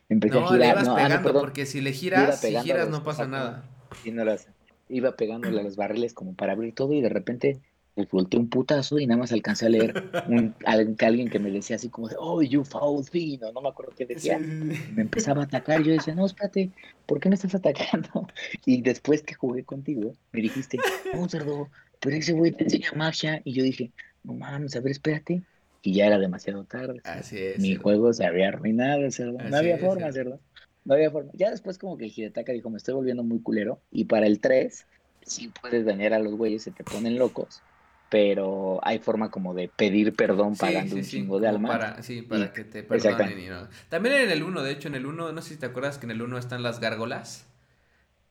[0.10, 0.60] Empecé a girar.
[0.60, 3.70] Le ibas no, ah, pegando, porque si le giras, si giras no pasa nada.
[4.04, 4.50] Y no lo hace
[4.90, 7.60] iba pegándole a los barriles como para abrir todo y de repente
[7.96, 9.94] pues volteé un putazo y nada más alcancé a leer
[10.30, 13.94] un, alguien que me decía así como de, oh, you foul thing, no, me acuerdo
[13.98, 14.40] qué decía.
[14.40, 16.72] Me empezaba a atacar, yo decía, no, espérate,
[17.06, 18.28] ¿por qué me estás atacando?
[18.66, 20.78] Y después que jugué contigo, me dijiste,
[21.14, 23.42] no, cerdo, pero ese güey te enseña magia.
[23.44, 23.92] Y yo dije,
[24.24, 25.42] no mames, a ver, espérate.
[25.82, 27.02] Y ya era demasiado tarde.
[27.04, 27.60] Así es.
[27.60, 29.38] Mi juego se había arruinado, cerdo.
[29.40, 30.40] no había forma, cerdo.
[30.86, 31.32] No había forma.
[31.34, 33.82] Ya después como que Hidetaka dijo, me estoy volviendo muy culero.
[33.92, 34.86] Y para el 3,
[35.22, 37.62] sí puedes dañar a los güeyes, se te ponen locos.
[38.10, 41.70] Pero hay forma como de pedir perdón pagando un chingo de alma.
[41.70, 43.68] Para, sí, para que te perdonen.
[43.90, 46.08] También en el 1, de hecho, en el 1, no sé si te acuerdas que
[46.08, 47.46] en el 1 están las gárgolas.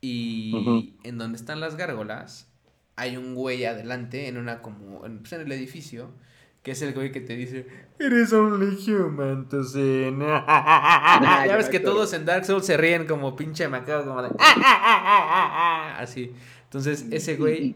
[0.00, 2.48] Y en donde están las gárgolas,
[2.96, 6.10] hay un güey adelante en una como, en, pues en el edificio
[6.68, 7.64] que es el güey que te dice,
[7.98, 10.18] eres only human to sin.
[10.20, 14.28] ya ves que todos en Dark Souls se ríen como pinche macabro, como de...
[15.96, 16.30] Así.
[16.64, 17.74] Entonces, ese güey,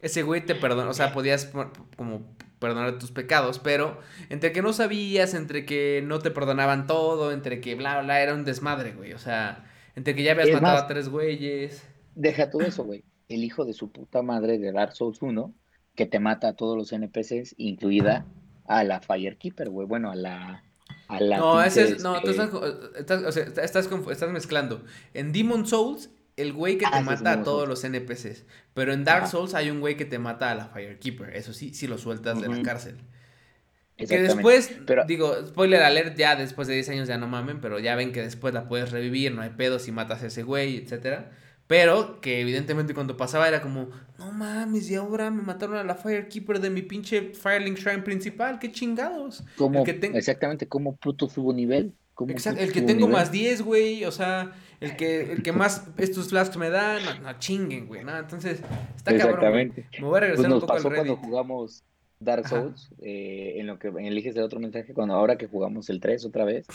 [0.00, 1.52] ese güey te perdona, o sea, podías
[1.96, 7.30] como perdonar tus pecados, pero entre que no sabías, entre que no te perdonaban todo,
[7.30, 9.12] entre que bla, bla, era un desmadre, güey.
[9.12, 9.64] O sea,
[9.94, 11.88] entre que ya habías matado a tres güeyes.
[12.16, 13.04] Deja todo eso, güey.
[13.28, 15.54] El hijo de su puta madre de Dark Souls 1,
[15.94, 18.26] que te mata a todos los NPCs, incluida
[18.66, 19.86] a la Firekeeper, güey.
[19.86, 20.64] Bueno, a la.
[21.08, 22.02] A la no, ese es.
[22.02, 22.50] No, tú estás,
[22.96, 24.82] estás, o sea, estás, estás mezclando.
[25.14, 28.44] En Demon Souls el güey que te ah, mata a todos los NPCs.
[28.74, 31.36] Pero en Dark Souls hay un güey que te mata a la Firekeeper.
[31.36, 32.96] Eso sí, si lo sueltas de la cárcel.
[33.96, 34.70] Que después,
[35.06, 38.22] digo, spoiler alert, ya después de 10 años ya no mamen, pero ya ven que
[38.22, 41.30] después la puedes revivir, no hay pedo si matas a ese güey, etcétera.
[41.66, 45.94] Pero que evidentemente cuando pasaba era como, no mames, y ahora me mataron a la
[45.94, 49.44] Firekeeper de mi pinche Firelink Shrine principal, qué chingados.
[50.14, 51.94] Exactamente, como puto subo nivel.
[52.28, 56.28] Exacto, el que tengo más 10, güey, o sea, el que, el que más estos
[56.28, 58.16] flasks me dan, no, chinguen, güey, ¿no?
[58.16, 58.60] Entonces,
[58.96, 59.72] está cabrón.
[59.98, 61.84] Me voy a regresar pues un poco pasó al cuando jugamos
[62.20, 66.00] Dark Souls, eh, en lo que eliges el otro mensaje, cuando ahora que jugamos el
[66.00, 66.66] 3 otra vez,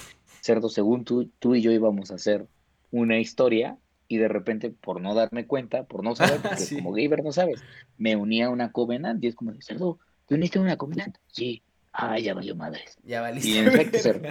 [0.41, 2.47] cerdo, según tú, tú y yo íbamos a hacer
[2.91, 3.77] una historia
[4.07, 7.61] y de repente, por no darme cuenta, por no saber, porque como gamer no sabes,
[7.97, 11.17] me unía a una Covenant y es como, cerdo, ¿tú uniste a una Covenant?
[11.27, 11.61] Sí.
[11.93, 12.97] Ah, ya valió madres.
[13.03, 13.49] Ya valiste.
[13.49, 14.29] Y en efecto, cerdo,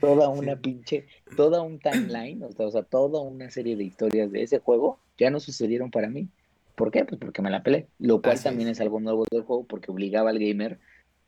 [0.00, 1.06] toda una pinche,
[1.36, 5.40] toda un timeline, o sea, toda una serie de historias de ese juego ya no
[5.40, 6.28] sucedieron para mí.
[6.74, 7.04] ¿Por qué?
[7.04, 8.80] Pues porque me la pelé, lo cual también es.
[8.80, 10.78] algo nuevo del juego porque obligaba al gamer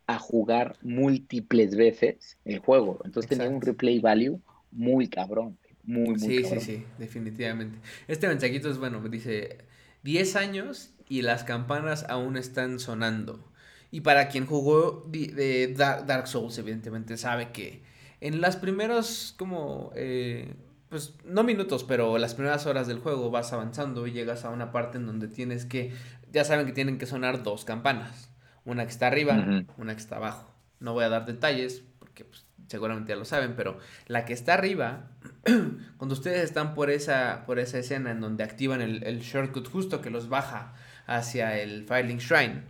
[0.06, 3.00] a jugar múltiples veces el juego.
[3.04, 4.40] Entonces tenía un replay value
[4.72, 5.56] muy cabrón,
[5.86, 6.60] muy, muy sí, cabrón.
[6.60, 7.78] Sí, sí, definitivamente.
[8.08, 9.58] Este mensajito es bueno, me dice
[10.02, 13.52] 10 años y las campanas aún están sonando.
[13.90, 17.82] Y para quien jugó de Dark Souls, evidentemente sabe que
[18.20, 19.92] en las primeros como...
[19.94, 20.54] Eh,
[20.88, 24.70] pues no minutos, pero las primeras horas del juego vas avanzando y llegas a una
[24.70, 25.92] parte en donde tienes que,
[26.32, 28.30] ya saben que tienen que sonar dos campanas,
[28.64, 30.54] una que está arriba, una que está abajo.
[30.78, 34.54] No voy a dar detalles porque pues, seguramente ya lo saben, pero la que está
[34.54, 35.10] arriba,
[35.96, 40.10] cuando ustedes están por esa, por esa escena en donde activan el, shortcut justo que
[40.10, 40.74] los baja
[41.06, 42.62] hacia el Filing Shrine,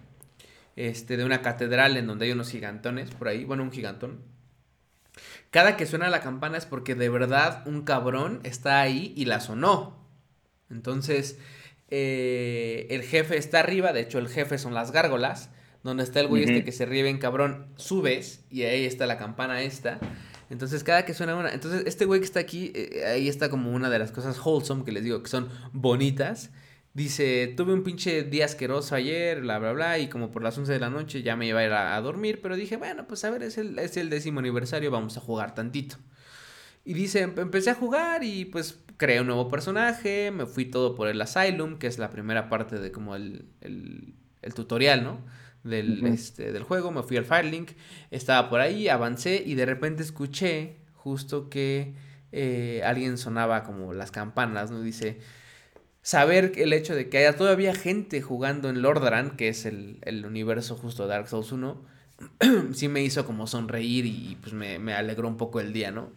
[0.77, 4.21] este, de una catedral en donde hay unos gigantones por ahí, bueno, un gigantón,
[5.51, 9.41] cada que suena la campana es porque de verdad un cabrón está ahí y la
[9.41, 9.97] sonó.
[10.69, 11.39] Entonces,
[11.89, 15.51] eh, el jefe está arriba, de hecho el jefe son las gárgolas,
[15.87, 19.17] donde está el güey este que se ríe bien cabrón, subes y ahí está la
[19.17, 19.99] campana esta.
[20.51, 21.53] Entonces, cada que suena una...
[21.53, 24.85] Entonces, este güey que está aquí, eh, ahí está como una de las cosas wholesome
[24.85, 26.51] que les digo, que son bonitas.
[26.95, 30.73] Dice, tuve un pinche día asqueroso ayer, bla, bla, bla, y como por las 11
[30.73, 33.31] de la noche ya me iba a ir a, dormir, pero dije, bueno, pues a
[33.31, 35.97] ver, es el, es el décimo aniversario, vamos a jugar tantito.
[36.85, 41.09] Y dice, empecé a jugar y pues creé un nuevo personaje, me fui todo por
[41.09, 45.19] el Asylum, que es la primera parte de como el, el, el tutorial, ¿no?
[45.67, 47.73] Del, este, del juego, me fui al Firelink,
[48.11, 51.95] estaba por ahí, avancé y de repente escuché justo que
[52.33, 54.81] eh, alguien sonaba como las campanas, ¿no?
[54.81, 55.19] Dice
[56.03, 60.77] saber el hecho de que haya todavía gente jugando en Lordaeron, que es el, universo
[60.77, 61.83] justo de Dark Souls 1,
[62.73, 66.11] sí me hizo como sonreír y pues me, alegró un poco el día, ¿no?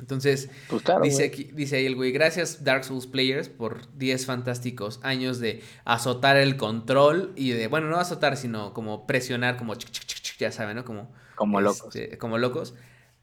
[0.00, 5.00] Entonces, pues dice, aquí, dice ahí el güey, gracias Dark Souls Players por 10 fantásticos
[5.02, 9.74] años de azotar el control y de, bueno, no azotar, sino como presionar, como,
[10.38, 10.84] ya saben, ¿no?
[10.84, 11.94] Como, como locos.
[11.94, 12.74] Este, como locos.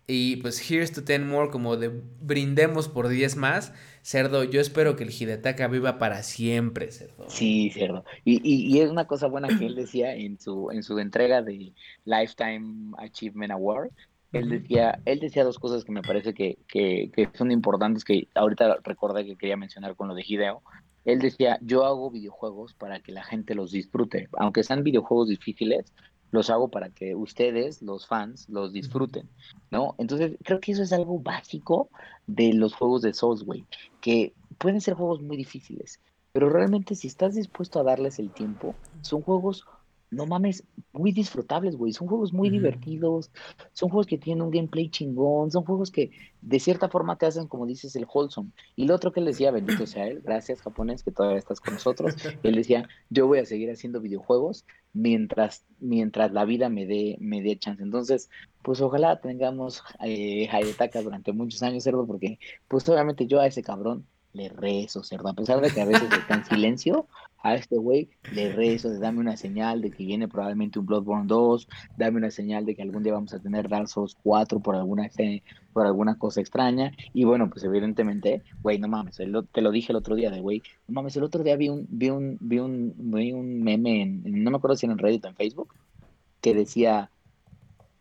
[0.08, 1.90] Y pues here's to 10 more, como de
[2.22, 3.74] brindemos por 10 más.
[4.04, 7.26] Cerdo, yo espero que el Hidetaka viva para siempre, Cerdo.
[7.28, 8.06] Sí, Cerdo.
[8.24, 11.74] Y, y, es una cosa buena que él decía en su, en su entrega de
[12.06, 13.90] Lifetime Achievement Award.
[14.32, 18.28] Él decía, él decía dos cosas que me parece que, que, que son importantes, que
[18.36, 20.62] ahorita recordé que quería mencionar con lo de Hideo.
[21.06, 24.28] Él decía, yo hago videojuegos para que la gente los disfrute.
[24.34, 25.94] Aunque sean videojuegos difíciles,
[26.32, 29.30] los hago para que ustedes, los fans, los disfruten,
[29.72, 29.96] ¿no?
[29.98, 31.90] Entonces, creo que eso es algo básico
[32.28, 33.66] de los juegos de Soulsway,
[34.02, 36.02] que pueden ser juegos muy difíciles,
[36.34, 39.66] pero realmente si estás dispuesto a darles el tiempo, son juegos
[40.12, 40.64] no mames,
[40.94, 41.94] muy disfrutables, güey.
[41.94, 43.32] Son juegos muy divertidos,
[43.74, 46.12] son juegos que tienen un gameplay chingón, son juegos que
[46.42, 48.52] de cierta forma te hacen, como dices, el wholesome.
[48.76, 51.74] Y lo otro que él decía, bendito sea él, gracias japonés que todavía estás con
[51.74, 52.16] nosotros.
[52.44, 57.42] él decía, yo voy a seguir haciendo videojuegos mientras, mientras la vida me dé, me
[57.42, 57.84] dé chance.
[57.84, 58.30] Entonces,
[58.62, 63.62] pues ojalá tengamos eh, Hayataka durante muchos años, cerdo, porque pues obviamente yo a ese
[63.64, 65.30] cabrón le rezo, cerdo.
[65.30, 67.08] A pesar de que a veces está en silencio,
[67.42, 71.68] a este güey le rezo, dame una señal de que viene probablemente un Bloodborne 2,
[71.98, 75.10] dame una señal de que algún día vamos a tener Dark Souls 4 por alguna,
[75.74, 76.92] por alguna cosa extraña.
[77.14, 80.64] Y bueno, pues evidentemente, güey, no mames, te lo dije el otro día de güey,
[80.88, 84.44] no mames, el otro día vi un, vi un, vi un, vi un meme, en,
[84.44, 85.74] no me acuerdo si en Reddit o en Facebook,
[86.42, 87.10] que decía,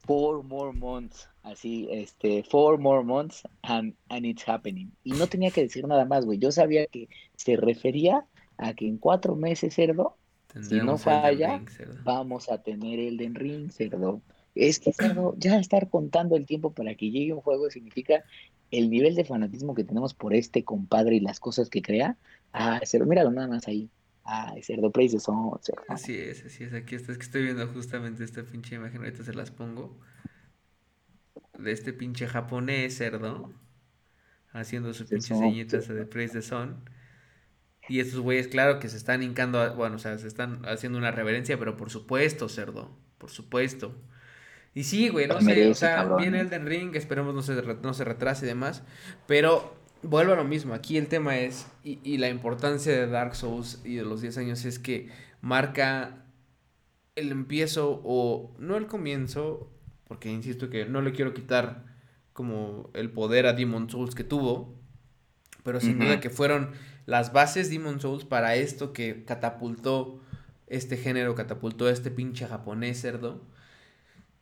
[0.07, 4.91] four more months, así, este, four more months and, and it's happening.
[5.03, 6.39] Y no tenía que decir nada más, güey.
[6.39, 8.27] Yo sabía que se refería
[8.57, 10.17] a que en cuatro meses, cerdo,
[10.63, 11.63] si no falla,
[12.05, 14.21] vamos a tener el Den Ring, cerdo.
[14.55, 18.23] Es que, cerdo, ya estar contando el tiempo para que llegue un juego significa
[18.71, 22.17] el nivel de fanatismo que tenemos por este compadre y las cosas que crea.
[22.53, 23.91] Ah, cerdo, míralo nada más ahí.
[24.25, 25.83] Ah, cerdo, praise son, cerdo.
[25.89, 26.73] Así es, así es.
[26.73, 29.99] Aquí está, es que estoy viendo justamente esta pinche imagen, ahorita se las pongo.
[31.59, 33.53] De este pinche japonés, cerdo.
[34.53, 36.89] Haciendo su pinche señitas de Praise the Son.
[37.89, 41.11] Y estos güeyes, claro que se están hincando, bueno, o sea, se están haciendo una
[41.11, 43.95] reverencia, pero por supuesto, cerdo, por supuesto.
[44.73, 48.05] Y sí, güey, no sé, o sea, viene Elden Ring, esperemos no se, no se
[48.05, 48.83] retrase y demás,
[49.27, 53.35] pero vuelvo a lo mismo, aquí el tema es, y, y la importancia de Dark
[53.35, 55.09] Souls y de los 10 años es que
[55.41, 56.25] marca
[57.17, 59.71] el empiezo o no el comienzo,
[60.09, 61.85] porque insisto que no le quiero quitar
[62.33, 64.75] como el poder a Demon Souls que tuvo,
[65.63, 66.73] pero sin duda que fueron
[67.07, 70.21] las bases Demon Souls para esto que catapultó
[70.67, 73.43] este género, catapultó este pinche japonés cerdo.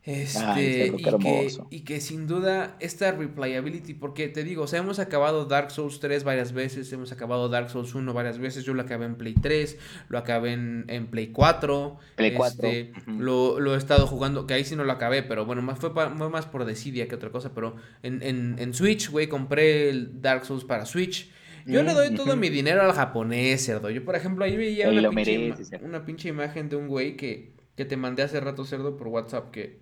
[0.05, 4.99] Este, y, que, y, que, sin duda esta replayability, porque te digo, o sea, hemos
[4.99, 8.83] acabado Dark Souls 3 varias veces, hemos acabado Dark Souls 1 varias veces, yo lo
[8.83, 12.69] acabé en Play 3, lo acabé en, Play 4, Play 4.
[12.69, 15.91] Este, lo, he estado jugando, que ahí sí no lo acabé, pero bueno, más fue,
[15.93, 20.45] más por desidia que otra cosa, pero en, en, en Switch, güey, compré el Dark
[20.47, 21.31] Souls para Switch
[21.67, 23.91] yo le doy todo mi dinero al japonés, cerdo.
[23.91, 27.85] Yo, por ejemplo, ahí veía una pinche, una pinche, imagen de un güey que, que
[27.85, 29.79] te mandé hace rato, cerdo, por WhatsApp, que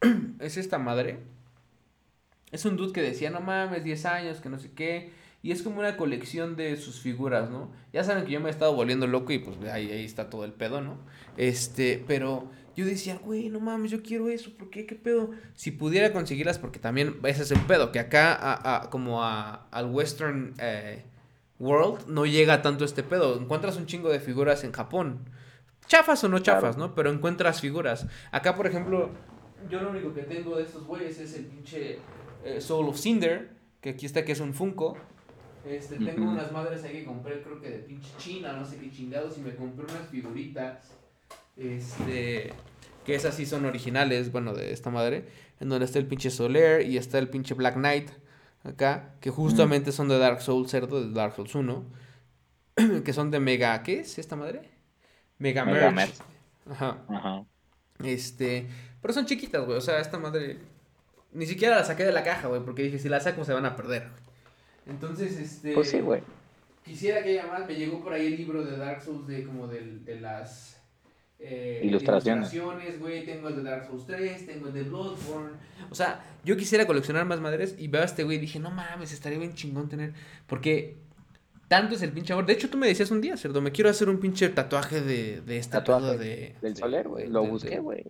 [0.40, 1.18] es esta madre.
[2.52, 5.10] Es un dude que decía, no mames, 10 años, que no sé qué.
[5.42, 7.70] Y es como una colección de sus figuras, ¿no?
[7.92, 10.44] Ya saben que yo me he estado volviendo loco y pues ahí, ahí está todo
[10.44, 10.98] el pedo, ¿no?
[11.36, 14.86] Este, pero yo decía, güey, no mames, yo quiero eso, ¿por qué?
[14.86, 15.30] ¿Qué pedo?
[15.54, 19.86] Si pudiera conseguirlas, porque también ese es el pedo, que acá, a, como a, al
[19.86, 21.04] Western eh,
[21.58, 23.40] World, no llega tanto este pedo.
[23.40, 25.20] Encuentras un chingo de figuras en Japón.
[25.86, 26.94] Chafas o no chafas, ¿no?
[26.94, 28.06] Pero encuentras figuras.
[28.32, 29.10] Acá, por ejemplo,
[29.70, 31.98] yo lo único que tengo de estos güeyes es el pinche
[32.44, 33.50] eh, Soul of Cinder,
[33.80, 34.96] que aquí está, que es un Funko.
[35.64, 38.90] Este, tengo unas madres ahí que compré, creo que de pinche China, no sé qué
[38.90, 40.96] chingados, y me compré unas figuritas
[41.56, 42.52] este.
[43.04, 45.26] Que esas sí son originales, bueno, de esta madre.
[45.60, 48.10] En donde está el pinche Soler y está el pinche Black Knight.
[48.64, 49.14] Acá.
[49.20, 51.84] Que justamente son de Dark Souls, cerdo, de Dark Souls 1.
[53.04, 53.82] que son de Mega.
[53.82, 54.75] ¿Qué es esta madre?
[55.38, 56.14] Mega, Merge.
[56.70, 57.04] Ajá.
[57.08, 57.44] Ajá.
[58.04, 58.66] Este.
[59.00, 59.78] Pero son chiquitas, güey.
[59.78, 60.58] O sea, esta madre.
[61.32, 62.62] Ni siquiera la saqué de la caja, güey.
[62.62, 64.08] Porque dije, si la saco se van a perder.
[64.86, 65.72] Entonces, este.
[65.74, 66.22] Pues sí, güey.
[66.84, 67.66] Quisiera que haya más.
[67.66, 70.76] Me llegó por ahí el libro de Dark Souls de como de, de las
[71.38, 72.50] eh, ilustraciones.
[72.98, 75.56] güey, tengo el de Dark Souls 3, tengo el de Bloodborne.
[75.90, 78.70] O sea, yo quisiera coleccionar más madres y veo a este güey y dije, no
[78.70, 80.14] mames, estaría bien chingón tener.
[80.46, 80.96] Porque
[81.68, 82.46] tanto es el pinche amor.
[82.46, 85.40] De hecho, tú me decías un día, cerdo, me quiero hacer un pinche tatuaje de,
[85.40, 87.28] de esta tatuaje de, del Soler, güey.
[87.28, 88.04] Lo busqué, güey.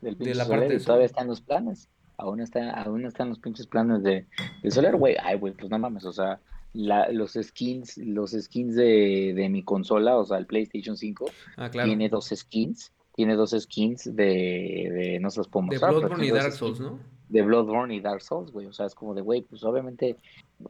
[0.00, 1.88] Del pinche de la parte todavía están los planes.
[2.18, 4.26] Aún, está, aún están los pinches planes de,
[4.62, 5.16] del Soler, güey.
[5.22, 6.40] Ay, güey, pues no mames, o sea
[6.76, 11.70] la, los skins, los skins de, de, mi consola, o sea, el PlayStation 5, ah,
[11.70, 16.52] tiene dos skins, tiene dos skins de, de no se los De Bloodborne y Dark
[16.52, 16.98] Souls, ¿no?
[17.28, 20.16] De Bloodborne y Dark Souls, güey, o sea, es como de, güey, pues obviamente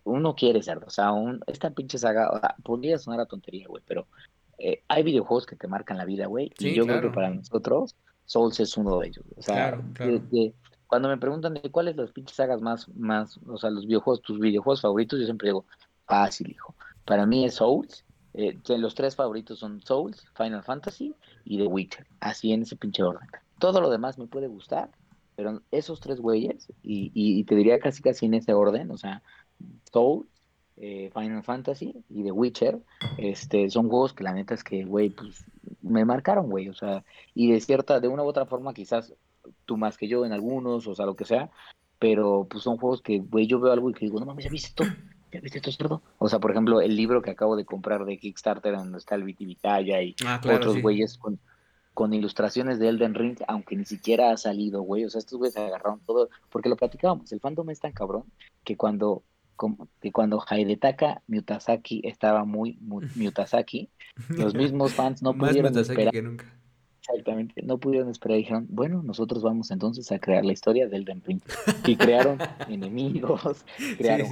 [0.04, 3.66] uno quiere ser, o sea, un, esta pinche saga, o sea, podría sonar a tontería,
[3.68, 4.06] güey, pero
[4.58, 7.94] eh, hay videojuegos que te marcan la vida, güey, y yo creo que para nosotros
[8.24, 9.80] Souls es uno de ellos, o sea,
[10.86, 14.38] cuando me preguntan de cuáles las pinches sagas más, más, o sea, los videojuegos, tus
[14.38, 15.64] videojuegos favoritos, yo siempre digo,
[16.06, 16.74] Fácil, hijo.
[17.04, 18.04] Para mí es Souls.
[18.34, 21.14] Eh, los tres favoritos son Souls, Final Fantasy
[21.44, 22.06] y The Witcher.
[22.20, 23.28] Así en ese pinche orden.
[23.58, 24.90] Todo lo demás me puede gustar,
[25.36, 29.22] pero esos tres güeyes, y, y, te diría casi casi en ese orden, o sea,
[29.92, 30.26] Souls,
[30.76, 32.78] eh, Final Fantasy y The Witcher,
[33.18, 35.44] este, son juegos que la neta es que, güey, pues
[35.82, 37.04] me marcaron, güey, o sea,
[37.34, 39.14] y de cierta, de una u otra forma, quizás
[39.64, 41.50] tú más que yo en algunos, o sea, lo que sea,
[41.98, 44.50] pero pues son juegos que, güey, yo veo algo y que digo, no mames, ¿ya
[44.50, 44.84] viste esto?
[45.42, 48.98] viste esto O sea, por ejemplo, el libro que acabo de comprar de Kickstarter, donde
[48.98, 51.38] está el Vitivitaya y ah, otros güeyes con,
[51.94, 55.04] con ilustraciones de Elden Ring, aunque ni siquiera ha salido, güey.
[55.04, 58.24] O sea, estos güeyes agarraron todo, porque lo platicábamos, el fandom es tan cabrón
[58.64, 59.22] que cuando
[59.56, 63.88] como que cuando Haidetaka Mutasaki estaba muy Mutasaki,
[64.28, 66.12] los mismos fans no pudieron esperar.
[66.12, 66.52] Que nunca.
[67.00, 71.06] Exactamente, no pudieron esperar y dijeron, bueno, nosotros vamos entonces a crear la historia del
[71.06, 71.40] Ring.
[71.86, 72.38] Y crearon
[72.68, 73.64] enemigos,
[73.96, 74.28] crearon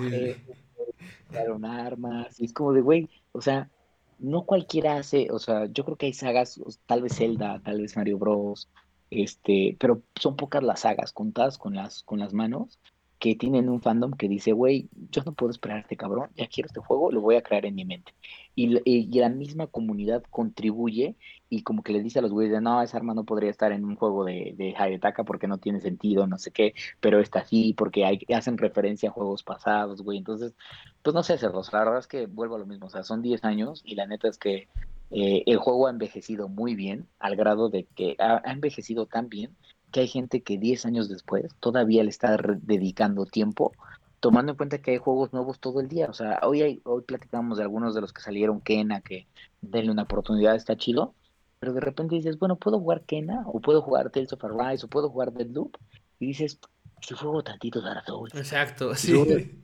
[1.29, 3.71] crearon armas, y es como de, güey, o sea,
[4.19, 7.97] no cualquiera hace, o sea, yo creo que hay sagas, tal vez Zelda, tal vez
[7.97, 8.69] Mario Bros,
[9.11, 12.79] este, pero son pocas las sagas contadas con las, con las manos
[13.19, 16.66] que tienen un fandom que dice, güey, yo no puedo esperar este cabrón, ya quiero
[16.66, 18.12] este juego, lo voy a crear en mi mente.
[18.55, 21.16] Y, y, la misma comunidad contribuye
[21.49, 23.85] y como que le dice a los güeyes, no, esa arma no podría estar en
[23.85, 27.73] un juego de, de Hayataka porque no tiene sentido, no sé qué, pero está así
[27.74, 30.19] porque hay, hacen referencia a juegos pasados, güey.
[30.19, 30.55] Entonces,
[31.03, 33.23] pues no sé, Cerros, la verdad es que vuelvo a lo mismo, o sea, son
[33.23, 34.69] 10 años y la neta es que
[35.11, 39.57] eh, el juego ha envejecido muy bien, al grado de que ha envejecido tan bien
[39.95, 43.73] que hay gente que 10 años después todavía le está dedicando tiempo,
[44.19, 46.07] tomando en cuenta que hay juegos nuevos todo el día.
[46.11, 49.29] O sea, hoy, hay, hoy platicamos de algunos de los que salieron Kena, que
[49.61, 51.15] denle una oportunidad, está chido,
[51.61, 54.89] pero de repente dices, bueno, puedo jugar Kena, o puedo jugar Tales of Arise, o
[54.89, 55.77] puedo jugar Deadloop,
[56.19, 56.59] y dices,
[57.01, 58.35] si juego tantito Dark Souls.
[58.35, 59.12] Exacto, sí.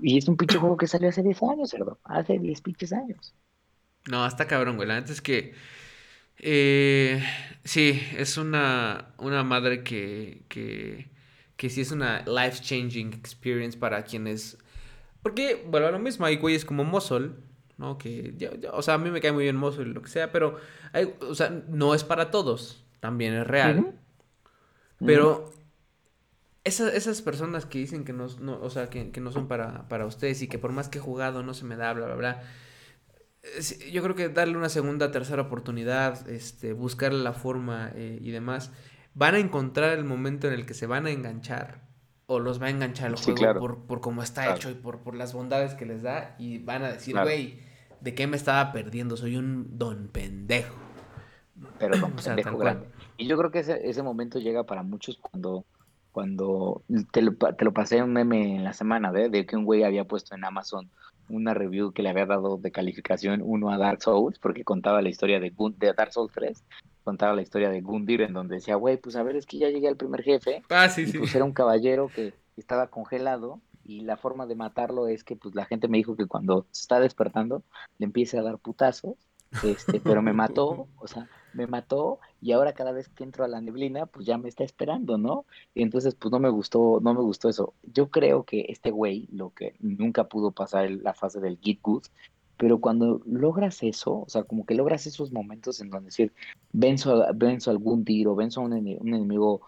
[0.00, 1.98] Y es un pinche juego que salió hace 10 años, cerdo.
[2.04, 3.34] Hace 10 pinches años.
[4.08, 4.88] No, hasta cabrón, güey.
[4.88, 5.54] Antes que
[6.38, 7.22] eh,
[7.64, 11.10] sí, es una, una madre que, que,
[11.56, 14.58] que sí es una life-changing experience para quienes...
[15.22, 17.42] Porque, bueno, lo mismo hay güeyes como Mosol,
[17.76, 17.98] ¿no?
[17.98, 18.34] Que,
[18.72, 20.58] o sea, a mí me cae muy bien Mosol y lo que sea, pero,
[20.92, 23.94] hay, o sea, no es para todos, también es real.
[25.04, 25.52] Pero
[26.64, 28.26] esas, esas personas que dicen que no,
[28.60, 31.00] o sea, que, que no son para, para ustedes y que por más que he
[31.00, 32.42] jugado no se me da, bla, bla, bla
[33.90, 38.72] yo creo que darle una segunda, tercera oportunidad, este, buscar la forma eh, y demás,
[39.14, 41.88] van a encontrar el momento en el que se van a enganchar
[42.26, 45.14] o los va a enganchar el juego por, por cómo está hecho y por, por
[45.14, 47.58] las bondades que les da y van a decir, güey,
[48.00, 49.16] ¿de qué me estaba perdiendo?
[49.16, 50.76] Soy un don pendejo.
[51.78, 52.88] Pero don pendejo grande.
[53.16, 55.64] Y yo creo que ese, ese momento llega para muchos cuando
[56.12, 59.28] cuando te lo, te lo pasé un meme en la semana, ¿ve?
[59.28, 60.90] de que un güey había puesto en Amazon
[61.28, 65.08] una review que le había dado de calificación 1 a Dark Souls, porque contaba la
[65.08, 66.64] historia de, de Dark Souls 3,
[67.04, 69.68] contaba la historia de Gundir, en donde decía, güey, pues a ver, es que ya
[69.68, 74.02] llegué al primer jefe, ah, sí, y pues era un caballero que estaba congelado, y
[74.02, 77.00] la forma de matarlo es que pues la gente me dijo que cuando se está
[77.00, 77.62] despertando
[77.98, 79.14] le empiece a dar putazos,
[79.64, 81.28] este, pero me mató, o sea,
[81.58, 84.62] me mató y ahora cada vez que entro a la neblina, pues ya me está
[84.62, 85.44] esperando, ¿no?
[85.74, 87.74] Y entonces, pues no me gustó, no me gustó eso.
[87.82, 92.04] Yo creo que este güey, lo que nunca pudo pasar la fase del Git Good,
[92.56, 96.32] pero cuando logras eso, o sea, como que logras esos momentos en donde decir,
[96.72, 99.60] venzo, venzo algún tiro, venzo a un, enemigo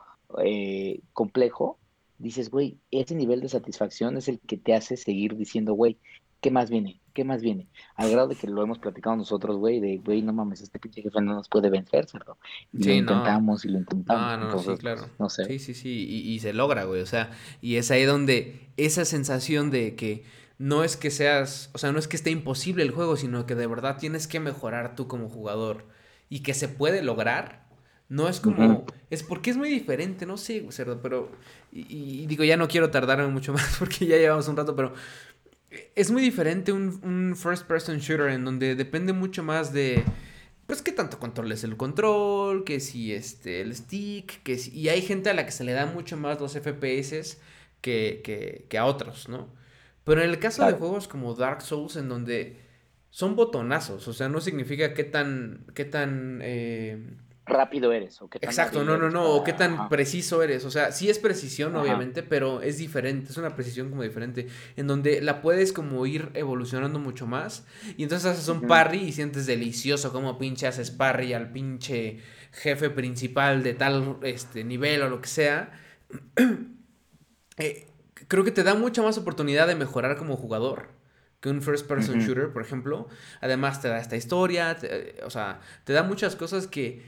[0.44, 1.78] eh, complejo,
[2.18, 5.98] dices, güey, ese nivel de satisfacción es el que te hace seguir diciendo, güey,
[6.40, 7.00] ¿qué más viene?
[7.12, 7.66] ¿Qué más viene?
[7.96, 11.02] Al grado de que lo hemos platicado nosotros, güey, de, güey, no mames, este pinche
[11.02, 12.38] jefe no nos puede vencer, cerdo.
[12.72, 14.38] Y lo intentamos y lo intentamos.
[14.38, 15.06] No, no, sí, claro.
[15.18, 15.44] No sé.
[15.44, 17.30] Sí, sí, sí, y, se logra, güey, o sea,
[17.60, 20.24] y es ahí donde esa sensación de que
[20.58, 23.54] no es que seas, o sea, no es que esté imposible el juego, sino que
[23.54, 25.86] de verdad tienes que mejorar tú como jugador
[26.28, 27.68] y que se puede lograr.
[28.08, 31.30] No es como, es porque es muy diferente, no sé, cerdo, pero,
[31.70, 34.94] y, y digo, ya no quiero tardarme mucho más porque ya llevamos un rato, pero
[35.94, 40.02] es muy diferente un, first person shooter en donde depende mucho más de
[40.66, 45.02] pues qué tanto controles el control, que si este el stick, que si, y hay
[45.02, 47.38] gente a la que se le da mucho más los FPS
[47.80, 49.52] que, que, que a otros, ¿no?
[50.04, 52.56] Pero en el caso de juegos como Dark Souls en donde
[53.10, 57.16] son botonazos, o sea, no significa qué tan qué tan eh,
[57.50, 58.20] rápido eres.
[58.22, 60.64] O qué tan Exacto, no, no, no, o qué tan preciso eres.
[60.64, 64.46] O sea, sí es precisión, obviamente, pero es diferente, es una precisión como diferente,
[64.76, 67.66] en donde la puedes como ir evolucionando mucho más.
[67.96, 72.20] Y entonces haces un parry y sientes delicioso como pinche haces parry al pinche
[72.52, 75.72] jefe principal de tal este, nivel o lo que sea.
[77.62, 77.88] Eh,
[78.26, 80.88] creo que te da mucha más oportunidad de mejorar como jugador
[81.40, 83.08] que un first person shooter, por ejemplo.
[83.40, 84.76] Además te da esta historia,
[85.24, 87.02] o sea, te da muchas cosas que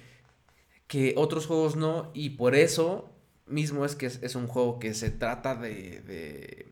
[0.93, 3.09] que otros juegos no, y por eso
[3.47, 6.71] mismo es que es, un juego que se trata de,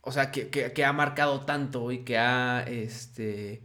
[0.00, 3.60] o sea, que, ha marcado tanto y que ha este,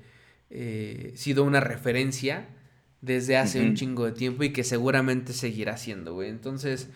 [0.49, 2.49] eh, sido una referencia
[2.99, 6.31] desde hace un chingo de tiempo y que seguramente seguirá siendo, güey.
[6.31, 6.89] Entonces,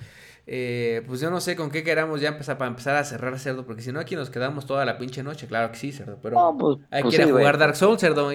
[0.45, 3.65] eh, pues yo no sé con qué queramos ya empezar para empezar a cerrar cerdo,
[3.65, 6.57] porque si no aquí nos quedamos toda la pinche noche, claro que sí, cerdo, pero
[6.59, 8.34] pues, hay pues que ir a jugar Dark Souls, cerdo.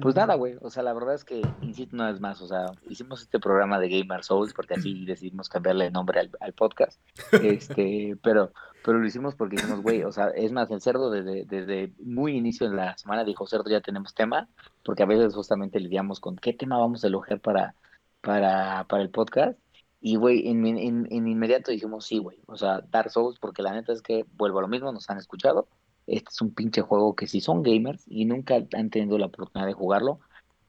[0.00, 2.66] Pues nada, güey, o sea, la verdad es que, insisto una vez más, o sea,
[2.88, 7.00] hicimos este programa de Gamer Souls porque así decidimos cambiarle el nombre al, al podcast,
[7.32, 8.52] este, pero,
[8.84, 12.36] pero lo hicimos porque dijimos, güey, o sea, es más, el cerdo desde, desde muy
[12.36, 14.48] inicio de la semana dijo, cerdo, ya tenemos tema,
[14.84, 17.74] porque a veces justamente lidiamos con qué tema vamos a elogiar para,
[18.20, 19.58] para, para el podcast,
[20.00, 23.72] y, güey, en, en, en inmediato dijimos, sí, güey, o sea, Dark Souls, porque la
[23.72, 25.66] neta es que, vuelvo a lo mismo, nos han escuchado,
[26.06, 29.66] este es un pinche juego que si son gamers y nunca han tenido la oportunidad
[29.66, 30.20] de jugarlo,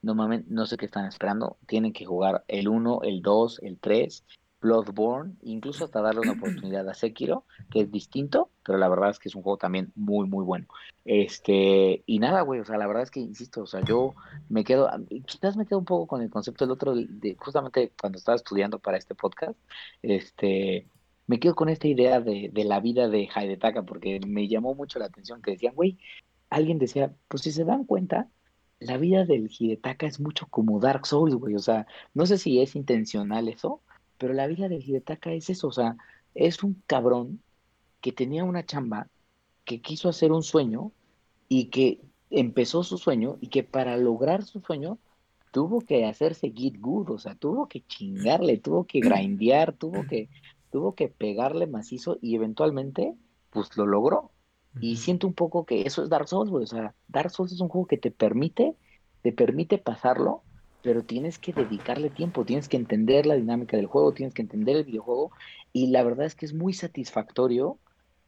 [0.01, 4.23] normalmente no sé qué están esperando, tienen que jugar el 1, el 2, el 3,
[4.61, 9.19] Bloodborne, incluso hasta darle una oportunidad a Sekiro, que es distinto, pero la verdad es
[9.19, 10.67] que es un juego también muy, muy bueno.
[11.05, 14.15] Este, y nada, güey, o sea, la verdad es que, insisto, o sea, yo
[14.49, 14.89] me quedo,
[15.25, 18.79] quizás me quedo un poco con el concepto del otro, de, justamente cuando estaba estudiando
[18.79, 19.57] para este podcast,
[20.01, 20.87] este,
[21.27, 24.99] me quedo con esta idea de, de la vida de Haidetaka, porque me llamó mucho
[24.99, 25.97] la atención que decían, güey,
[26.49, 28.29] alguien decía, pues si se dan cuenta,
[28.79, 32.61] la vida del Hidetaka es mucho como Dark Souls, güey, o sea, no sé si
[32.61, 33.81] es intencional eso,
[34.17, 35.97] pero la vida del Hidetaka es eso, o sea,
[36.33, 37.41] es un cabrón
[38.01, 39.07] que tenía una chamba,
[39.63, 40.91] que quiso hacer un sueño
[41.47, 44.99] y que empezó su sueño y que para lograr su sueño
[45.51, 50.29] tuvo que hacerse git good, o sea, tuvo que chingarle, tuvo que grindear, tuvo que
[50.75, 53.15] tuvo que pegarle macizo y eventualmente,
[53.49, 54.31] pues lo logró.
[54.81, 56.65] Y siento un poco que eso es Dark Souls, güey.
[56.65, 58.75] O sea, Dark Souls es un juego que te permite,
[59.21, 60.41] te permite pasarlo,
[60.81, 64.75] pero tienes que dedicarle tiempo, tienes que entender la dinámica del juego, tienes que entender
[64.75, 65.31] el videojuego.
[65.71, 67.79] Y la verdad es que es muy satisfactorio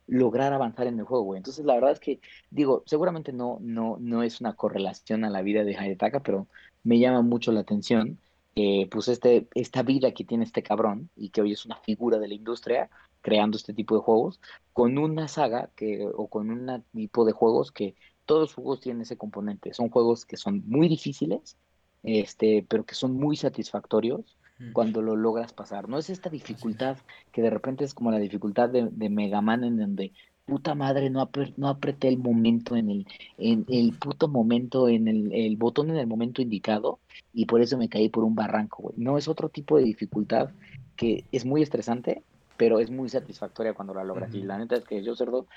[0.08, 1.40] lograr avanzar en el juego, güey.
[1.40, 5.42] Entonces, la verdad es que, digo, seguramente no, no, no es una correlación a la
[5.42, 6.48] vida de Hayataka, pero
[6.86, 8.18] me llama mucho la atención
[8.60, 12.18] eh, pues este, esta vida que tiene este cabrón y que hoy es una figura
[12.18, 12.90] de la industria
[13.22, 14.42] creando este tipo de juegos,
[14.74, 17.94] con una saga que, o con un tipo de juegos que
[18.26, 19.76] todos los juegos tienen ese componente.
[19.76, 21.56] Son juegos que son muy difíciles,
[22.02, 24.40] este, pero que son muy satisfactorios
[24.74, 25.88] cuando lo logras pasar.
[25.88, 26.98] No es esta dificultad
[27.32, 30.14] que de repente es como la dificultad de, de Mega Man en donde
[30.48, 33.08] puta madre, no, no apreté el momento en el,
[33.38, 37.00] en el puto momento, en el, el, botón en el momento indicado
[37.34, 38.96] y por eso me caí por un barranco, güey.
[38.98, 40.50] No, es otro tipo de dificultad
[40.96, 42.24] que es muy estresante,
[42.56, 44.34] pero es muy satisfactoria cuando la logras.
[44.34, 45.48] Y la neta es que yo, cerdo,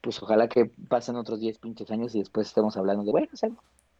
[0.00, 3.46] pues ojalá que pasen otros 10 pinches años y después estemos hablando de, bueno, o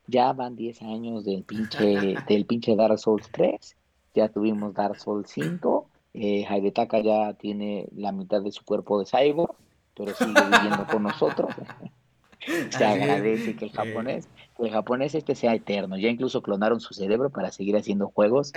[0.06, 3.76] ya van 10 años del pinche, del pinche Dark Souls 3,
[4.14, 9.06] ya tuvimos Dark Souls 5, eh, Haidetaka ya tiene la mitad de su cuerpo de
[9.06, 9.56] cyborg,
[9.96, 11.54] pero sigue viviendo con nosotros.
[12.70, 15.96] Se agradece que el japonés, que el japonés este sea eterno.
[15.96, 18.52] Ya incluso clonaron su cerebro para seguir haciendo juegos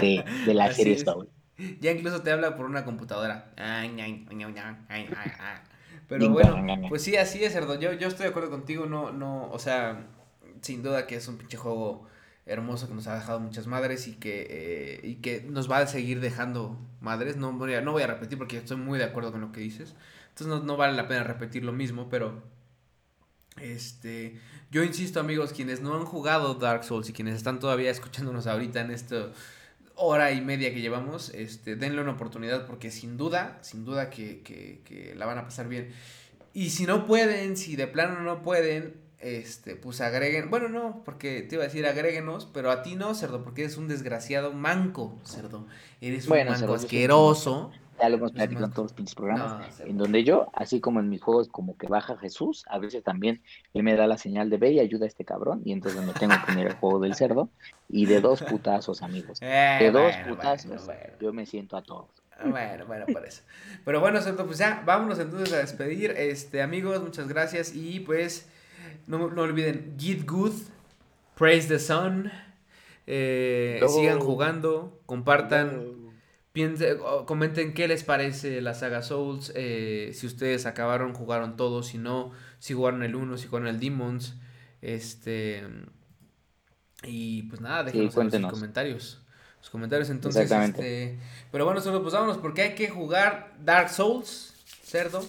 [0.00, 1.28] de, de la serie Soul.
[1.80, 3.52] Ya incluso te habla por una computadora.
[6.08, 7.78] Pero bueno, pues sí, así es, Cerdo.
[7.78, 10.06] Yo, yo estoy de acuerdo contigo, no, no, o sea,
[10.62, 12.06] sin duda que es un pinche juego
[12.46, 15.86] hermoso que nos ha dejado muchas madres y que, eh, y que nos va a
[15.86, 17.36] seguir dejando madres.
[17.36, 19.60] No voy, a, no voy a repetir porque estoy muy de acuerdo con lo que
[19.60, 19.94] dices.
[20.40, 22.42] Entonces no, vale la pena repetir lo mismo, pero
[23.60, 24.38] este,
[24.70, 28.80] yo insisto amigos, quienes no han jugado Dark Souls y quienes están todavía escuchándonos ahorita
[28.80, 29.32] en esta
[29.96, 34.42] hora y media que llevamos, este, denle una oportunidad porque sin duda, sin duda que,
[34.42, 35.92] que, que la van a pasar bien.
[36.54, 41.42] Y si no pueden, si de plano no pueden, este, pues agreguen, bueno, no, porque
[41.42, 45.18] te iba a decir agréguenos, pero a ti no, cerdo, porque eres un desgraciado manco,
[45.24, 45.66] cerdo.
[46.00, 50.24] Eres un manco asqueroso ya lo hemos platicado en todos los pinches programas, en donde
[50.24, 53.42] yo, así como en mis juegos, como que baja Jesús, a veces también
[53.74, 56.12] él me da la señal de ve y ayuda a este cabrón, y entonces me
[56.12, 57.48] tengo que unir al juego del cerdo,
[57.88, 59.38] y de dos putazos, amigos.
[59.40, 60.88] Eh, de dos putazos,
[61.20, 62.10] yo me siento a todos.
[62.38, 63.42] Ah, bueno, bueno, por eso.
[63.84, 66.12] Pero bueno, cerdo, pues ya, vámonos entonces a despedir.
[66.12, 68.48] Este, amigos, muchas gracias, y pues,
[69.06, 70.52] no, no olviden, Get Good,
[71.34, 72.30] Praise the Sun,
[73.06, 75.97] eh, sigan jugando, compartan
[77.26, 82.32] comenten qué les parece la saga Souls, eh, si ustedes acabaron, jugaron todos, si no,
[82.58, 84.36] si jugaron el 1, si jugaron el Demons,
[84.80, 85.64] este
[87.04, 89.22] y pues nada, déjenos en sus comentarios.
[89.60, 91.18] Los comentarios entonces, este,
[91.50, 95.24] pero bueno, solo pues vámonos porque hay que jugar Dark Souls, cerdo.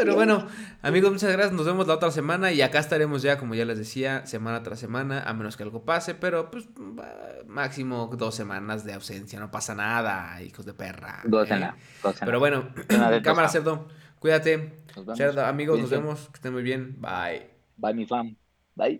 [0.00, 0.46] Pero bueno,
[0.80, 1.52] amigos, muchas gracias.
[1.52, 4.78] Nos vemos la otra semana y acá estaremos ya, como ya les decía, semana tras
[4.78, 6.68] semana, a menos que algo pase, pero pues
[7.46, 11.20] máximo dos semanas de ausencia, no pasa nada, hijos de perra.
[11.24, 11.70] Dos ¿eh?
[12.24, 12.68] Pero bueno,
[13.22, 14.84] cámara cerdo, cuídate.
[15.16, 16.96] Cerdo, amigos, nos vemos, que estén muy bien.
[16.98, 17.50] Bye.
[17.76, 18.39] Bye, mi fam.